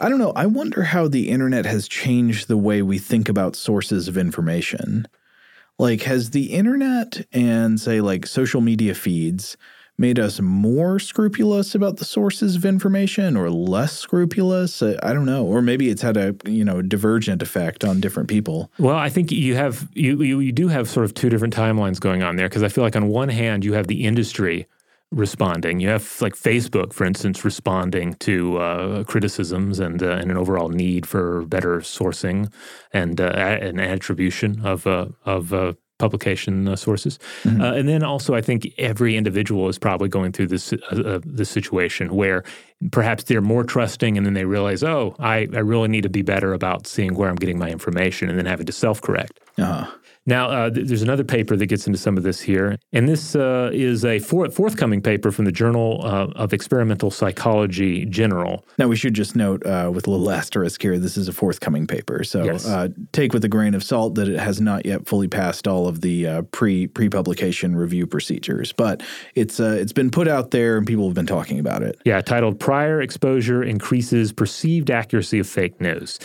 I 0.00 0.08
don't 0.08 0.18
know, 0.18 0.32
I 0.32 0.46
wonder 0.46 0.82
how 0.84 1.08
the 1.08 1.28
internet 1.28 1.66
has 1.66 1.88
changed 1.88 2.48
the 2.48 2.56
way 2.56 2.82
we 2.82 2.98
think 2.98 3.28
about 3.28 3.56
sources 3.56 4.08
of 4.08 4.16
information. 4.16 5.06
Like 5.78 6.02
has 6.02 6.30
the 6.30 6.52
internet 6.52 7.26
and 7.32 7.80
say 7.80 8.00
like 8.00 8.26
social 8.26 8.60
media 8.60 8.94
feeds 8.94 9.56
made 9.98 10.18
us 10.18 10.40
more 10.40 10.98
scrupulous 11.00 11.74
about 11.74 11.96
the 11.96 12.04
sources 12.04 12.54
of 12.54 12.64
information 12.64 13.36
or 13.36 13.50
less 13.50 13.98
scrupulous? 13.98 14.80
I, 14.80 15.12
don't 15.12 15.26
know, 15.26 15.44
or 15.44 15.60
maybe 15.60 15.90
it's 15.90 16.02
had 16.02 16.16
a, 16.16 16.36
you 16.44 16.64
know, 16.64 16.80
divergent 16.80 17.42
effect 17.42 17.84
on 17.84 18.00
different 18.00 18.28
people. 18.28 18.70
Well, 18.78 18.96
I 18.96 19.08
think 19.08 19.32
you 19.32 19.56
have 19.56 19.88
you 19.94 20.22
you, 20.22 20.40
you 20.40 20.52
do 20.52 20.68
have 20.68 20.88
sort 20.88 21.04
of 21.04 21.14
two 21.14 21.28
different 21.28 21.54
timelines 21.54 22.00
going 22.00 22.22
on 22.22 22.36
there 22.36 22.48
because 22.48 22.62
I 22.62 22.68
feel 22.68 22.84
like 22.84 22.96
on 22.96 23.08
one 23.08 23.28
hand 23.28 23.64
you 23.64 23.72
have 23.72 23.88
the 23.88 24.04
industry 24.04 24.66
responding. 25.10 25.80
You 25.80 25.88
have 25.88 26.20
like 26.20 26.34
Facebook, 26.34 26.92
for 26.92 27.04
instance, 27.04 27.44
responding 27.44 28.14
to 28.14 28.58
uh, 28.58 29.04
criticisms 29.04 29.78
and 29.78 30.02
uh, 30.02 30.10
and 30.10 30.30
an 30.30 30.36
overall 30.36 30.68
need 30.68 31.06
for 31.06 31.42
better 31.46 31.80
sourcing 31.80 32.52
and 32.92 33.20
uh, 33.20 33.32
a- 33.34 33.66
and 33.68 33.80
attribution 33.80 34.64
of 34.64 34.86
uh, 34.86 35.06
of 35.24 35.52
uh, 35.52 35.72
publication 35.98 36.68
uh, 36.68 36.76
sources. 36.76 37.18
Uh, 37.44 37.72
and 37.74 37.88
then 37.88 38.04
also, 38.04 38.34
I 38.34 38.40
think 38.40 38.72
every 38.78 39.16
individual 39.16 39.68
is 39.68 39.78
probably 39.78 40.08
going 40.08 40.32
through 40.32 40.48
this 40.48 40.72
this 41.24 41.50
situation 41.50 42.14
where 42.14 42.44
perhaps 42.92 43.24
they're 43.24 43.40
more 43.40 43.64
trusting, 43.64 44.16
and 44.16 44.24
then 44.26 44.34
they 44.34 44.44
realize, 44.44 44.84
oh, 44.84 45.16
I, 45.18 45.48
I 45.52 45.58
really 45.60 45.88
need 45.88 46.02
to 46.02 46.08
be 46.08 46.22
better 46.22 46.52
about 46.52 46.86
seeing 46.86 47.14
where 47.14 47.28
I'm 47.28 47.36
getting 47.36 47.58
my 47.58 47.70
information, 47.70 48.28
and 48.28 48.38
then 48.38 48.46
having 48.46 48.66
to 48.66 48.72
self 48.72 49.00
correct. 49.00 49.40
Uh, 49.58 49.90
Now, 50.28 50.50
uh, 50.50 50.68
th- 50.70 50.86
there's 50.86 51.00
another 51.00 51.24
paper 51.24 51.56
that 51.56 51.66
gets 51.66 51.86
into 51.86 51.98
some 51.98 52.18
of 52.18 52.22
this 52.22 52.38
here, 52.38 52.76
and 52.92 53.08
this 53.08 53.34
uh, 53.34 53.70
is 53.72 54.04
a 54.04 54.18
for- 54.18 54.50
forthcoming 54.50 55.00
paper 55.00 55.32
from 55.32 55.46
the 55.46 55.52
Journal 55.52 56.02
uh, 56.04 56.26
of 56.36 56.52
Experimental 56.52 57.10
Psychology 57.10 58.04
General. 58.04 58.62
Now, 58.78 58.88
we 58.88 58.96
should 58.96 59.14
just 59.14 59.34
note 59.34 59.64
uh, 59.64 59.90
with 59.92 60.06
a 60.06 60.10
little 60.10 60.30
asterisk 60.30 60.82
here, 60.82 60.98
this 60.98 61.16
is 61.16 61.28
a 61.28 61.32
forthcoming 61.32 61.86
paper. 61.86 62.24
So 62.24 62.44
Yes. 62.44 62.66
uh, 62.66 62.88
take 63.12 63.32
with 63.32 63.42
a 63.44 63.48
grain 63.48 63.72
of 63.74 63.82
salt 63.82 64.16
that 64.16 64.28
it 64.28 64.38
has 64.38 64.60
not 64.60 64.84
yet 64.84 65.08
fully 65.08 65.28
passed 65.28 65.66
all 65.66 65.88
of 65.88 66.02
the 66.02 66.26
uh, 66.26 66.42
pre 66.52 66.86
pre 66.86 67.08
publication 67.08 67.74
review 67.74 68.06
procedures, 68.06 68.70
but 68.72 69.02
it's 69.34 69.58
uh, 69.58 69.78
it's 69.80 69.94
been 69.94 70.10
put 70.10 70.28
out 70.28 70.50
there 70.50 70.76
and 70.76 70.86
people 70.86 71.06
have 71.06 71.14
been 71.14 71.26
talking 71.26 71.58
about 71.58 71.82
it. 71.82 71.96
Yeah, 72.04 72.20
titled 72.20 72.60
Prior 72.60 73.00
Exposure 73.00 73.62
Increases 73.62 74.32
Perceived 74.34 74.90
Accuracy 74.90 75.38
of 75.38 75.46
Fake 75.48 75.80
News. 75.80 76.18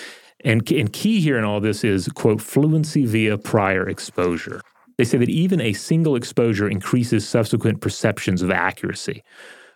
And, 0.43 0.69
and 0.71 0.91
key 0.91 1.21
here 1.21 1.37
in 1.37 1.43
all 1.43 1.61
this 1.61 1.83
is, 1.83 2.07
quote, 2.09 2.41
fluency 2.41 3.05
via 3.05 3.37
prior 3.37 3.87
exposure. 3.87 4.61
They 4.97 5.05
say 5.05 5.17
that 5.17 5.29
even 5.29 5.61
a 5.61 5.73
single 5.73 6.15
exposure 6.15 6.69
increases 6.69 7.27
subsequent 7.27 7.81
perceptions 7.81 8.41
of 8.41 8.51
accuracy. 8.51 9.23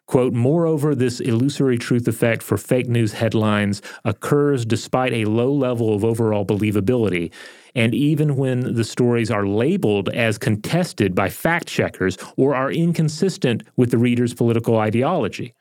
Quote, 0.05 0.33
moreover, 0.33 0.95
this 0.95 1.19
illusory 1.19 1.77
truth 1.77 2.07
effect 2.07 2.41
for 2.41 2.57
fake 2.57 2.87
news 2.87 3.11
headlines 3.13 3.81
occurs 4.05 4.65
despite 4.65 5.11
a 5.11 5.25
low 5.25 5.51
level 5.51 5.93
of 5.93 6.05
overall 6.05 6.45
believability. 6.45 7.33
And 7.75 7.93
even 7.93 8.37
when 8.37 8.75
the 8.75 8.85
stories 8.85 9.29
are 9.29 9.45
labeled 9.45 10.07
as 10.09 10.37
contested 10.37 11.13
by 11.13 11.29
fact 11.29 11.67
checkers 11.67 12.17
or 12.37 12.55
are 12.55 12.71
inconsistent 12.71 13.63
with 13.75 13.91
the 13.91 13.97
reader's 13.97 14.33
political 14.33 14.77
ideology. 14.77 15.53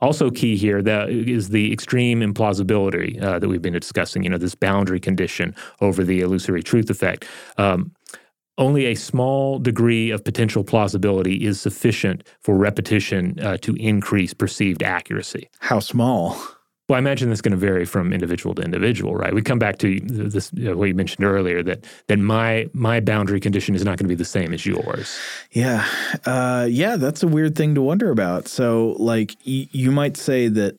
Also, 0.00 0.30
key 0.30 0.56
here 0.56 0.82
that 0.82 1.10
is 1.10 1.50
the 1.50 1.72
extreme 1.72 2.20
implausibility 2.20 3.20
uh, 3.22 3.38
that 3.38 3.48
we've 3.48 3.62
been 3.62 3.72
discussing. 3.72 4.22
You 4.22 4.30
know, 4.30 4.38
this 4.38 4.54
boundary 4.54 5.00
condition 5.00 5.54
over 5.80 6.04
the 6.04 6.20
illusory 6.20 6.62
truth 6.62 6.90
effect. 6.90 7.24
Um, 7.58 7.92
only 8.58 8.86
a 8.86 8.94
small 8.94 9.58
degree 9.58 10.10
of 10.10 10.24
potential 10.24 10.64
plausibility 10.64 11.44
is 11.44 11.60
sufficient 11.60 12.26
for 12.40 12.56
repetition 12.56 13.38
uh, 13.40 13.58
to 13.58 13.74
increase 13.74 14.32
perceived 14.32 14.82
accuracy. 14.82 15.50
How 15.60 15.80
small? 15.80 16.38
Well, 16.88 16.96
I 16.96 16.98
imagine 17.00 17.28
that's 17.30 17.40
going 17.40 17.50
to 17.52 17.56
vary 17.58 17.84
from 17.84 18.12
individual 18.12 18.54
to 18.54 18.62
individual, 18.62 19.14
right? 19.16 19.34
We 19.34 19.42
come 19.42 19.58
back 19.58 19.78
to 19.78 19.98
this 20.00 20.52
you 20.54 20.70
know, 20.70 20.76
what 20.76 20.86
you 20.86 20.94
mentioned 20.94 21.24
earlier 21.26 21.62
that 21.64 21.84
that 22.06 22.18
my 22.20 22.68
my 22.74 23.00
boundary 23.00 23.40
condition 23.40 23.74
is 23.74 23.84
not 23.84 23.98
going 23.98 24.04
to 24.06 24.08
be 24.08 24.14
the 24.14 24.24
same 24.24 24.54
as 24.54 24.64
yours. 24.64 25.18
Yeah, 25.50 25.84
uh, 26.24 26.68
yeah, 26.70 26.94
that's 26.96 27.22
a 27.24 27.26
weird 27.28 27.56
thing 27.56 27.74
to 27.74 27.82
wonder 27.82 28.10
about. 28.10 28.46
So, 28.46 28.94
like, 29.00 29.34
y- 29.46 29.68
you 29.72 29.90
might 29.90 30.16
say 30.16 30.46
that 30.48 30.78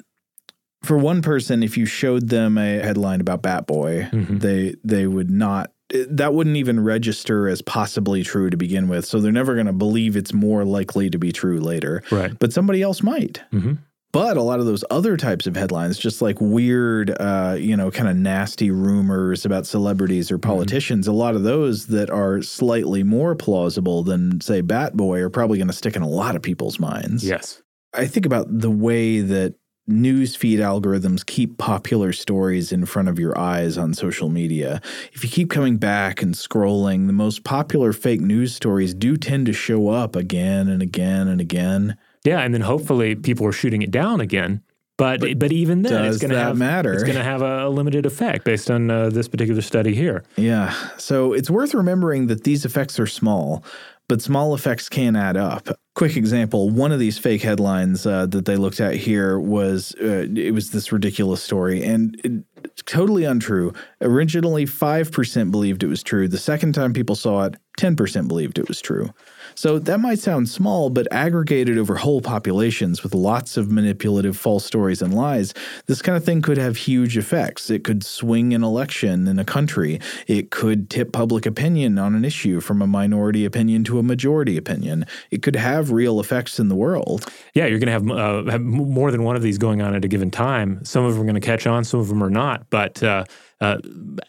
for 0.83 0.97
one 0.97 1.21
person, 1.21 1.61
if 1.63 1.77
you 1.77 1.85
showed 1.85 2.29
them 2.29 2.57
a 2.57 2.79
headline 2.79 3.19
about 3.19 3.41
Bat 3.41 3.67
Boy, 3.67 4.07
Mhm. 4.13 4.39
they 4.39 4.75
they 4.85 5.07
would 5.07 5.29
not. 5.29 5.71
That 6.09 6.33
wouldn't 6.33 6.57
even 6.57 6.81
register 6.81 7.47
as 7.47 7.61
possibly 7.61 8.21
true 8.23 8.49
to 8.49 8.57
begin 8.57 8.87
with. 8.89 9.05
So 9.05 9.19
they're 9.21 9.31
never 9.31 9.53
going 9.55 9.67
to 9.67 9.73
believe 9.73 10.17
it's 10.17 10.33
more 10.33 10.65
likely 10.65 11.09
to 11.09 11.17
be 11.17 11.31
true 11.31 11.59
later. 11.61 12.03
Right. 12.11 12.31
But 12.39 12.51
somebody 12.53 12.81
else 12.81 13.01
might. 13.03 13.41
hmm 13.51 13.73
But 14.17 14.35
a 14.35 14.41
lot 14.41 14.59
of 14.59 14.65
those 14.65 14.83
other 14.89 15.15
types 15.15 15.45
of 15.45 15.55
headlines, 15.55 15.99
just 15.99 16.23
like 16.23 16.41
weird, 16.41 17.11
uh, 17.19 17.55
you 17.59 17.77
know, 17.77 17.91
kind 17.91 18.09
of 18.09 18.15
nasty 18.15 18.71
rumors 18.71 19.45
about 19.45 19.67
celebrities 19.67 20.31
or 20.31 20.39
politicians, 20.39 21.07
a 21.07 21.11
lot 21.11 21.35
of 21.35 21.43
those 21.43 21.85
that 21.87 22.09
are 22.09 22.41
slightly 22.41 23.03
more 23.03 23.35
plausible 23.35 24.01
than, 24.01 24.41
say, 24.41 24.61
Bat 24.61 24.97
Boy 24.97 25.19
are 25.19 25.29
probably 25.29 25.59
going 25.59 25.67
to 25.67 25.73
stick 25.73 25.95
in 25.95 26.01
a 26.01 26.07
lot 26.07 26.35
of 26.35 26.41
people's 26.41 26.79
minds. 26.79 27.23
Yes. 27.23 27.61
I 27.93 28.07
think 28.07 28.25
about 28.25 28.47
the 28.49 28.71
way 28.71 29.21
that 29.21 29.53
news 29.85 30.35
feed 30.35 30.59
algorithms 30.59 31.23
keep 31.23 31.59
popular 31.59 32.11
stories 32.11 32.71
in 32.71 32.87
front 32.87 33.09
of 33.09 33.19
your 33.19 33.37
eyes 33.37 33.77
on 33.77 33.93
social 33.93 34.29
media. 34.29 34.81
If 35.13 35.23
you 35.23 35.29
keep 35.29 35.51
coming 35.51 35.77
back 35.77 36.23
and 36.23 36.33
scrolling, 36.33 37.05
the 37.05 37.13
most 37.13 37.43
popular 37.43 37.93
fake 37.93 38.21
news 38.21 38.55
stories 38.55 38.95
do 38.95 39.15
tend 39.15 39.45
to 39.45 39.53
show 39.53 39.89
up 39.89 40.15
again 40.15 40.67
and 40.67 40.81
again 40.81 41.27
and 41.27 41.39
again. 41.39 41.97
Yeah, 42.27 42.41
and 42.41 42.53
then 42.53 42.61
hopefully 42.61 43.15
people 43.15 43.47
are 43.47 43.53
shooting 43.53 43.81
it 43.81 43.89
down 43.89 44.19
again. 44.19 44.61
But 44.97 45.21
but, 45.21 45.39
but 45.39 45.51
even 45.53 45.83
then, 45.83 46.05
it's 46.05 46.17
going 46.17 46.31
to 46.31 46.39
have 46.39 46.57
matter? 46.57 46.91
It's 46.91 47.03
going 47.03 47.15
to 47.15 47.23
have 47.23 47.41
a 47.41 47.69
limited 47.69 48.05
effect 48.05 48.43
based 48.43 48.69
on 48.69 48.91
uh, 48.91 49.09
this 49.09 49.29
particular 49.29 49.61
study 49.61 49.95
here. 49.95 50.25
Yeah. 50.35 50.73
So 50.97 51.31
it's 51.31 51.49
worth 51.49 51.73
remembering 51.73 52.27
that 52.27 52.43
these 52.43 52.65
effects 52.65 52.99
are 52.99 53.07
small, 53.07 53.63
but 54.09 54.21
small 54.21 54.53
effects 54.53 54.89
can 54.89 55.15
add 55.15 55.37
up. 55.37 55.69
Quick 55.95 56.17
example: 56.17 56.69
one 56.69 56.91
of 56.91 56.99
these 56.99 57.17
fake 57.17 57.43
headlines 57.43 58.05
uh, 58.05 58.25
that 58.25 58.45
they 58.45 58.57
looked 58.57 58.81
at 58.81 58.95
here 58.95 59.39
was 59.39 59.95
uh, 60.01 60.27
it 60.35 60.53
was 60.53 60.71
this 60.71 60.91
ridiculous 60.91 61.41
story 61.41 61.83
and. 61.83 62.19
It, 62.23 62.43
Totally 62.85 63.23
untrue. 63.23 63.73
Originally, 64.01 64.65
5% 64.65 65.51
believed 65.51 65.83
it 65.83 65.87
was 65.87 66.03
true. 66.03 66.27
The 66.27 66.37
second 66.37 66.73
time 66.73 66.93
people 66.93 67.15
saw 67.15 67.45
it, 67.45 67.55
10% 67.79 68.27
believed 68.27 68.59
it 68.59 68.67
was 68.67 68.81
true. 68.81 69.09
So 69.57 69.79
that 69.79 69.99
might 69.99 70.19
sound 70.19 70.49
small, 70.49 70.91
but 70.91 71.07
aggregated 71.11 71.79
over 71.79 71.95
whole 71.95 72.21
populations 72.21 73.01
with 73.01 73.15
lots 73.15 73.57
of 73.57 73.71
manipulative 73.71 74.37
false 74.37 74.63
stories 74.63 75.01
and 75.01 75.15
lies, 75.15 75.55
this 75.87 75.99
kind 75.99 76.15
of 76.15 76.23
thing 76.23 76.43
could 76.43 76.59
have 76.59 76.77
huge 76.77 77.17
effects. 77.17 77.71
It 77.71 77.83
could 77.83 78.05
swing 78.05 78.53
an 78.53 78.63
election 78.63 79.27
in 79.27 79.39
a 79.39 79.43
country. 79.43 79.99
It 80.27 80.51
could 80.51 80.91
tip 80.91 81.11
public 81.11 81.47
opinion 81.47 81.97
on 81.97 82.13
an 82.13 82.23
issue 82.23 82.59
from 82.59 82.83
a 82.83 82.87
minority 82.87 83.45
opinion 83.45 83.83
to 83.85 83.97
a 83.97 84.03
majority 84.03 84.57
opinion. 84.57 85.07
It 85.31 85.41
could 85.41 85.55
have 85.55 85.89
real 85.89 86.19
effects 86.19 86.59
in 86.59 86.67
the 86.69 86.75
world. 86.75 87.25
Yeah, 87.55 87.65
you're 87.65 87.79
going 87.79 87.87
to 87.87 87.93
have, 87.93 88.11
uh, 88.11 88.51
have 88.51 88.61
more 88.61 89.09
than 89.09 89.23
one 89.23 89.35
of 89.35 89.41
these 89.41 89.57
going 89.57 89.81
on 89.81 89.95
at 89.95 90.05
a 90.05 90.07
given 90.07 90.29
time. 90.29 90.85
Some 90.85 91.03
of 91.03 91.13
them 91.13 91.23
are 91.23 91.25
going 91.25 91.33
to 91.33 91.41
catch 91.41 91.65
on, 91.65 91.83
some 91.83 91.99
of 91.99 92.09
them 92.09 92.23
are 92.23 92.29
not. 92.29 92.69
But 92.69 93.01
uh, 93.01 93.23
uh, 93.59 93.79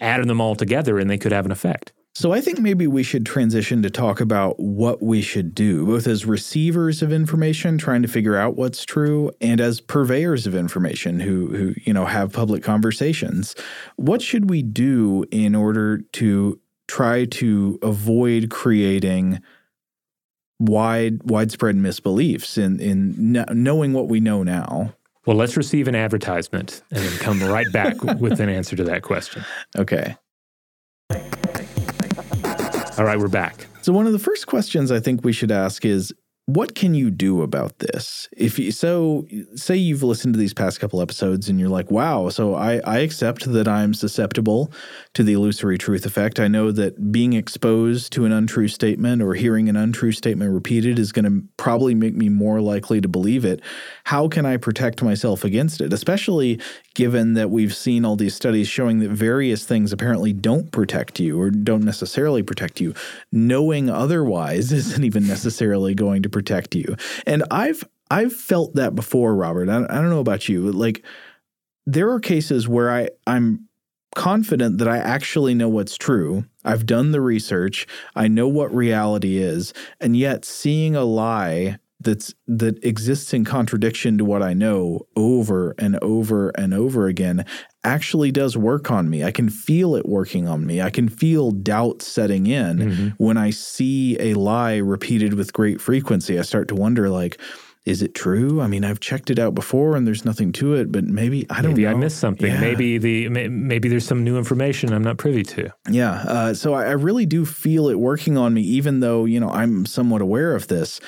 adding 0.01 0.29
them 0.29 0.41
all 0.41 0.55
together, 0.55 0.99
and 0.99 1.11
they 1.11 1.19
could 1.19 1.33
have 1.33 1.45
an 1.45 1.53
effect. 1.53 1.93
So 2.19 2.33
I 2.33 2.41
think 2.41 2.59
maybe 2.59 2.89
we 2.89 3.05
should 3.05 3.25
transition 3.25 3.81
to 3.83 3.91
talk 3.91 4.21
about 4.21 4.59
what 4.59 5.01
we 5.01 5.23
should 5.23 5.55
do, 5.55 5.87
both 5.87 6.09
as 6.09 6.27
receivers 6.27 7.01
of 7.01 7.13
information 7.13 7.79
trying 7.79 8.03
to 8.03 8.09
figure 8.09 8.35
out 8.35 8.57
what's 8.57 8.85
true 8.85 9.31
and 9.41 9.61
as 9.61 9.81
purveyors 9.81 10.45
of 10.45 10.53
information 10.53 11.21
who 11.21 11.47
who 11.57 11.75
you 11.85 11.93
know 11.93 12.07
have 12.07 12.33
public 12.33 12.65
conversations. 12.65 13.55
What 13.95 14.21
should 14.21 14.51
we 14.51 14.65
do 14.65 15.27
in 15.31 15.55
order 15.55 15.99
to 16.15 16.59
try 16.89 17.25
to 17.25 17.79
avoid 17.83 18.51
creating 18.51 19.41
wide 20.59 21.23
widespread 21.23 21.77
misbeliefs 21.77 22.59
in 22.59 22.81
in 22.81 23.47
knowing 23.53 23.93
what 23.93 24.09
we 24.09 24.19
know 24.19 24.43
now? 24.43 24.93
Well, 25.25 25.37
let's 25.37 25.57
receive 25.57 25.87
an 25.87 25.95
advertisement 25.95 26.83
and 26.91 26.99
then 26.99 27.17
come 27.19 27.41
right 27.45 27.71
back 27.73 28.03
with 28.19 28.41
an 28.41 28.49
answer 28.49 28.75
to 28.75 28.83
that 28.83 29.03
question. 29.03 29.45
Okay. 29.77 30.17
All 32.99 33.05
right, 33.05 33.17
we're 33.17 33.29
back. 33.29 33.69
So 33.83 33.93
one 33.93 34.07
of 34.09 34.13
the 34.13 34.19
first 34.19 34.49
questions 34.49 34.91
I 34.91 34.99
think 34.99 35.25
we 35.25 35.33
should 35.33 35.53
ask 35.53 35.85
is 35.85 36.13
what 36.49 36.75
can 36.75 36.95
you 36.95 37.11
do 37.11 37.43
about 37.43 37.79
this? 37.79 38.27
If 38.33 38.59
you 38.59 38.73
so 38.73 39.27
say 39.55 39.77
you've 39.77 40.03
listened 40.03 40.33
to 40.33 40.41
these 40.41 40.55
past 40.55 40.81
couple 40.81 41.03
episodes 41.03 41.51
and 41.51 41.61
you're 41.61 41.69
like, 41.69 41.91
wow, 41.91 42.31
so 42.31 42.55
I, 42.55 42.81
I 42.87 43.01
accept 43.01 43.53
that 43.53 43.69
I'm 43.69 43.93
susceptible 43.93 44.73
to 45.13 45.23
the 45.23 45.35
illusory 45.35 45.77
truth 45.77 46.07
effect. 46.07 46.41
I 46.41 46.49
know 46.49 46.73
that 46.73 47.13
being 47.13 47.35
exposed 47.35 48.15
to 48.15 48.25
an 48.25 48.33
untrue 48.33 48.69
statement 48.69 49.21
or 49.21 49.35
hearing 49.35 49.69
an 49.69 49.77
untrue 49.77 50.13
statement 50.13 50.51
repeated 50.51 50.99
is 50.99 51.13
going 51.13 51.27
to 51.27 51.47
probably 51.59 51.95
make 51.95 52.15
me 52.15 52.31
more 52.31 52.63
likely 52.63 53.03
to 53.03 53.09
believe 53.09 53.45
it. 53.45 53.61
How 54.05 54.27
can 54.27 54.47
I 54.47 54.57
protect 54.57 55.03
myself 55.03 55.45
against 55.45 55.83
it? 55.83 55.93
Especially 55.93 56.59
given 56.95 57.35
that 57.35 57.51
we've 57.51 57.77
seen 57.77 58.07
all 58.07 58.17
these 58.17 58.35
studies 58.35 58.67
showing 58.67 59.01
that 59.01 59.11
various 59.11 59.67
things 59.67 59.93
apparently 59.93 60.33
don't 60.33 60.73
protect 60.73 61.21
you 61.21 61.39
or 61.39 61.51
don't 61.51 61.85
necessarily 61.85 62.43
protect 62.43 62.81
you. 62.81 62.95
Knowing 63.31 63.91
otherwise 63.91 64.73
isn't 64.79 65.05
even 65.05 65.27
necessarily 65.27 65.95
going 65.95 66.23
to 66.23 66.38
protect 66.39 66.77
you. 66.77 66.95
And 67.27 67.43
I've 67.51 67.83
I've 68.11 68.33
felt 68.33 68.77
that 68.77 68.95
before, 68.95 69.35
Robert. 69.35 69.69
I, 69.69 69.85
I 69.85 70.01
don't 70.01 70.11
know 70.11 70.21
about 70.21 70.49
you, 70.49 70.67
but 70.67 70.75
like 70.75 71.05
there 71.85 72.11
are 72.11 72.21
cases 72.21 72.69
where 72.69 72.91
I 72.91 73.09
I'm 73.27 73.69
confident 74.15 74.79
that 74.79 74.89
I 74.89 74.99
actually 74.99 75.55
know 75.55 75.69
what's 75.69 75.97
true. 75.97 76.45
I've 76.65 76.87
done 76.87 77.11
the 77.11 77.21
research. 77.21 77.87
I 78.15 78.29
know 78.29 78.47
what 78.47 78.73
reality 78.73 79.39
is, 79.39 79.75
and 80.01 80.17
yet 80.17 80.45
seeing 80.45 80.95
a 80.95 81.05
lie 81.05 81.79
that's 82.01 82.33
that 82.47 82.83
exists 82.85 83.35
in 83.35 83.45
contradiction 83.45 84.19
to 84.19 84.25
what 84.25 84.43
I 84.43 84.55
know 84.55 85.01
over 85.17 85.75
and 85.79 85.99
over 86.01 86.51
and 86.51 86.73
over 86.73 87.09
again 87.09 87.45
actually 87.83 88.31
does 88.31 88.57
work 88.57 88.91
on 88.91 89.11
me. 89.11 89.25
I 89.25 89.33
can 89.33 89.49
feel 89.49 89.97
it 89.97 90.07
working 90.07 90.47
on 90.47 90.65
me. 90.65 90.81
I 90.81 90.91
can 90.91 91.09
feel 91.09 91.51
doubt 91.51 92.03
setting 92.03 92.47
in 92.47 92.79
mm-hmm. 92.79 93.09
when 93.17 93.37
I 93.37 93.51
see 93.51 94.17
a 94.21 94.35
lie 94.35 94.77
repeated 94.77 95.35
with 95.35 95.53
great 95.53 95.81
frequency. 95.81 96.39
I 96.39 96.43
start 96.43 96.69
to 96.69 96.75
wonder 96.75 97.09
like 97.09 97.41
is 97.89 98.03
it 98.03 98.15
true? 98.15 98.61
I 98.61 98.67
mean, 98.67 98.85
I've 98.85 99.01
checked 99.01 99.31
it 99.31 99.39
out 99.39 99.55
before, 99.55 99.97
and 99.97 100.07
there's 100.07 100.23
nothing 100.23 100.53
to 100.53 100.75
it. 100.75 100.93
But 100.93 101.05
maybe 101.05 101.47
I 101.49 101.63
don't. 101.63 101.71
Maybe 101.71 101.85
know. 101.85 101.93
I 101.93 101.95
missed 101.95 102.19
something. 102.19 102.47
Yeah. 102.47 102.61
Maybe 102.61 102.99
the 102.99 103.29
maybe 103.31 103.89
there's 103.89 104.05
some 104.05 104.23
new 104.25 104.37
information 104.37 104.93
I'm 104.93 105.03
not 105.03 105.17
privy 105.17 105.43
to. 105.45 105.73
Yeah. 105.89 106.13
Uh, 106.13 106.55
so 106.55 106.75
I, 106.75 106.85
I 106.85 106.91
really 106.91 107.25
do 107.25 107.47
feel 107.47 107.89
it 107.89 107.99
working 107.99 108.37
on 108.37 108.53
me, 108.53 108.61
even 108.61 109.01
though 109.01 109.25
you 109.25 109.41
know 109.41 109.49
I'm 109.49 109.87
somewhat 109.87 110.21
aware 110.21 110.55
of 110.55 110.69
this. 110.69 111.01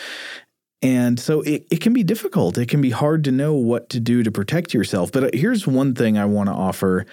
And 0.82 1.20
so 1.20 1.42
it, 1.42 1.66
it 1.70 1.80
can 1.80 1.92
be 1.92 2.02
difficult. 2.02 2.56
It 2.56 2.68
can 2.68 2.80
be 2.80 2.90
hard 2.90 3.24
to 3.24 3.32
know 3.32 3.52
what 3.54 3.90
to 3.90 4.00
do 4.00 4.22
to 4.22 4.30
protect 4.30 4.72
yourself. 4.72 5.12
But 5.12 5.24
uh, 5.24 5.30
here's 5.34 5.66
one 5.66 5.94
thing 5.94 6.16
I 6.16 6.24
want 6.24 6.48
to 6.48 6.54
offer 6.54 7.06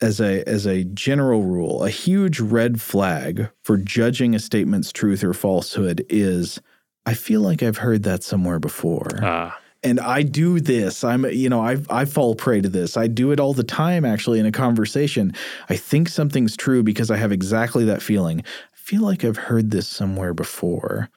as 0.00 0.20
a 0.20 0.46
as 0.48 0.66
a 0.66 0.84
general 0.84 1.42
rule. 1.42 1.84
A 1.84 1.90
huge 1.90 2.40
red 2.40 2.80
flag 2.80 3.50
for 3.62 3.76
judging 3.76 4.34
a 4.34 4.38
statement's 4.38 4.92
truth 4.92 5.24
or 5.24 5.32
falsehood 5.32 6.04
is 6.08 6.60
I 7.06 7.14
feel 7.14 7.40
like 7.40 7.62
I've 7.62 7.78
heard 7.78 8.02
that 8.02 8.22
somewhere 8.22 8.58
before. 8.58 9.08
Ah. 9.22 9.58
And 9.82 10.00
I 10.00 10.22
do 10.22 10.58
this. 10.58 11.04
I'm, 11.04 11.24
you 11.26 11.48
know, 11.48 11.62
I 11.62 11.78
I 11.88 12.04
fall 12.04 12.34
prey 12.34 12.60
to 12.60 12.68
this. 12.68 12.96
I 12.96 13.06
do 13.06 13.30
it 13.32 13.40
all 13.40 13.54
the 13.54 13.64
time, 13.64 14.04
actually, 14.04 14.40
in 14.40 14.46
a 14.46 14.52
conversation. 14.52 15.32
I 15.70 15.76
think 15.76 16.08
something's 16.08 16.56
true 16.56 16.82
because 16.82 17.10
I 17.10 17.16
have 17.16 17.32
exactly 17.32 17.84
that 17.84 18.02
feeling. 18.02 18.40
I 18.40 18.76
feel 18.76 19.02
like 19.02 19.24
I've 19.24 19.36
heard 19.36 19.70
this 19.70 19.88
somewhere 19.88 20.34
before. 20.34 21.08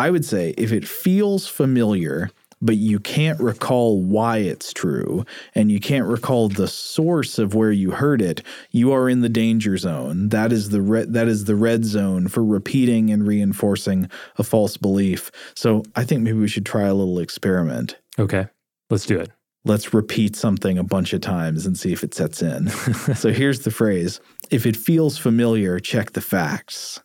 I 0.00 0.08
would 0.08 0.24
say 0.24 0.54
if 0.56 0.72
it 0.72 0.88
feels 0.88 1.46
familiar, 1.46 2.30
but 2.62 2.78
you 2.78 2.98
can't 2.98 3.38
recall 3.38 4.02
why 4.02 4.38
it's 4.38 4.72
true 4.72 5.26
and 5.54 5.70
you 5.70 5.78
can't 5.78 6.06
recall 6.06 6.48
the 6.48 6.68
source 6.68 7.38
of 7.38 7.54
where 7.54 7.70
you 7.70 7.90
heard 7.90 8.22
it, 8.22 8.42
you 8.70 8.92
are 8.92 9.10
in 9.10 9.20
the 9.20 9.28
danger 9.28 9.76
zone. 9.76 10.30
That 10.30 10.52
is 10.52 10.70
the 10.70 10.80
red, 10.80 11.12
that 11.12 11.28
is 11.28 11.44
the 11.44 11.54
red 11.54 11.84
zone 11.84 12.28
for 12.28 12.42
repeating 12.42 13.10
and 13.10 13.26
reinforcing 13.26 14.08
a 14.38 14.42
false 14.42 14.78
belief. 14.78 15.30
So 15.54 15.82
I 15.94 16.04
think 16.04 16.22
maybe 16.22 16.38
we 16.38 16.48
should 16.48 16.64
try 16.64 16.86
a 16.86 16.94
little 16.94 17.18
experiment. 17.18 17.98
Okay. 18.18 18.46
Let's 18.88 19.04
do 19.04 19.20
it. 19.20 19.30
Let's 19.66 19.92
repeat 19.92 20.34
something 20.34 20.78
a 20.78 20.82
bunch 20.82 21.12
of 21.12 21.20
times 21.20 21.66
and 21.66 21.78
see 21.78 21.92
if 21.92 22.02
it 22.02 22.14
sets 22.14 22.40
in. 22.40 22.68
so 23.16 23.34
here's 23.34 23.60
the 23.60 23.70
phrase. 23.70 24.18
If 24.50 24.64
it 24.64 24.78
feels 24.78 25.18
familiar, 25.18 25.78
check 25.78 26.12
the 26.12 26.22
facts. 26.22 27.02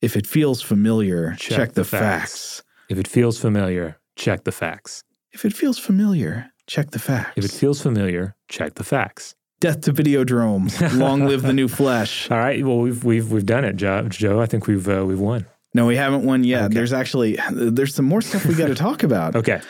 If 0.00 0.16
it 0.16 0.26
feels 0.26 0.62
familiar, 0.62 1.34
check, 1.38 1.56
check 1.56 1.68
the, 1.72 1.80
the 1.80 1.84
facts. 1.84 2.58
facts. 2.58 2.62
If 2.88 2.98
it 2.98 3.08
feels 3.08 3.38
familiar, 3.38 4.00
check 4.16 4.44
the 4.44 4.52
facts. 4.52 5.02
If 5.32 5.44
it 5.44 5.52
feels 5.52 5.78
familiar, 5.78 6.50
check 6.66 6.90
the 6.90 6.98
facts. 6.98 7.32
If 7.36 7.44
it 7.44 7.50
feels 7.50 7.82
familiar, 7.82 8.36
check 8.48 8.74
the 8.74 8.84
facts. 8.84 9.34
Death 9.60 9.80
to 9.82 9.92
Videodrome. 9.92 10.98
Long 10.98 11.26
live 11.26 11.42
the 11.42 11.52
new 11.52 11.66
flesh. 11.66 12.30
All 12.30 12.38
right. 12.38 12.64
Well, 12.64 12.78
we've 12.78 13.02
we've 13.02 13.32
we've 13.32 13.46
done 13.46 13.64
it, 13.64 13.74
Joe. 13.74 14.08
Joe 14.08 14.40
I 14.40 14.46
think 14.46 14.68
we've 14.68 14.88
uh, 14.88 15.04
we've 15.04 15.18
won. 15.18 15.46
No, 15.74 15.86
we 15.86 15.96
haven't 15.96 16.24
won 16.24 16.44
yet. 16.44 16.66
Okay. 16.66 16.74
There's 16.74 16.92
actually 16.92 17.38
there's 17.50 17.94
some 17.94 18.04
more 18.04 18.22
stuff 18.22 18.46
we 18.46 18.54
got 18.54 18.68
to 18.68 18.74
talk 18.86 19.02
about. 19.02 19.34
okay. 19.34 19.60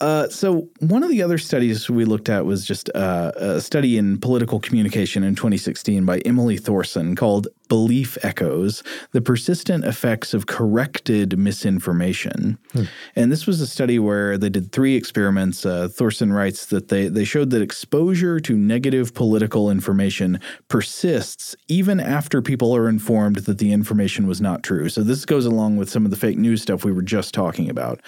Uh, 0.00 0.26
so 0.28 0.68
one 0.80 1.02
of 1.02 1.10
the 1.10 1.22
other 1.22 1.36
studies 1.36 1.90
we 1.90 2.06
looked 2.06 2.30
at 2.30 2.46
was 2.46 2.64
just 2.64 2.90
uh, 2.94 3.32
a 3.36 3.60
study 3.60 3.98
in 3.98 4.18
political 4.18 4.58
communication 4.58 5.22
in 5.22 5.34
2016 5.34 6.06
by 6.06 6.18
Emily 6.20 6.56
Thorson 6.56 7.14
called 7.14 7.48
belief 7.70 8.18
echoes, 8.22 8.82
the 9.12 9.22
persistent 9.22 9.84
effects 9.84 10.34
of 10.34 10.46
corrected 10.46 11.38
misinformation. 11.38 12.58
Hmm. 12.72 12.82
And 13.14 13.32
this 13.32 13.46
was 13.46 13.60
a 13.60 13.66
study 13.66 13.98
where 13.98 14.36
they 14.36 14.50
did 14.50 14.72
three 14.72 14.96
experiments. 14.96 15.64
Uh, 15.64 15.88
Thorson 15.88 16.32
writes 16.32 16.66
that 16.66 16.88
they, 16.88 17.06
they 17.06 17.24
showed 17.24 17.50
that 17.50 17.62
exposure 17.62 18.40
to 18.40 18.56
negative 18.56 19.14
political 19.14 19.70
information 19.70 20.40
persists 20.66 21.54
even 21.68 22.00
after 22.00 22.42
people 22.42 22.74
are 22.76 22.88
informed 22.88 23.36
that 23.36 23.58
the 23.58 23.72
information 23.72 24.26
was 24.26 24.40
not 24.40 24.64
true. 24.64 24.88
So 24.88 25.04
this 25.04 25.24
goes 25.24 25.46
along 25.46 25.76
with 25.76 25.88
some 25.88 26.04
of 26.04 26.10
the 26.10 26.16
fake 26.16 26.38
news 26.38 26.62
stuff 26.62 26.84
we 26.84 26.92
were 26.92 27.02
just 27.02 27.32
talking 27.32 27.70
about. 27.70 28.00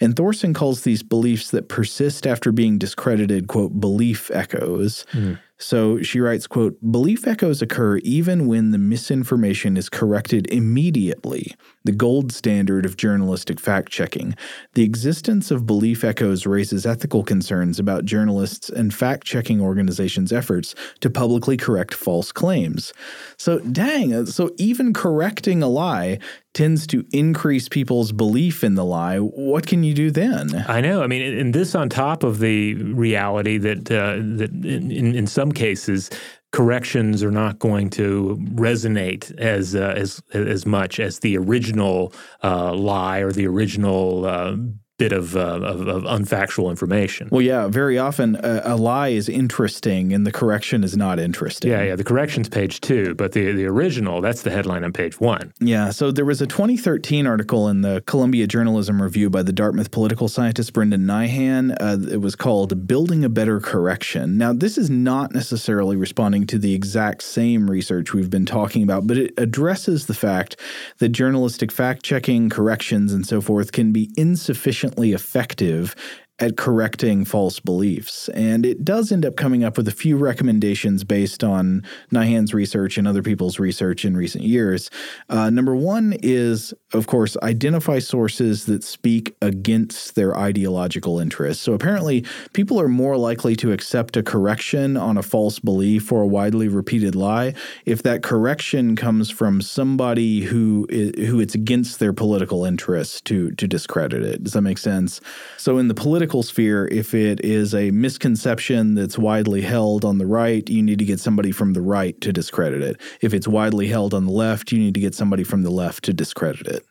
And 0.00 0.16
Thorson 0.16 0.54
calls 0.54 0.82
these 0.82 1.02
beliefs 1.02 1.50
that 1.50 1.68
persist 1.68 2.26
after 2.26 2.50
being 2.50 2.78
discredited, 2.78 3.46
quote, 3.46 3.78
belief 3.78 4.30
echoes. 4.32 5.04
Hmm. 5.12 5.34
So 5.62 6.02
she 6.02 6.18
writes, 6.18 6.48
quote, 6.48 6.76
belief 6.90 7.26
echoes 7.26 7.62
occur 7.62 7.98
even 7.98 8.46
when 8.48 8.72
the 8.72 8.78
misinformation 8.78 9.76
is 9.76 9.88
corrected 9.88 10.48
immediately, 10.48 11.54
the 11.84 11.92
gold 11.92 12.32
standard 12.32 12.84
of 12.84 12.96
journalistic 12.96 13.60
fact 13.60 13.90
checking. 13.90 14.36
The 14.74 14.84
existence 14.84 15.50
of 15.50 15.66
belief 15.66 16.04
echoes 16.04 16.46
raises 16.46 16.86
ethical 16.86 17.24
concerns 17.24 17.78
about 17.78 18.04
journalists 18.04 18.68
and 18.68 18.92
fact 18.92 19.24
checking 19.24 19.60
organizations' 19.60 20.32
efforts 20.32 20.74
to 21.00 21.10
publicly 21.10 21.56
correct 21.56 21.94
false 21.94 22.32
claims. 22.32 22.92
So, 23.36 23.58
dang, 23.60 24.14
uh, 24.14 24.26
so 24.26 24.50
even 24.58 24.92
correcting 24.92 25.62
a 25.62 25.68
lie 25.68 26.18
tends 26.54 26.86
to 26.86 27.04
increase 27.12 27.68
people's 27.68 28.12
belief 28.12 28.62
in 28.62 28.74
the 28.74 28.84
lie. 28.84 29.18
What 29.18 29.66
can 29.66 29.82
you 29.82 29.94
do 29.94 30.10
then? 30.10 30.64
I 30.68 30.80
know. 30.80 31.02
I 31.02 31.06
mean, 31.06 31.22
and 31.38 31.54
this 31.54 31.74
on 31.74 31.88
top 31.88 32.22
of 32.22 32.40
the 32.40 32.74
reality 32.74 33.58
that 33.58 33.90
uh, 33.90 34.16
that 34.36 34.50
in, 34.64 35.14
in 35.14 35.26
some 35.26 35.52
cases 35.52 36.10
corrections 36.52 37.22
are 37.22 37.30
not 37.30 37.58
going 37.58 37.90
to 37.90 38.38
resonate 38.54 39.36
as 39.38 39.74
uh, 39.74 39.94
as 39.96 40.22
as 40.32 40.64
much 40.66 41.00
as 41.00 41.18
the 41.20 41.36
original 41.36 42.12
uh, 42.44 42.72
lie 42.74 43.18
or 43.18 43.32
the 43.32 43.46
original 43.46 44.24
uh, 44.26 44.56
bit 45.02 45.12
of, 45.12 45.36
uh, 45.36 45.40
of, 45.40 45.88
of, 45.88 46.04
unfactual 46.04 46.70
information. 46.70 47.28
Well, 47.32 47.42
yeah, 47.42 47.66
very 47.66 47.98
often 47.98 48.36
a, 48.36 48.62
a, 48.64 48.76
lie 48.76 49.08
is 49.08 49.28
interesting 49.28 50.12
and 50.12 50.24
the 50.24 50.30
correction 50.30 50.84
is 50.84 50.96
not 50.96 51.18
interesting. 51.18 51.72
Yeah, 51.72 51.82
yeah, 51.82 51.96
the 51.96 52.04
correction's 52.04 52.48
page 52.48 52.80
two, 52.80 53.16
but 53.16 53.32
the, 53.32 53.50
the 53.50 53.66
original, 53.66 54.20
that's 54.20 54.42
the 54.42 54.52
headline 54.52 54.84
on 54.84 54.92
page 54.92 55.18
one. 55.18 55.52
Yeah, 55.58 55.90
so 55.90 56.12
there 56.12 56.24
was 56.24 56.40
a 56.40 56.46
2013 56.46 57.26
article 57.26 57.68
in 57.68 57.80
the 57.80 58.04
Columbia 58.06 58.46
Journalism 58.46 59.02
Review 59.02 59.28
by 59.28 59.42
the 59.42 59.52
Dartmouth 59.52 59.90
political 59.90 60.28
scientist 60.28 60.72
Brendan 60.72 61.02
Nyhan. 61.02 61.76
Uh, 61.80 62.08
it 62.08 62.20
was 62.20 62.36
called 62.36 62.86
Building 62.86 63.24
a 63.24 63.28
Better 63.28 63.58
Correction. 63.58 64.38
Now, 64.38 64.52
this 64.52 64.78
is 64.78 64.88
not 64.88 65.34
necessarily 65.34 65.96
responding 65.96 66.46
to 66.46 66.58
the 66.58 66.74
exact 66.74 67.22
same 67.22 67.68
research 67.68 68.14
we've 68.14 68.30
been 68.30 68.46
talking 68.46 68.84
about, 68.84 69.08
but 69.08 69.18
it 69.18 69.34
addresses 69.36 70.06
the 70.06 70.14
fact 70.14 70.54
that 70.98 71.08
journalistic 71.08 71.72
fact 71.72 72.04
checking, 72.04 72.48
corrections, 72.48 73.12
and 73.12 73.26
so 73.26 73.40
forth 73.40 73.72
can 73.72 73.92
be 73.92 74.12
insufficient 74.16 74.91
effective 75.12 75.94
at 76.42 76.56
correcting 76.56 77.24
false 77.24 77.60
beliefs. 77.60 78.28
And 78.30 78.66
it 78.66 78.84
does 78.84 79.12
end 79.12 79.24
up 79.24 79.36
coming 79.36 79.62
up 79.62 79.76
with 79.76 79.86
a 79.86 79.92
few 79.92 80.16
recommendations 80.16 81.04
based 81.04 81.44
on 81.44 81.84
Nyhan's 82.12 82.52
research 82.52 82.98
and 82.98 83.06
other 83.06 83.22
people's 83.22 83.60
research 83.60 84.04
in 84.04 84.16
recent 84.16 84.42
years. 84.42 84.90
Uh, 85.28 85.50
number 85.50 85.76
one 85.76 86.16
is, 86.20 86.74
of 86.94 87.06
course, 87.06 87.36
identify 87.44 88.00
sources 88.00 88.66
that 88.66 88.82
speak 88.82 89.36
against 89.40 90.16
their 90.16 90.36
ideological 90.36 91.20
interests. 91.20 91.62
So 91.62 91.74
apparently, 91.74 92.26
people 92.54 92.80
are 92.80 92.88
more 92.88 93.16
likely 93.16 93.54
to 93.56 93.70
accept 93.70 94.16
a 94.16 94.22
correction 94.24 94.96
on 94.96 95.16
a 95.16 95.22
false 95.22 95.60
belief 95.60 96.10
or 96.10 96.22
a 96.22 96.26
widely 96.26 96.66
repeated 96.66 97.14
lie 97.14 97.54
if 97.86 98.02
that 98.02 98.24
correction 98.24 98.96
comes 98.96 99.30
from 99.30 99.62
somebody 99.62 100.40
who 100.40 100.88
who 100.90 101.38
it's 101.38 101.54
against 101.54 102.00
their 102.00 102.12
political 102.12 102.64
interests 102.64 103.20
to 103.20 103.52
to 103.52 103.68
discredit 103.68 104.24
it. 104.24 104.42
Does 104.42 104.54
that 104.54 104.62
make 104.62 104.78
sense? 104.78 105.20
So 105.56 105.78
in 105.78 105.86
the 105.86 105.94
political 105.94 106.31
political 106.32 106.42
sphere, 106.50 106.88
if 106.90 107.12
it 107.12 107.44
is 107.44 107.74
a 107.74 107.90
misconception 107.90 108.94
that's 108.94 109.18
widely 109.18 109.60
held 109.60 110.02
on 110.02 110.16
the 110.16 110.24
right, 110.24 110.66
you 110.70 110.82
need 110.82 110.98
to 110.98 111.04
get 111.04 111.20
somebody 111.20 111.52
from 111.52 111.74
the 111.74 111.82
right 111.82 112.18
to 112.22 112.32
discredit 112.32 112.80
it. 112.80 112.98
If 113.20 113.34
it's 113.34 113.46
widely 113.46 113.86
held 113.88 114.14
on 114.14 114.24
the 114.24 114.32
left, 114.32 114.72
you 114.72 114.78
need 114.78 114.94
to 114.94 115.00
get 115.00 115.14
somebody 115.14 115.44
from 115.44 115.62
the 115.62 115.70
left 115.70 116.04
to 116.04 116.14
discredit 116.14 116.66
it. 116.68 116.86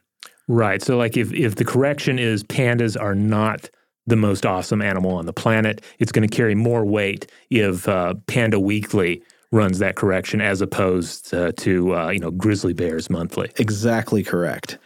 Right. 0.48 0.80
So, 0.84 0.96
like, 0.96 1.18
if 1.18 1.34
if 1.34 1.56
the 1.56 1.66
correction 1.66 2.20
is 2.20 2.44
pandas 2.44 2.96
are 3.02 3.16
not 3.16 3.68
the 4.06 4.16
most 4.16 4.46
awesome 4.46 4.80
animal 4.80 5.16
on 5.16 5.26
the 5.26 5.34
planet, 5.34 5.82
it's 5.98 6.12
going 6.12 6.28
to 6.28 6.36
carry 6.36 6.54
more 6.54 6.86
weight 6.86 7.26
if 7.50 7.88
uh, 7.88 8.14
Panda 8.28 8.60
Weekly 8.60 9.24
runs 9.52 9.80
that 9.80 9.96
correction 9.96 10.40
as 10.40 10.62
opposed 10.62 11.34
uh, 11.34 11.52
to 11.58 11.96
uh, 11.96 12.10
you 12.10 12.20
know 12.20 12.30
Grizzly 12.30 12.74
Bears 12.74 13.10
Monthly. 13.10 13.50
Exactly 13.58 14.22
correct. 14.24 14.78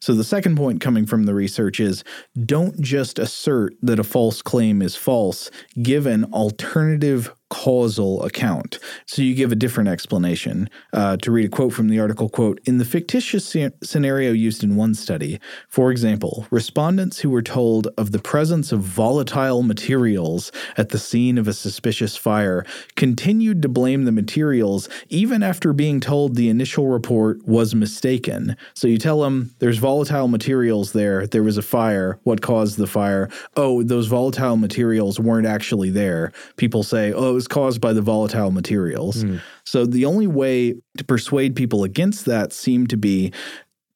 So, 0.00 0.14
the 0.14 0.24
second 0.24 0.56
point 0.56 0.80
coming 0.80 1.06
from 1.06 1.24
the 1.24 1.34
research 1.34 1.80
is 1.80 2.04
don't 2.44 2.80
just 2.80 3.18
assert 3.18 3.74
that 3.82 3.98
a 3.98 4.04
false 4.04 4.42
claim 4.42 4.82
is 4.82 4.96
false, 4.96 5.50
give 5.82 6.06
an 6.06 6.24
alternative 6.32 7.32
causal 7.50 8.22
account. 8.24 8.78
So 9.06 9.22
you 9.22 9.34
give 9.34 9.52
a 9.52 9.56
different 9.56 9.88
explanation. 9.88 10.68
Uh, 10.92 11.16
to 11.18 11.30
read 11.30 11.44
a 11.44 11.48
quote 11.48 11.72
from 11.72 11.88
the 11.88 12.00
article, 12.00 12.28
quote, 12.28 12.60
in 12.64 12.78
the 12.78 12.84
fictitious 12.84 13.56
scenario 13.82 14.32
used 14.32 14.64
in 14.64 14.76
one 14.76 14.94
study, 14.94 15.38
for 15.68 15.90
example, 15.90 16.46
respondents 16.50 17.20
who 17.20 17.30
were 17.30 17.42
told 17.42 17.88
of 17.98 18.12
the 18.12 18.18
presence 18.18 18.72
of 18.72 18.80
volatile 18.80 19.62
materials 19.62 20.50
at 20.76 20.88
the 20.88 20.98
scene 20.98 21.38
of 21.38 21.46
a 21.46 21.52
suspicious 21.52 22.16
fire 22.16 22.64
continued 22.96 23.62
to 23.62 23.68
blame 23.68 24.04
the 24.04 24.12
materials 24.12 24.88
even 25.08 25.42
after 25.42 25.72
being 25.72 26.00
told 26.00 26.34
the 26.34 26.48
initial 26.48 26.88
report 26.88 27.46
was 27.46 27.74
mistaken. 27.74 28.56
So 28.74 28.88
you 28.88 28.98
tell 28.98 29.20
them 29.20 29.54
there's 29.58 29.78
volatile 29.78 30.28
materials 30.28 30.92
there, 30.92 31.26
there 31.26 31.42
was 31.42 31.58
a 31.58 31.62
fire, 31.62 32.18
what 32.24 32.42
caused 32.42 32.78
the 32.78 32.86
fire? 32.86 33.28
Oh, 33.56 33.82
those 33.82 34.06
volatile 34.06 34.56
materials 34.56 35.20
weren't 35.20 35.46
actually 35.46 35.90
there. 35.90 36.32
People 36.56 36.82
say, 36.82 37.12
oh, 37.12 37.33
was 37.34 37.48
caused 37.48 37.80
by 37.80 37.92
the 37.92 38.00
volatile 38.00 38.50
materials. 38.50 39.24
Mm. 39.24 39.40
So 39.64 39.84
the 39.84 40.04
only 40.04 40.26
way 40.26 40.74
to 40.96 41.04
persuade 41.04 41.54
people 41.54 41.84
against 41.84 42.24
that 42.24 42.52
seemed 42.52 42.90
to 42.90 42.96
be 42.96 43.32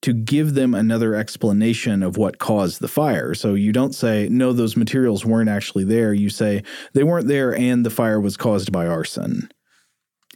to 0.02 0.12
give 0.12 0.54
them 0.54 0.74
another 0.74 1.14
explanation 1.14 2.02
of 2.02 2.16
what 2.16 2.38
caused 2.38 2.80
the 2.80 2.88
fire. 2.88 3.34
So 3.34 3.54
you 3.54 3.72
don't 3.72 3.94
say, 3.94 4.28
no, 4.30 4.52
those 4.52 4.76
materials 4.76 5.24
weren't 5.24 5.48
actually 5.48 5.84
there. 5.84 6.12
You 6.12 6.30
say, 6.30 6.62
they 6.92 7.02
weren't 7.02 7.26
there 7.26 7.54
and 7.54 7.84
the 7.84 7.90
fire 7.90 8.20
was 8.20 8.36
caused 8.36 8.70
by 8.70 8.86
arson. 8.86 9.50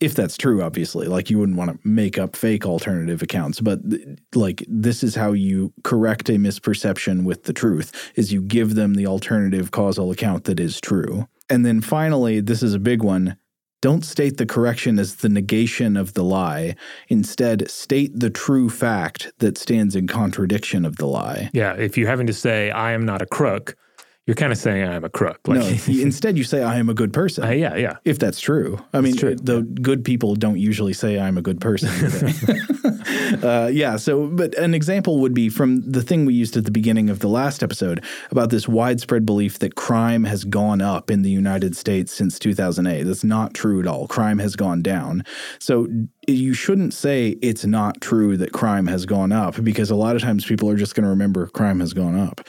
If 0.00 0.14
that's 0.14 0.36
true, 0.36 0.62
obviously, 0.62 1.06
like 1.06 1.30
you 1.30 1.38
wouldn't 1.38 1.58
want 1.58 1.70
to 1.70 1.88
make 1.88 2.18
up 2.18 2.34
fake 2.34 2.66
alternative 2.66 3.22
accounts, 3.22 3.60
but 3.60 3.78
like 4.34 4.64
this 4.66 5.04
is 5.04 5.14
how 5.14 5.30
you 5.30 5.72
correct 5.84 6.28
a 6.28 6.32
misperception 6.32 7.22
with 7.22 7.44
the 7.44 7.52
truth 7.52 8.10
is 8.16 8.32
you 8.32 8.42
give 8.42 8.74
them 8.74 8.94
the 8.94 9.06
alternative 9.06 9.70
causal 9.70 10.10
account 10.10 10.42
that 10.44 10.58
is 10.58 10.80
true. 10.80 11.28
And 11.50 11.66
then 11.66 11.80
finally, 11.80 12.40
this 12.40 12.62
is 12.62 12.74
a 12.74 12.78
big 12.78 13.02
one. 13.02 13.36
Don't 13.80 14.04
state 14.04 14.36
the 14.36 14.46
correction 14.46 14.98
as 15.00 15.16
the 15.16 15.28
negation 15.28 15.96
of 15.96 16.14
the 16.14 16.22
lie. 16.22 16.76
Instead, 17.08 17.68
state 17.68 18.12
the 18.14 18.30
true 18.30 18.70
fact 18.70 19.32
that 19.38 19.58
stands 19.58 19.96
in 19.96 20.06
contradiction 20.06 20.84
of 20.84 20.96
the 20.96 21.06
lie. 21.06 21.50
Yeah, 21.52 21.74
if 21.74 21.98
you're 21.98 22.08
having 22.08 22.28
to 22.28 22.32
say, 22.32 22.70
I 22.70 22.92
am 22.92 23.04
not 23.04 23.22
a 23.22 23.26
crook, 23.26 23.76
you're 24.26 24.36
kind 24.36 24.52
of 24.52 24.58
saying 24.58 24.86
I'm 24.86 25.04
a 25.04 25.08
crook. 25.08 25.40
Like, 25.48 25.58
no, 25.58 25.66
instead 25.88 26.38
you 26.38 26.44
say 26.44 26.62
I 26.62 26.76
am 26.76 26.88
a 26.88 26.94
good 26.94 27.12
person. 27.12 27.44
Uh, 27.44 27.50
yeah, 27.50 27.74
yeah. 27.74 27.96
If 28.04 28.20
that's 28.20 28.38
true, 28.38 28.78
I 28.92 29.00
mean, 29.00 29.16
the 29.16 29.66
good 29.82 30.04
people 30.04 30.36
don't 30.36 30.58
usually 30.58 30.92
say 30.92 31.18
I'm 31.18 31.36
a 31.36 31.42
good 31.42 31.60
person. 31.60 31.88
uh, 33.42 33.68
yeah. 33.72 33.96
So, 33.96 34.28
but 34.28 34.54
an 34.54 34.74
example 34.74 35.18
would 35.20 35.34
be 35.34 35.48
from 35.48 35.90
the 35.90 36.02
thing 36.02 36.24
we 36.24 36.34
used 36.34 36.56
at 36.56 36.64
the 36.64 36.70
beginning 36.70 37.10
of 37.10 37.18
the 37.18 37.28
last 37.28 37.64
episode 37.64 38.04
about 38.30 38.50
this 38.50 38.68
widespread 38.68 39.26
belief 39.26 39.58
that 39.58 39.74
crime 39.74 40.22
has 40.24 40.44
gone 40.44 40.80
up 40.80 41.10
in 41.10 41.22
the 41.22 41.30
United 41.30 41.76
States 41.76 42.12
since 42.12 42.38
2008. 42.38 43.02
That's 43.02 43.24
not 43.24 43.54
true 43.54 43.80
at 43.80 43.88
all. 43.88 44.06
Crime 44.06 44.38
has 44.38 44.54
gone 44.54 44.82
down. 44.82 45.24
So, 45.58 45.88
you 46.28 46.54
shouldn't 46.54 46.94
say 46.94 47.30
it's 47.42 47.64
not 47.64 48.00
true 48.00 48.36
that 48.36 48.52
crime 48.52 48.86
has 48.86 49.06
gone 49.06 49.32
up 49.32 49.62
because 49.62 49.90
a 49.90 49.96
lot 49.96 50.14
of 50.14 50.22
times 50.22 50.44
people 50.44 50.70
are 50.70 50.76
just 50.76 50.94
going 50.94 51.02
to 51.02 51.10
remember 51.10 51.46
crime 51.48 51.80
has 51.80 51.92
gone 51.92 52.16
up. 52.16 52.40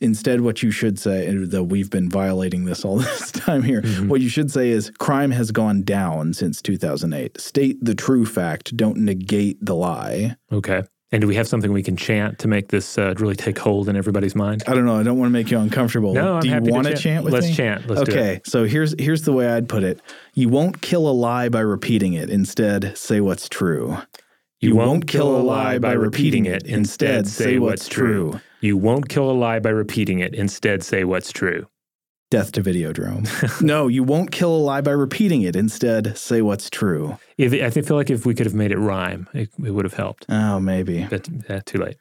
Instead, 0.00 0.42
what 0.42 0.62
you 0.62 0.70
should 0.70 0.98
say, 0.98 1.32
though 1.34 1.62
we've 1.62 1.90
been 1.90 2.10
violating 2.10 2.64
this 2.66 2.84
all 2.84 2.96
this 2.98 3.32
time 3.32 3.62
here, 3.62 3.82
mm-hmm. 3.82 4.08
what 4.08 4.20
you 4.20 4.28
should 4.28 4.50
say 4.50 4.68
is 4.68 4.90
crime 4.98 5.30
has 5.30 5.50
gone 5.50 5.82
down 5.82 6.34
since 6.34 6.60
2008. 6.60 7.40
State 7.40 7.82
the 7.82 7.94
true 7.94 8.26
fact, 8.26 8.76
don't 8.76 8.98
negate 8.98 9.64
the 9.64 9.74
lie. 9.74 10.36
Okay. 10.52 10.82
And 11.12 11.20
do 11.20 11.26
we 11.28 11.34
have 11.34 11.46
something 11.46 11.72
we 11.72 11.82
can 11.82 11.96
chant 11.96 12.38
to 12.38 12.48
make 12.48 12.68
this 12.68 12.96
uh, 12.96 13.14
really 13.18 13.36
take 13.36 13.58
hold 13.58 13.90
in 13.90 13.96
everybody's 13.96 14.34
mind? 14.34 14.64
I 14.66 14.74
don't 14.74 14.86
know. 14.86 14.98
I 14.98 15.02
don't 15.02 15.18
want 15.18 15.28
to 15.28 15.32
make 15.32 15.50
you 15.50 15.58
uncomfortable. 15.58 16.14
No, 16.14 16.36
I'm 16.36 16.40
do 16.40 16.48
you 16.48 16.60
want 16.62 16.86
to 16.86 16.92
chant. 16.92 17.02
chant 17.02 17.24
with 17.24 17.34
Let's 17.34 17.48
me? 17.48 17.54
chant. 17.54 17.86
Let's 17.86 18.08
okay. 18.08 18.40
So 18.46 18.64
here's 18.64 18.94
here's 18.98 19.22
the 19.22 19.32
way 19.32 19.46
I'd 19.48 19.68
put 19.68 19.82
it. 19.82 20.00
You 20.32 20.48
won't 20.48 20.80
kill 20.80 21.06
a 21.06 21.12
lie 21.12 21.50
by 21.50 21.60
repeating 21.60 22.14
it. 22.14 22.30
Instead, 22.30 22.96
say 22.96 23.20
what's 23.20 23.46
true. 23.48 23.98
You, 24.60 24.70
you 24.70 24.76
won't, 24.76 24.88
won't 24.88 25.06
kill 25.06 25.36
a 25.36 25.42
lie 25.42 25.78
by 25.78 25.92
repeating 25.92 26.46
it. 26.46 26.62
Instead, 26.64 27.26
say 27.26 27.58
what's 27.58 27.88
true. 27.88 28.40
You 28.60 28.76
won't 28.78 29.08
kill 29.08 29.30
a 29.30 29.32
lie 29.32 29.58
by 29.58 29.70
repeating 29.70 30.20
it. 30.20 30.34
Instead, 30.34 30.82
say 30.82 31.04
what's 31.04 31.32
true. 31.32 31.66
Death 32.32 32.52
to 32.52 32.62
Videodrome. 32.62 33.60
no, 33.60 33.88
you 33.88 34.02
won't 34.02 34.32
kill 34.32 34.56
a 34.56 34.56
lie 34.56 34.80
by 34.80 34.92
repeating 34.92 35.42
it. 35.42 35.54
Instead, 35.54 36.16
say 36.16 36.40
what's 36.40 36.70
true. 36.70 37.18
If, 37.36 37.52
I 37.52 37.68
feel 37.82 37.94
like 37.94 38.08
if 38.08 38.24
we 38.24 38.34
could 38.34 38.46
have 38.46 38.54
made 38.54 38.72
it 38.72 38.78
rhyme, 38.78 39.28
it, 39.34 39.50
it 39.62 39.70
would 39.72 39.84
have 39.84 39.92
helped. 39.92 40.24
Oh, 40.30 40.58
maybe. 40.58 41.06
But 41.10 41.28
uh, 41.50 41.60
too 41.66 41.76
late. 41.76 41.98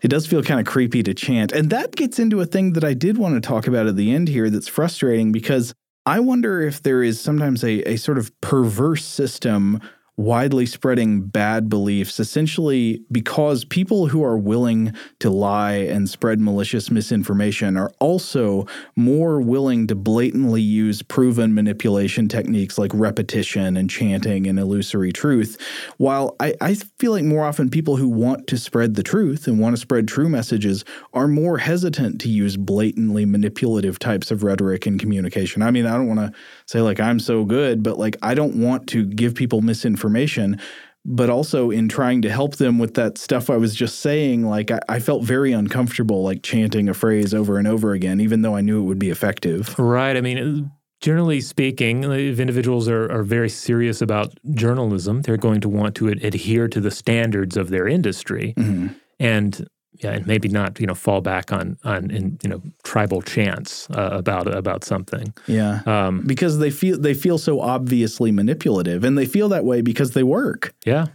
It 0.00 0.08
does 0.08 0.26
feel 0.26 0.42
kind 0.42 0.58
of 0.58 0.64
creepy 0.64 1.02
to 1.02 1.12
chant. 1.12 1.52
And 1.52 1.68
that 1.68 1.96
gets 1.96 2.18
into 2.18 2.40
a 2.40 2.46
thing 2.46 2.72
that 2.72 2.82
I 2.82 2.94
did 2.94 3.18
want 3.18 3.34
to 3.34 3.46
talk 3.46 3.66
about 3.66 3.86
at 3.86 3.94
the 3.94 4.10
end 4.10 4.28
here 4.28 4.48
that's 4.48 4.68
frustrating 4.68 5.32
because 5.32 5.74
I 6.06 6.18
wonder 6.18 6.62
if 6.62 6.82
there 6.82 7.02
is 7.02 7.20
sometimes 7.20 7.62
a, 7.62 7.86
a 7.86 7.96
sort 7.96 8.16
of 8.16 8.32
perverse 8.40 9.04
system 9.04 9.82
widely 10.16 10.64
spreading 10.64 11.22
bad 11.22 11.68
beliefs 11.68 12.20
essentially 12.20 13.02
because 13.10 13.64
people 13.64 14.06
who 14.06 14.22
are 14.22 14.38
willing 14.38 14.92
to 15.18 15.28
lie 15.28 15.72
and 15.72 16.08
spread 16.08 16.40
malicious 16.40 16.88
misinformation 16.88 17.76
are 17.76 17.90
also 17.98 18.64
more 18.94 19.40
willing 19.40 19.88
to 19.88 19.94
blatantly 19.94 20.62
use 20.62 21.02
proven 21.02 21.52
manipulation 21.52 22.28
techniques 22.28 22.78
like 22.78 22.92
repetition 22.94 23.76
and 23.76 23.90
chanting 23.90 24.46
and 24.46 24.58
illusory 24.58 25.12
truth. 25.12 25.60
While 25.96 26.36
I, 26.38 26.54
I 26.60 26.74
feel 26.74 27.10
like 27.10 27.24
more 27.24 27.44
often 27.44 27.68
people 27.68 27.96
who 27.96 28.08
want 28.08 28.46
to 28.48 28.56
spread 28.56 28.94
the 28.94 29.02
truth 29.02 29.48
and 29.48 29.58
want 29.58 29.74
to 29.74 29.80
spread 29.80 30.06
true 30.06 30.28
messages 30.28 30.84
are 31.12 31.26
more 31.26 31.58
hesitant 31.58 32.20
to 32.20 32.28
use 32.28 32.56
blatantly 32.56 33.24
manipulative 33.24 33.98
types 33.98 34.30
of 34.30 34.44
rhetoric 34.44 34.86
and 34.86 35.00
communication. 35.00 35.60
I 35.60 35.72
mean, 35.72 35.86
I 35.86 35.94
don't 35.94 36.06
want 36.06 36.20
to 36.20 36.32
say 36.66 36.80
like 36.80 37.00
I'm 37.00 37.18
so 37.18 37.44
good, 37.44 37.82
but 37.82 37.98
like 37.98 38.16
I 38.22 38.34
don't 38.34 38.60
want 38.60 38.86
to 38.88 39.04
give 39.04 39.34
people 39.34 39.60
misinformation. 39.60 40.03
Information 40.04 40.60
but 41.04 41.28
also 41.28 41.70
in 41.70 41.88
trying 41.88 42.22
to 42.22 42.30
help 42.30 42.56
them 42.56 42.78
with 42.78 42.94
that 42.94 43.18
stuff 43.18 43.50
I 43.50 43.56
was 43.56 43.74
just 43.74 44.00
saying, 44.00 44.46
like 44.46 44.70
I, 44.70 44.80
I 44.88 45.00
felt 45.00 45.22
very 45.22 45.52
uncomfortable, 45.52 46.22
like 46.22 46.42
chanting 46.42 46.88
a 46.88 46.94
phrase 46.94 47.34
over 47.34 47.58
and 47.58 47.68
over 47.68 47.92
again, 47.92 48.20
even 48.20 48.42
though 48.42 48.56
I 48.56 48.62
knew 48.62 48.80
it 48.80 48.84
would 48.84 48.98
be 48.98 49.10
effective. 49.10 49.78
Right. 49.78 50.16
I 50.16 50.22
mean, 50.22 50.70
generally 51.02 51.42
speaking, 51.42 52.04
if 52.04 52.40
individuals 52.40 52.88
are, 52.88 53.10
are 53.12 53.22
very 53.22 53.50
serious 53.50 54.00
about 54.00 54.32
journalism, 54.54 55.20
they're 55.22 55.36
going 55.36 55.60
to 55.60 55.68
want 55.68 55.94
to 55.96 56.08
ad- 56.08 56.24
adhere 56.24 56.68
to 56.68 56.80
the 56.80 56.90
standards 56.90 57.58
of 57.58 57.68
their 57.68 57.86
industry. 57.86 58.54
Mm-hmm. 58.56 58.94
And 59.20 59.68
yeah, 59.98 60.12
and 60.12 60.26
maybe 60.26 60.48
not 60.48 60.80
you 60.80 60.86
know 60.86 60.94
fall 60.94 61.20
back 61.20 61.52
on 61.52 61.76
on 61.84 62.10
in, 62.10 62.38
you 62.42 62.48
know 62.48 62.62
tribal 62.82 63.22
chants 63.22 63.88
uh, 63.90 64.10
about 64.12 64.52
about 64.52 64.84
something. 64.84 65.32
Yeah, 65.46 65.82
um, 65.86 66.22
because 66.26 66.58
they 66.58 66.70
feel 66.70 66.98
they 66.98 67.14
feel 67.14 67.38
so 67.38 67.60
obviously 67.60 68.32
manipulative, 68.32 69.04
and 69.04 69.16
they 69.16 69.26
feel 69.26 69.48
that 69.50 69.64
way 69.64 69.82
because 69.82 70.12
they 70.12 70.22
work. 70.22 70.74
Yeah, 70.84 71.06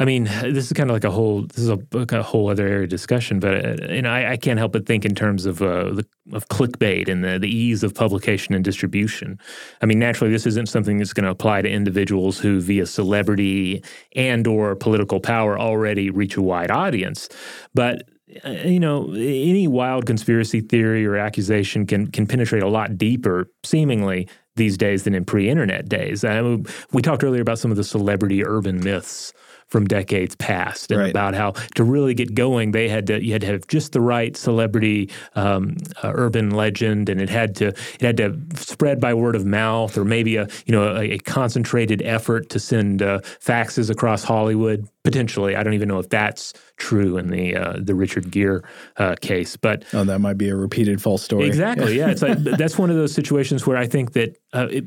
I 0.00 0.04
mean, 0.04 0.24
this 0.24 0.66
is 0.66 0.72
kind 0.72 0.90
of 0.90 0.94
like 0.94 1.04
a 1.04 1.10
whole 1.10 1.42
this 1.42 1.58
is 1.58 1.68
a, 1.68 1.78
a 1.92 2.22
whole 2.22 2.48
other 2.48 2.66
area 2.66 2.84
of 2.84 2.88
discussion, 2.88 3.40
but 3.40 3.64
uh, 3.64 3.92
you 3.92 4.02
know, 4.02 4.10
I, 4.10 4.32
I, 4.32 4.36
can't 4.36 4.58
help 4.58 4.72
but 4.72 4.86
think 4.86 5.04
in 5.04 5.14
terms 5.14 5.44
of 5.44 5.60
uh, 5.60 5.92
the, 5.92 6.06
of 6.32 6.48
clickbait 6.48 7.08
and 7.08 7.24
the, 7.24 7.38
the 7.38 7.48
ease 7.48 7.82
of 7.82 7.94
publication 7.94 8.54
and 8.54 8.64
distribution. 8.64 9.40
I 9.82 9.86
mean, 9.86 9.98
naturally, 9.98 10.32
this 10.32 10.46
isn't 10.46 10.68
something 10.68 10.98
that's 10.98 11.12
going 11.12 11.24
to 11.24 11.30
apply 11.30 11.62
to 11.62 11.68
individuals 11.68 12.38
who, 12.38 12.60
via 12.60 12.86
celebrity 12.86 13.82
and 14.14 14.46
or 14.46 14.76
political 14.76 15.18
power, 15.18 15.58
already 15.58 16.10
reach 16.10 16.36
a 16.36 16.42
wide 16.42 16.70
audience, 16.70 17.28
but 17.74 18.08
uh, 18.44 18.50
you 18.50 18.78
know, 18.78 19.10
any 19.14 19.66
wild 19.66 20.06
conspiracy 20.06 20.60
theory 20.60 21.04
or 21.04 21.16
accusation 21.16 21.86
can 21.86 22.06
can 22.06 22.24
penetrate 22.24 22.62
a 22.62 22.68
lot 22.68 22.96
deeper, 22.96 23.50
seemingly 23.64 24.28
these 24.54 24.76
days 24.76 25.04
than 25.04 25.14
in 25.14 25.24
pre-internet 25.24 25.88
days. 25.88 26.22
I 26.24 26.40
mean, 26.40 26.66
we 26.92 27.02
talked 27.02 27.24
earlier 27.24 27.42
about 27.42 27.58
some 27.58 27.70
of 27.70 27.76
the 27.76 27.84
celebrity 27.84 28.44
urban 28.44 28.80
myths 28.80 29.32
from 29.68 29.86
decades 29.86 30.34
past, 30.36 30.90
and 30.90 31.00
right. 31.00 31.10
about 31.10 31.34
how 31.34 31.52
to 31.74 31.84
really 31.84 32.14
get 32.14 32.34
going, 32.34 32.72
they 32.72 32.88
had 32.88 33.06
to 33.06 33.22
you 33.22 33.32
had 33.32 33.42
to 33.42 33.46
have 33.46 33.66
just 33.66 33.92
the 33.92 34.00
right 34.00 34.36
celebrity 34.36 35.10
um, 35.34 35.76
uh, 36.02 36.12
urban 36.14 36.50
legend, 36.50 37.08
and 37.08 37.20
it 37.20 37.28
had 37.28 37.54
to 37.56 37.68
it 37.68 38.00
had 38.00 38.16
to 38.16 38.38
spread 38.56 39.00
by 39.00 39.14
word 39.14 39.36
of 39.36 39.44
mouth, 39.44 39.96
or 39.96 40.04
maybe 40.04 40.36
a 40.36 40.48
you 40.66 40.72
know 40.72 40.96
a, 40.96 41.12
a 41.12 41.18
concentrated 41.18 42.02
effort 42.02 42.48
to 42.50 42.58
send 42.58 43.02
uh, 43.02 43.20
faxes 43.20 43.90
across 43.90 44.24
Hollywood 44.24 44.88
potentially. 45.04 45.56
I 45.56 45.62
don't 45.62 45.74
even 45.74 45.88
know 45.88 45.98
if 45.98 46.08
that's 46.10 46.52
true 46.78 47.18
in 47.18 47.28
the 47.28 47.56
uh, 47.56 47.76
the 47.78 47.94
Richard 47.94 48.30
Gere 48.30 48.62
uh, 48.96 49.16
case, 49.20 49.56
but 49.56 49.84
oh, 49.92 50.04
that 50.04 50.20
might 50.20 50.38
be 50.38 50.48
a 50.48 50.56
repeated 50.56 51.02
false 51.02 51.22
story. 51.22 51.46
Exactly. 51.46 51.96
yeah, 51.96 52.08
it's 52.08 52.22
like 52.22 52.38
that's 52.38 52.78
one 52.78 52.90
of 52.90 52.96
those 52.96 53.12
situations 53.12 53.66
where 53.66 53.76
I 53.76 53.86
think 53.86 54.12
that. 54.12 54.36
Uh, 54.54 54.66
it, 54.70 54.84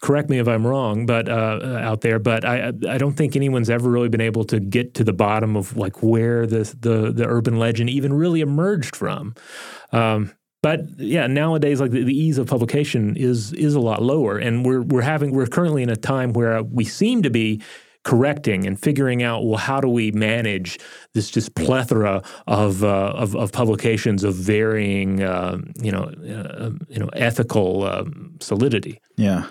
correct 0.00 0.30
me 0.30 0.38
if 0.38 0.48
I'm 0.48 0.66
wrong, 0.66 1.04
but 1.04 1.28
uh, 1.28 1.80
out 1.82 2.00
there, 2.00 2.18
but 2.18 2.46
I 2.46 2.68
I 2.88 2.96
don't 2.96 3.14
think 3.14 3.36
anyone's 3.36 3.68
ever 3.68 3.90
really 3.90 4.08
been 4.08 4.22
able 4.22 4.44
to 4.44 4.58
get 4.58 4.94
to 4.94 5.04
the 5.04 5.12
bottom 5.12 5.56
of 5.56 5.76
like 5.76 6.02
where 6.02 6.46
the 6.46 6.74
the 6.80 7.12
the 7.12 7.26
urban 7.26 7.58
legend 7.58 7.90
even 7.90 8.14
really 8.14 8.40
emerged 8.40 8.96
from. 8.96 9.34
Um, 9.92 10.32
but 10.62 10.80
yeah, 10.98 11.26
nowadays, 11.26 11.80
like 11.80 11.90
the, 11.90 12.02
the, 12.02 12.18
ease 12.18 12.38
of 12.38 12.46
publication 12.46 13.16
is 13.16 13.52
is 13.52 13.74
a 13.74 13.80
lot 13.80 14.02
lower, 14.02 14.38
and 14.38 14.64
we're 14.64 14.82
we're 14.82 15.02
having 15.02 15.32
we're 15.32 15.46
currently 15.46 15.82
in 15.82 15.90
a 15.90 15.96
time 15.96 16.32
where 16.32 16.62
we 16.62 16.84
seem 16.84 17.22
to 17.22 17.30
be 17.30 17.60
correcting 18.06 18.68
and 18.68 18.78
figuring 18.80 19.24
out 19.24 19.44
well 19.44 19.58
how 19.58 19.80
do 19.80 19.88
we 19.88 20.12
manage 20.12 20.78
this 21.12 21.28
just 21.28 21.56
plethora 21.56 22.22
of 22.46 22.84
uh, 22.84 23.12
of, 23.16 23.34
of, 23.34 23.50
publications 23.50 24.22
of 24.22 24.32
varying 24.36 25.24
uh, 25.24 25.58
you 25.82 25.90
know 25.90 26.04
uh, 26.04 26.70
you 26.88 27.00
know 27.00 27.08
ethical 27.14 27.82
um, 27.82 28.36
solidity. 28.40 29.00
Yeah. 29.16 29.48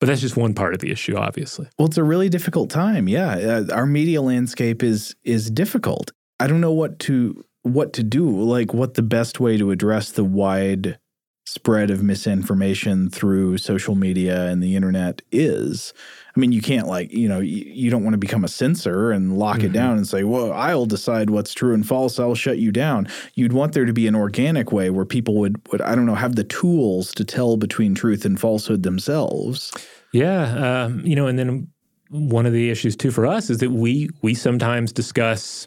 But 0.00 0.08
that's 0.08 0.20
just 0.20 0.36
one 0.36 0.52
part 0.52 0.74
of 0.74 0.80
the 0.80 0.90
issue, 0.90 1.16
obviously. 1.16 1.68
Well, 1.78 1.86
it's 1.86 1.96
a 1.96 2.04
really 2.04 2.28
difficult 2.28 2.70
time. 2.70 3.08
Yeah, 3.08 3.30
uh, 3.70 3.72
our 3.72 3.86
media 3.86 4.20
landscape 4.20 4.82
is 4.82 5.14
is 5.22 5.48
difficult. 5.48 6.10
I 6.40 6.48
don't 6.48 6.60
know 6.60 6.72
what 6.72 6.98
to 7.00 7.44
what 7.62 7.92
to 7.94 8.02
do. 8.02 8.28
Like, 8.28 8.74
what 8.74 8.94
the 8.94 9.02
best 9.02 9.38
way 9.38 9.56
to 9.58 9.70
address 9.70 10.10
the 10.10 10.24
wide 10.24 10.98
spread 11.46 11.90
of 11.90 12.02
misinformation 12.02 13.08
through 13.08 13.56
social 13.56 13.94
media 13.94 14.46
and 14.46 14.62
the 14.62 14.74
internet 14.74 15.22
is. 15.30 15.94
I 16.36 16.40
mean, 16.40 16.52
you 16.52 16.60
can't 16.60 16.88
like, 16.88 17.12
you 17.12 17.28
know, 17.28 17.38
you, 17.38 17.64
you 17.64 17.88
don't 17.88 18.02
want 18.02 18.14
to 18.14 18.18
become 18.18 18.44
a 18.44 18.48
censor 18.48 19.12
and 19.12 19.38
lock 19.38 19.58
mm-hmm. 19.58 19.66
it 19.66 19.72
down 19.72 19.96
and 19.96 20.06
say, 20.06 20.24
well, 20.24 20.52
I'll 20.52 20.86
decide 20.86 21.30
what's 21.30 21.54
true 21.54 21.72
and 21.72 21.86
false. 21.86 22.18
I'll 22.18 22.34
shut 22.34 22.58
you 22.58 22.72
down. 22.72 23.08
You'd 23.34 23.52
want 23.52 23.72
there 23.72 23.84
to 23.84 23.92
be 23.92 24.08
an 24.08 24.16
organic 24.16 24.72
way 24.72 24.90
where 24.90 25.04
people 25.04 25.36
would, 25.36 25.60
would 25.70 25.80
I 25.80 25.94
don't 25.94 26.04
know, 26.04 26.16
have 26.16 26.34
the 26.34 26.44
tools 26.44 27.14
to 27.14 27.24
tell 27.24 27.56
between 27.56 27.94
truth 27.94 28.24
and 28.24 28.38
falsehood 28.38 28.82
themselves. 28.82 29.72
Yeah. 30.12 30.84
Um, 30.84 31.06
you 31.06 31.14
know, 31.14 31.28
and 31.28 31.38
then 31.38 31.68
one 32.10 32.46
of 32.46 32.52
the 32.52 32.70
issues 32.70 32.96
too 32.96 33.10
for 33.10 33.26
us 33.26 33.50
is 33.50 33.58
that 33.58 33.70
we 33.70 34.08
we 34.22 34.34
sometimes 34.34 34.92
discuss 34.92 35.66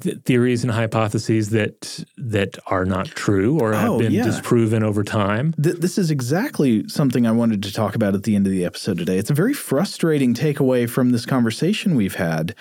th- 0.00 0.18
theories 0.24 0.62
and 0.62 0.72
hypotheses 0.72 1.50
that 1.50 2.04
that 2.16 2.58
are 2.66 2.84
not 2.84 3.06
true 3.06 3.58
or 3.58 3.72
have 3.72 3.90
oh, 3.90 3.98
been 3.98 4.12
yeah. 4.12 4.24
disproven 4.24 4.82
over 4.82 5.02
time. 5.04 5.54
Th- 5.62 5.76
this 5.76 5.98
is 5.98 6.10
exactly 6.10 6.88
something 6.88 7.26
I 7.26 7.32
wanted 7.32 7.62
to 7.64 7.72
talk 7.72 7.94
about 7.94 8.14
at 8.14 8.22
the 8.22 8.36
end 8.36 8.46
of 8.46 8.52
the 8.52 8.64
episode 8.64 8.98
today. 8.98 9.18
It's 9.18 9.30
a 9.30 9.34
very 9.34 9.54
frustrating 9.54 10.34
takeaway 10.34 10.88
from 10.88 11.10
this 11.10 11.26
conversation 11.26 11.94
we've 11.94 12.14
had. 12.14 12.54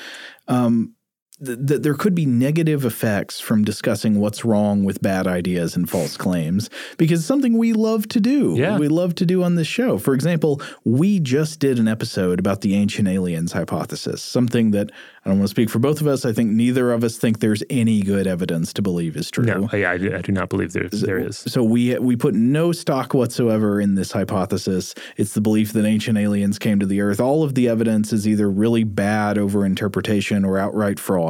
Um, 0.47 0.95
that 1.39 1.83
there 1.83 1.93
could 1.93 2.15
be 2.15 2.25
negative 2.25 2.83
effects 2.83 3.39
from 3.39 3.63
discussing 3.63 4.19
what's 4.19 4.43
wrong 4.43 4.83
with 4.83 5.01
bad 5.03 5.27
ideas 5.27 5.75
and 5.75 5.87
false 5.87 6.17
claims 6.17 6.67
because 6.97 7.19
it's 7.19 7.27
something 7.27 7.57
we 7.57 7.73
love 7.73 8.07
to 8.07 8.19
do. 8.19 8.55
Yeah. 8.57 8.79
We 8.79 8.87
love 8.87 9.13
to 9.15 9.25
do 9.25 9.43
on 9.43 9.53
this 9.53 9.67
show. 9.67 9.99
For 9.99 10.15
example, 10.15 10.59
we 10.83 11.19
just 11.19 11.59
did 11.59 11.77
an 11.77 11.87
episode 11.87 12.39
about 12.39 12.61
the 12.61 12.73
ancient 12.73 13.07
aliens 13.07 13.51
hypothesis, 13.51 14.23
something 14.23 14.71
that 14.71 14.91
I 15.23 15.29
don't 15.29 15.37
want 15.37 15.49
to 15.49 15.51
speak 15.51 15.69
for 15.69 15.77
both 15.77 16.01
of 16.01 16.07
us. 16.07 16.25
I 16.25 16.33
think 16.33 16.51
neither 16.51 16.91
of 16.91 17.03
us 17.03 17.17
think 17.17 17.39
there's 17.39 17.61
any 17.69 18.01
good 18.01 18.25
evidence 18.25 18.73
to 18.73 18.81
believe 18.81 19.15
is 19.15 19.29
true. 19.29 19.45
No, 19.45 19.69
I, 19.71 19.85
I, 19.85 19.97
do, 19.97 20.31
not 20.31 20.49
believe 20.49 20.73
there, 20.73 20.89
there 20.89 21.19
is. 21.19 21.37
So 21.37 21.63
we 21.63 21.99
we 21.99 22.15
put 22.15 22.33
no 22.33 22.71
stock 22.71 23.13
whatsoever 23.13 23.79
in 23.79 23.95
this 23.95 24.11
hypothesis. 24.11 24.95
It's 25.17 25.33
the 25.33 25.41
belief 25.41 25.73
that 25.73 25.85
ancient 25.85 26.17
aliens 26.17 26.57
came 26.57 26.79
to 26.79 26.85
the 26.85 27.01
Earth. 27.01 27.19
All 27.19 27.43
of 27.43 27.55
the 27.55 27.67
evidence 27.67 28.11
is 28.11 28.27
either 28.27 28.49
really 28.49 28.85
bad 28.85 29.37
over 29.37 29.65
interpretation 29.65 30.45
or 30.45 30.57
outright 30.57 30.99
fraud. 30.99 31.26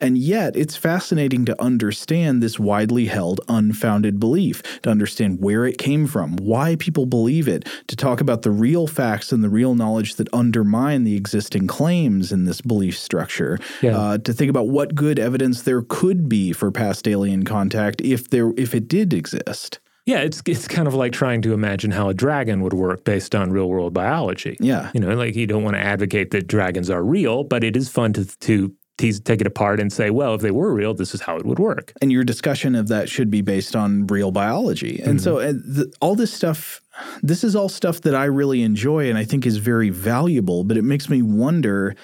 And 0.00 0.18
yet, 0.18 0.56
it's 0.56 0.76
fascinating 0.76 1.44
to 1.46 1.62
understand 1.62 2.42
this 2.42 2.58
widely 2.58 3.06
held 3.06 3.40
unfounded 3.48 4.20
belief, 4.20 4.62
to 4.82 4.90
understand 4.90 5.40
where 5.40 5.64
it 5.64 5.78
came 5.78 6.06
from, 6.06 6.36
why 6.36 6.76
people 6.76 7.06
believe 7.06 7.48
it, 7.48 7.66
to 7.88 7.96
talk 7.96 8.20
about 8.20 8.42
the 8.42 8.50
real 8.50 8.86
facts 8.86 9.32
and 9.32 9.42
the 9.42 9.48
real 9.48 9.74
knowledge 9.74 10.16
that 10.16 10.28
undermine 10.32 11.04
the 11.04 11.16
existing 11.16 11.66
claims 11.66 12.30
in 12.30 12.44
this 12.44 12.60
belief 12.60 12.98
structure 12.98 13.22
structure, 13.22 13.58
yeah. 13.80 13.98
uh, 13.98 14.18
to 14.18 14.32
think 14.32 14.50
about 14.50 14.68
what 14.68 14.94
good 14.94 15.18
evidence 15.18 15.62
there 15.62 15.82
could 15.82 16.28
be 16.28 16.52
for 16.52 16.70
past 16.70 17.06
alien 17.08 17.44
contact 17.44 18.00
if 18.00 18.30
there 18.30 18.52
if 18.56 18.74
it 18.74 18.88
did 18.88 19.12
exist. 19.12 19.80
Yeah, 20.04 20.18
it's 20.18 20.42
it's 20.46 20.66
kind 20.66 20.88
of 20.88 20.94
like 20.94 21.12
trying 21.12 21.42
to 21.42 21.52
imagine 21.52 21.92
how 21.92 22.08
a 22.08 22.14
dragon 22.14 22.60
would 22.62 22.72
work 22.72 23.04
based 23.04 23.34
on 23.34 23.52
real 23.52 23.68
world 23.68 23.94
biology. 23.94 24.56
Yeah, 24.58 24.90
you 24.94 25.00
know, 25.00 25.14
like 25.14 25.36
you 25.36 25.46
don't 25.46 25.62
want 25.62 25.76
to 25.76 25.82
advocate 25.82 26.32
that 26.32 26.48
dragons 26.48 26.90
are 26.90 27.04
real, 27.04 27.44
but 27.44 27.62
it 27.62 27.76
is 27.76 27.88
fun 27.88 28.12
to 28.14 28.24
to 28.24 28.74
tease, 29.02 29.20
take 29.20 29.40
it 29.40 29.46
apart 29.46 29.80
and 29.80 29.92
say, 29.92 30.10
well, 30.10 30.34
if 30.34 30.40
they 30.40 30.50
were 30.50 30.72
real, 30.72 30.94
this 30.94 31.14
is 31.14 31.20
how 31.20 31.36
it 31.36 31.44
would 31.44 31.58
work. 31.58 31.92
And 32.00 32.10
your 32.10 32.24
discussion 32.24 32.74
of 32.74 32.88
that 32.88 33.08
should 33.08 33.30
be 33.30 33.42
based 33.42 33.76
on 33.76 34.06
real 34.06 34.30
biology. 34.30 35.00
And 35.00 35.18
mm-hmm. 35.18 35.24
so 35.24 35.38
uh, 35.38 35.52
the, 35.52 35.92
all 36.00 36.14
this 36.14 36.32
stuff, 36.32 36.80
this 37.22 37.44
is 37.44 37.56
all 37.56 37.68
stuff 37.68 38.00
that 38.02 38.14
I 38.14 38.24
really 38.24 38.62
enjoy 38.62 39.08
and 39.08 39.18
I 39.18 39.24
think 39.24 39.46
is 39.46 39.58
very 39.58 39.90
valuable, 39.90 40.64
but 40.64 40.76
it 40.76 40.82
makes 40.82 41.08
me 41.08 41.20
wonder 41.20 41.94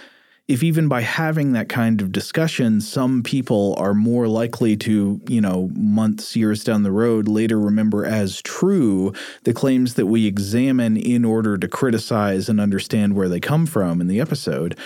if 0.48 0.62
even 0.62 0.88
by 0.88 1.02
having 1.02 1.52
that 1.52 1.68
kind 1.68 2.00
of 2.00 2.10
discussion, 2.10 2.80
some 2.80 3.22
people 3.22 3.74
are 3.76 3.92
more 3.92 4.26
likely 4.26 4.78
to, 4.78 5.20
you 5.28 5.42
know, 5.42 5.68
months, 5.74 6.34
years 6.34 6.64
down 6.64 6.82
the 6.82 6.90
road 6.90 7.28
later 7.28 7.60
remember 7.60 8.06
as 8.06 8.40
true 8.40 9.12
the 9.44 9.52
claims 9.52 9.94
that 9.94 10.06
we 10.06 10.26
examine 10.26 10.96
in 10.96 11.26
order 11.26 11.58
to 11.58 11.68
criticize 11.68 12.48
and 12.48 12.60
understand 12.60 13.14
where 13.14 13.28
they 13.28 13.40
come 13.40 13.66
from 13.66 14.00
in 14.00 14.08
the 14.08 14.20
episode. 14.20 14.76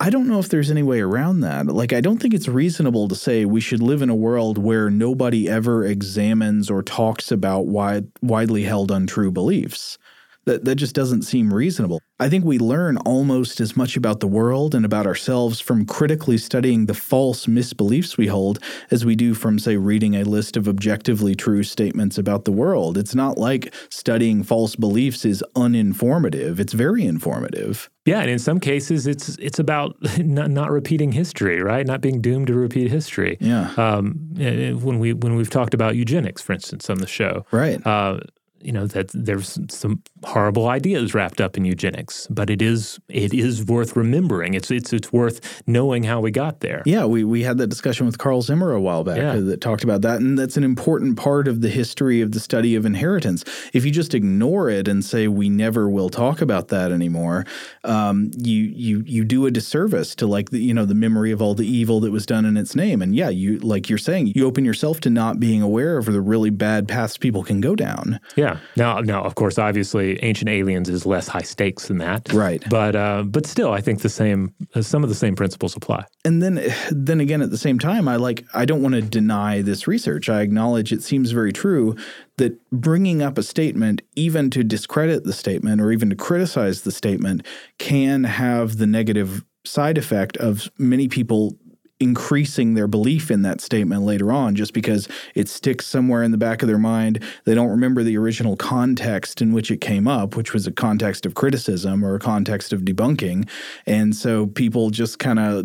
I, 0.00 0.10
don't 0.10 0.28
know 0.28 0.38
if 0.38 0.48
there's 0.48 0.70
any 0.70 0.82
way 0.82 1.00
around 1.00 1.40
that. 1.40 1.66
Like, 1.66 1.92
I 1.92 2.00
don't 2.00 2.18
think 2.18 2.34
it's 2.34 2.48
reasonable 2.48 3.08
to 3.08 3.14
say 3.14 3.44
we 3.44 3.60
should 3.60 3.82
live 3.82 4.02
in 4.02 4.10
a 4.10 4.14
world 4.14 4.58
where 4.58 4.90
nobody 4.90 5.48
ever 5.48 5.84
examines 5.84 6.70
or 6.70 6.82
talks 6.82 7.30
about 7.30 7.66
wide, 7.66 8.08
widely 8.20 8.64
held 8.64 8.90
untrue 8.90 9.30
beliefs 9.30 9.98
That, 10.44 10.64
that 10.64 10.74
just 10.74 10.94
doesn't 10.94 11.22
seem 11.22 11.54
reasonable. 11.54 12.00
I 12.18 12.28
think 12.28 12.44
we 12.44 12.58
learn 12.58 12.96
almost 12.98 13.60
as 13.60 13.76
much 13.76 13.96
about 13.96 14.20
the 14.20 14.26
world 14.26 14.74
and 14.74 14.84
about 14.84 15.06
ourselves 15.06 15.60
from 15.60 15.86
critically 15.86 16.38
studying 16.38 16.86
the 16.86 16.94
false 16.94 17.46
misbeliefs 17.46 18.16
we 18.16 18.26
hold 18.26 18.58
as 18.90 19.04
we 19.04 19.14
do 19.14 19.34
from, 19.34 19.58
say, 19.58 19.76
reading 19.76 20.14
a 20.14 20.24
list 20.24 20.56
of 20.56 20.68
objectively 20.68 21.34
true 21.34 21.62
statements 21.62 22.18
about 22.18 22.44
the 22.44 22.52
world. 22.52 22.98
It's 22.98 23.14
not 23.14 23.38
like 23.38 23.74
studying 23.88 24.42
false 24.42 24.76
beliefs 24.76 25.24
is 25.24 25.44
uninformative, 25.54 26.58
it's 26.58 26.72
very 26.72 27.04
informative. 27.04 27.90
Yeah, 28.04 28.20
and 28.20 28.30
in 28.30 28.38
some 28.40 28.58
cases, 28.58 29.06
it's 29.06 29.36
it's 29.38 29.58
about 29.58 29.96
not, 30.18 30.50
not 30.50 30.70
repeating 30.70 31.12
history, 31.12 31.62
right? 31.62 31.86
Not 31.86 32.00
being 32.00 32.20
doomed 32.20 32.48
to 32.48 32.54
repeat 32.54 32.90
history. 32.90 33.36
Yeah. 33.40 33.72
Um, 33.76 34.28
eh, 34.38 34.72
when 34.72 34.98
we 34.98 35.12
when 35.12 35.36
we've 35.36 35.50
talked 35.50 35.74
about 35.74 35.94
eugenics, 35.94 36.42
for 36.42 36.52
instance, 36.52 36.90
on 36.90 36.98
the 36.98 37.06
show, 37.06 37.46
right? 37.52 37.84
Uh, 37.86 38.20
you 38.62 38.72
know 38.72 38.86
that 38.86 39.10
there's 39.12 39.58
some 39.68 40.02
horrible 40.24 40.68
ideas 40.68 41.14
wrapped 41.14 41.40
up 41.40 41.56
in 41.56 41.64
eugenics, 41.64 42.26
but 42.30 42.50
it 42.50 42.62
is 42.62 42.98
it 43.08 43.34
is 43.34 43.64
worth 43.64 43.96
remembering. 43.96 44.54
It's 44.54 44.70
it's 44.70 44.92
it's 44.92 45.12
worth 45.12 45.62
knowing 45.66 46.04
how 46.04 46.20
we 46.20 46.30
got 46.30 46.60
there. 46.60 46.82
Yeah, 46.86 47.04
we 47.04 47.24
we 47.24 47.42
had 47.42 47.58
that 47.58 47.68
discussion 47.68 48.06
with 48.06 48.18
Carl 48.18 48.42
Zimmer 48.42 48.72
a 48.72 48.80
while 48.80 49.04
back 49.04 49.16
yeah. 49.16 49.36
that 49.36 49.60
talked 49.60 49.84
about 49.84 50.02
that, 50.02 50.20
and 50.20 50.38
that's 50.38 50.56
an 50.56 50.64
important 50.64 51.16
part 51.16 51.48
of 51.48 51.60
the 51.60 51.68
history 51.68 52.20
of 52.20 52.32
the 52.32 52.40
study 52.40 52.74
of 52.74 52.86
inheritance. 52.86 53.44
If 53.72 53.84
you 53.84 53.90
just 53.90 54.14
ignore 54.14 54.68
it 54.68 54.88
and 54.88 55.04
say 55.04 55.28
we 55.28 55.48
never 55.48 55.88
will 55.88 56.10
talk 56.10 56.40
about 56.40 56.68
that 56.68 56.92
anymore, 56.92 57.44
um, 57.84 58.30
you 58.36 58.62
you 58.62 59.02
you 59.06 59.24
do 59.24 59.46
a 59.46 59.50
disservice 59.50 60.14
to 60.16 60.26
like 60.26 60.50
the 60.50 60.58
you 60.58 60.74
know 60.74 60.84
the 60.84 60.94
memory 60.94 61.32
of 61.32 61.42
all 61.42 61.54
the 61.54 61.66
evil 61.66 62.00
that 62.00 62.12
was 62.12 62.26
done 62.26 62.44
in 62.44 62.56
its 62.56 62.74
name. 62.74 63.02
And 63.02 63.14
yeah, 63.14 63.28
you 63.28 63.58
like 63.58 63.88
you're 63.88 63.98
saying 63.98 64.32
you 64.34 64.46
open 64.46 64.64
yourself 64.64 65.00
to 65.00 65.10
not 65.10 65.40
being 65.40 65.62
aware 65.62 65.98
of 65.98 66.06
the 66.06 66.20
really 66.20 66.50
bad 66.50 66.88
paths 66.88 67.16
people 67.16 67.42
can 67.42 67.60
go 67.60 67.74
down. 67.74 68.20
Yeah. 68.36 68.51
Yeah. 68.52 68.60
Now, 68.76 69.00
now, 69.00 69.22
of 69.22 69.34
course, 69.34 69.58
obviously, 69.58 70.22
Ancient 70.22 70.48
Aliens 70.48 70.88
is 70.88 71.06
less 71.06 71.28
high 71.28 71.42
stakes 71.42 71.88
than 71.88 71.98
that. 71.98 72.32
Right. 72.32 72.62
But 72.68 72.96
uh, 72.96 73.22
but 73.24 73.46
still, 73.46 73.72
I 73.72 73.80
think 73.80 74.00
the 74.00 74.08
same 74.08 74.54
uh, 74.74 74.82
some 74.82 75.02
of 75.02 75.08
the 75.08 75.14
same 75.14 75.36
principles 75.36 75.76
apply. 75.76 76.04
And 76.24 76.42
then 76.42 76.60
then 76.90 77.20
again, 77.20 77.42
at 77.42 77.50
the 77.50 77.58
same 77.58 77.78
time, 77.78 78.08
I 78.08 78.16
like 78.16 78.44
I 78.54 78.64
don't 78.64 78.82
want 78.82 78.94
to 78.94 79.02
deny 79.02 79.62
this 79.62 79.86
research. 79.86 80.28
I 80.28 80.42
acknowledge 80.42 80.92
it 80.92 81.02
seems 81.02 81.30
very 81.30 81.52
true 81.52 81.96
that 82.38 82.58
bringing 82.70 83.22
up 83.22 83.38
a 83.38 83.42
statement, 83.42 84.02
even 84.16 84.50
to 84.50 84.64
discredit 84.64 85.24
the 85.24 85.32
statement 85.32 85.80
or 85.80 85.92
even 85.92 86.10
to 86.10 86.16
criticize 86.16 86.82
the 86.82 86.92
statement, 86.92 87.46
can 87.78 88.24
have 88.24 88.78
the 88.78 88.86
negative 88.86 89.44
side 89.64 89.96
effect 89.96 90.36
of 90.38 90.70
many 90.78 91.08
people 91.08 91.56
increasing 92.02 92.74
their 92.74 92.88
belief 92.88 93.30
in 93.30 93.42
that 93.42 93.60
statement 93.60 94.02
later 94.02 94.32
on 94.32 94.54
just 94.54 94.74
because 94.74 95.08
it 95.34 95.48
sticks 95.48 95.86
somewhere 95.86 96.22
in 96.22 96.32
the 96.32 96.38
back 96.38 96.62
of 96.62 96.68
their 96.68 96.78
mind. 96.78 97.22
They 97.44 97.54
don't 97.54 97.70
remember 97.70 98.02
the 98.02 98.18
original 98.18 98.56
context 98.56 99.40
in 99.40 99.52
which 99.52 99.70
it 99.70 99.80
came 99.80 100.08
up, 100.08 100.36
which 100.36 100.52
was 100.52 100.66
a 100.66 100.72
context 100.72 101.24
of 101.24 101.34
criticism 101.34 102.04
or 102.04 102.14
a 102.14 102.20
context 102.20 102.72
of 102.72 102.82
debunking. 102.82 103.48
And 103.86 104.14
so 104.14 104.46
people 104.46 104.90
just 104.90 105.18
kind 105.18 105.38
of 105.38 105.64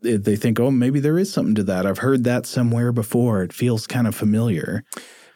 they 0.00 0.36
think, 0.36 0.60
oh, 0.60 0.70
maybe 0.70 1.00
there 1.00 1.18
is 1.18 1.32
something 1.32 1.56
to 1.56 1.64
that. 1.64 1.84
I've 1.84 1.98
heard 1.98 2.22
that 2.24 2.46
somewhere 2.46 2.92
before. 2.92 3.42
It 3.42 3.52
feels 3.52 3.86
kind 3.86 4.06
of 4.06 4.14
familiar. 4.14 4.84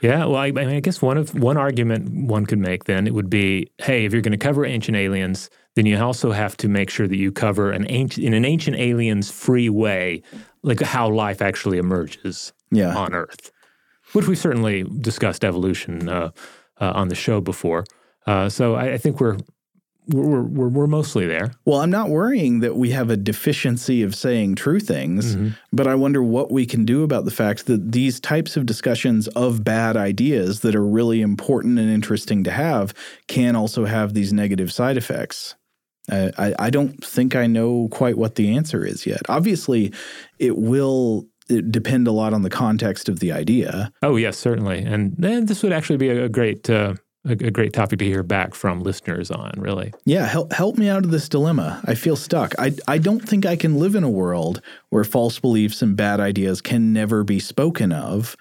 Yeah, 0.00 0.24
well, 0.24 0.36
I, 0.36 0.46
I, 0.46 0.52
mean, 0.52 0.68
I 0.70 0.80
guess 0.80 1.00
one 1.00 1.16
of 1.16 1.32
one 1.38 1.56
argument 1.56 2.28
one 2.28 2.44
could 2.46 2.58
make 2.58 2.84
then 2.84 3.06
it 3.06 3.14
would 3.14 3.30
be, 3.30 3.70
hey, 3.78 4.04
if 4.04 4.12
you're 4.12 4.22
going 4.22 4.32
to 4.32 4.38
cover 4.38 4.64
ancient 4.64 4.96
aliens, 4.96 5.48
then 5.74 5.86
you 5.86 5.98
also 5.98 6.32
have 6.32 6.56
to 6.58 6.68
make 6.68 6.90
sure 6.90 7.08
that 7.08 7.16
you 7.16 7.32
cover 7.32 7.70
an 7.70 7.86
ancient 7.88 8.26
in 8.26 8.34
an 8.34 8.44
ancient 8.44 8.76
aliens 8.76 9.30
free 9.30 9.68
way, 9.68 10.22
like 10.62 10.80
how 10.80 11.08
life 11.08 11.40
actually 11.40 11.78
emerges 11.78 12.52
yeah. 12.70 12.96
on 12.96 13.14
Earth, 13.14 13.50
which 14.12 14.28
we've 14.28 14.38
certainly 14.38 14.84
discussed 15.00 15.44
evolution 15.44 16.08
uh, 16.08 16.30
uh, 16.80 16.92
on 16.94 17.08
the 17.08 17.14
show 17.14 17.40
before. 17.40 17.84
Uh, 18.26 18.48
so 18.48 18.74
I, 18.74 18.92
I 18.92 18.98
think 18.98 19.20
we're 19.20 19.38
we're, 20.08 20.42
we're, 20.42 20.68
we're 20.68 20.86
mostly 20.86 21.26
there. 21.26 21.52
Well, 21.64 21.80
I'm 21.80 21.90
not 21.90 22.08
worrying 22.08 22.60
that 22.60 22.76
we 22.76 22.90
have 22.90 23.08
a 23.10 23.16
deficiency 23.16 24.02
of 24.02 24.14
saying 24.14 24.56
true 24.56 24.80
things, 24.80 25.36
mm-hmm. 25.36 25.50
but 25.72 25.86
I 25.86 25.94
wonder 25.94 26.22
what 26.22 26.50
we 26.50 26.66
can 26.66 26.84
do 26.84 27.04
about 27.04 27.24
the 27.24 27.30
fact 27.30 27.66
that 27.66 27.92
these 27.92 28.18
types 28.18 28.56
of 28.56 28.66
discussions 28.66 29.28
of 29.28 29.62
bad 29.62 29.96
ideas 29.96 30.60
that 30.60 30.74
are 30.74 30.84
really 30.84 31.20
important 31.20 31.78
and 31.78 31.88
interesting 31.88 32.42
to 32.44 32.50
have 32.50 32.92
can 33.28 33.54
also 33.54 33.84
have 33.84 34.14
these 34.14 34.32
negative 34.32 34.72
side 34.72 34.96
effects. 34.96 35.54
Uh, 36.10 36.30
I, 36.36 36.54
I 36.58 36.70
don't 36.70 37.02
think 37.04 37.36
I 37.36 37.46
know 37.46 37.88
quite 37.90 38.18
what 38.18 38.34
the 38.34 38.54
answer 38.54 38.84
is 38.84 39.06
yet. 39.06 39.22
Obviously, 39.28 39.92
it 40.38 40.58
will 40.58 41.26
depend 41.70 42.08
a 42.08 42.12
lot 42.12 42.32
on 42.32 42.42
the 42.42 42.50
context 42.50 43.08
of 43.08 43.20
the 43.20 43.32
idea. 43.32 43.92
Oh, 44.02 44.16
yes, 44.16 44.38
certainly. 44.38 44.78
And, 44.78 45.22
and 45.24 45.48
this 45.48 45.62
would 45.62 45.72
actually 45.72 45.98
be 45.98 46.10
a, 46.10 46.24
a 46.24 46.28
great. 46.28 46.68
Uh 46.68 46.94
a, 47.24 47.32
a, 47.32 47.50
great 47.50 47.72
topic 47.72 47.98
to 48.00 48.04
hear 48.04 48.22
back 48.22 48.54
from 48.54 48.82
listeners 48.82 49.30
on, 49.30 49.52
really. 49.56 49.92
Yeah, 50.04 50.26
help 50.26 50.52
help 50.52 50.76
me 50.76 50.88
out 50.88 51.04
of 51.04 51.10
this 51.10 51.28
dilemma. 51.28 51.80
I 51.84 51.94
feel 51.94 52.16
stuck. 52.16 52.52
I 52.58 52.72
I 52.88 52.98
don't 52.98 53.20
think 53.20 53.46
I 53.46 53.56
can 53.56 53.78
live 53.78 53.94
in 53.94 54.04
a 54.04 54.10
world 54.10 54.60
where 54.90 55.04
false 55.04 55.38
beliefs 55.38 55.82
and 55.82 55.96
bad 55.96 56.20
ideas 56.20 56.60
can 56.60 56.92
never 56.92 57.22
be 57.22 57.38
spoken 57.38 57.92
of. 57.92 58.36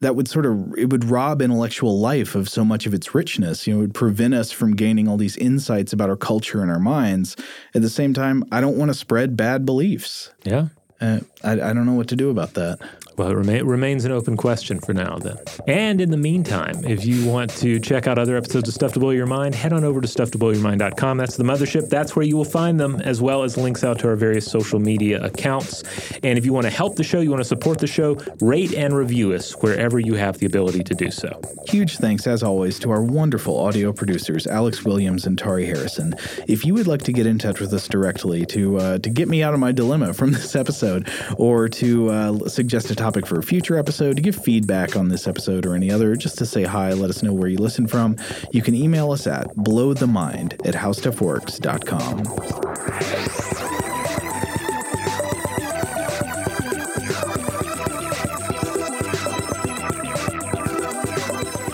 That 0.00 0.14
would 0.14 0.28
sort 0.28 0.46
of 0.46 0.74
it 0.78 0.90
would 0.90 1.04
rob 1.04 1.42
intellectual 1.42 1.98
life 1.98 2.34
of 2.34 2.48
so 2.48 2.64
much 2.64 2.86
of 2.86 2.94
its 2.94 3.14
richness. 3.14 3.66
You 3.66 3.74
know, 3.74 3.78
it 3.80 3.82
would 3.82 3.94
prevent 3.94 4.34
us 4.34 4.52
from 4.52 4.76
gaining 4.76 5.08
all 5.08 5.16
these 5.16 5.36
insights 5.36 5.92
about 5.92 6.08
our 6.08 6.16
culture 6.16 6.62
and 6.62 6.70
our 6.70 6.78
minds. 6.78 7.36
At 7.74 7.82
the 7.82 7.90
same 7.90 8.14
time, 8.14 8.44
I 8.52 8.60
don't 8.60 8.78
want 8.78 8.90
to 8.90 8.94
spread 8.94 9.36
bad 9.36 9.66
beliefs. 9.66 10.30
Yeah. 10.44 10.68
Uh, 11.00 11.20
I, 11.44 11.52
I 11.52 11.72
don't 11.72 11.86
know 11.86 11.94
what 11.94 12.08
to 12.08 12.16
do 12.16 12.30
about 12.30 12.54
that. 12.54 12.78
Well, 13.18 13.30
it 13.30 13.34
remain, 13.34 13.64
remains 13.64 14.04
an 14.04 14.12
open 14.12 14.36
question 14.36 14.78
for 14.78 14.94
now, 14.94 15.18
then. 15.18 15.36
And 15.66 16.00
in 16.00 16.12
the 16.12 16.16
meantime, 16.16 16.84
if 16.84 17.04
you 17.04 17.26
want 17.26 17.50
to 17.56 17.80
check 17.80 18.06
out 18.06 18.16
other 18.16 18.36
episodes 18.36 18.68
of 18.68 18.74
Stuff 18.74 18.92
to 18.92 19.00
Blow 19.00 19.10
Your 19.10 19.26
Mind, 19.26 19.56
head 19.56 19.72
on 19.72 19.82
over 19.82 20.00
to 20.00 20.06
stufftoblowyourmind.com. 20.06 21.18
That's 21.18 21.36
the 21.36 21.42
mothership. 21.42 21.88
That's 21.88 22.14
where 22.14 22.24
you 22.24 22.36
will 22.36 22.44
find 22.44 22.78
them, 22.78 23.00
as 23.00 23.20
well 23.20 23.42
as 23.42 23.56
links 23.56 23.82
out 23.82 23.98
to 24.00 24.08
our 24.08 24.14
various 24.14 24.48
social 24.48 24.78
media 24.78 25.20
accounts. 25.20 25.82
And 26.22 26.38
if 26.38 26.46
you 26.46 26.52
want 26.52 26.66
to 26.66 26.70
help 26.70 26.94
the 26.94 27.02
show, 27.02 27.20
you 27.20 27.30
want 27.30 27.40
to 27.40 27.48
support 27.48 27.80
the 27.80 27.88
show, 27.88 28.18
rate 28.40 28.72
and 28.72 28.96
review 28.96 29.32
us 29.32 29.50
wherever 29.62 29.98
you 29.98 30.14
have 30.14 30.38
the 30.38 30.46
ability 30.46 30.84
to 30.84 30.94
do 30.94 31.10
so. 31.10 31.40
Huge 31.66 31.96
thanks, 31.96 32.24
as 32.28 32.44
always, 32.44 32.78
to 32.78 32.90
our 32.92 33.02
wonderful 33.02 33.58
audio 33.58 33.92
producers, 33.92 34.46
Alex 34.46 34.84
Williams 34.84 35.26
and 35.26 35.36
Tari 35.36 35.66
Harrison. 35.66 36.14
If 36.46 36.64
you 36.64 36.72
would 36.74 36.86
like 36.86 37.02
to 37.02 37.12
get 37.12 37.26
in 37.26 37.40
touch 37.40 37.58
with 37.58 37.72
us 37.72 37.88
directly 37.88 38.46
to 38.46 38.78
uh, 38.78 38.98
to 38.98 39.10
get 39.10 39.26
me 39.26 39.42
out 39.42 39.54
of 39.54 39.60
my 39.60 39.72
dilemma 39.72 40.14
from 40.14 40.30
this 40.32 40.54
episode, 40.54 41.10
or 41.36 41.68
to 41.68 42.10
uh, 42.10 42.48
suggest 42.48 42.90
a 42.90 42.94
topic 42.94 43.07
topic 43.08 43.26
for 43.26 43.38
a 43.38 43.42
future 43.42 43.78
episode, 43.78 44.16
to 44.16 44.22
give 44.22 44.36
feedback 44.36 44.94
on 44.94 45.08
this 45.08 45.26
episode 45.26 45.64
or 45.64 45.74
any 45.74 45.90
other, 45.90 46.14
just 46.14 46.36
to 46.36 46.44
say 46.44 46.64
hi, 46.64 46.92
let 46.92 47.08
us 47.08 47.22
know 47.22 47.32
where 47.32 47.48
you 47.48 47.56
listen 47.56 47.86
from, 47.86 48.14
you 48.52 48.60
can 48.60 48.74
email 48.74 49.12
us 49.12 49.26
at 49.26 49.48
blowthemind 49.56 50.52
at 50.66 50.74
howstuffworks.com. 50.74 52.24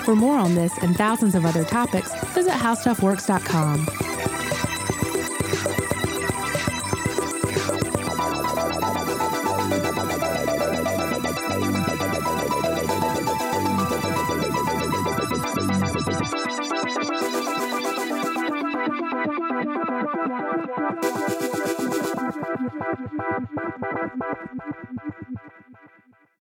For 0.04 0.14
more 0.14 0.38
on 0.38 0.54
this 0.54 0.72
and 0.82 0.96
thousands 0.96 1.34
of 1.34 1.44
other 1.44 1.64
topics, 1.64 2.14
visit 2.26 2.52
howstuffworks.com. 2.52 4.13
Thank 20.66 21.04
you. 24.66 24.73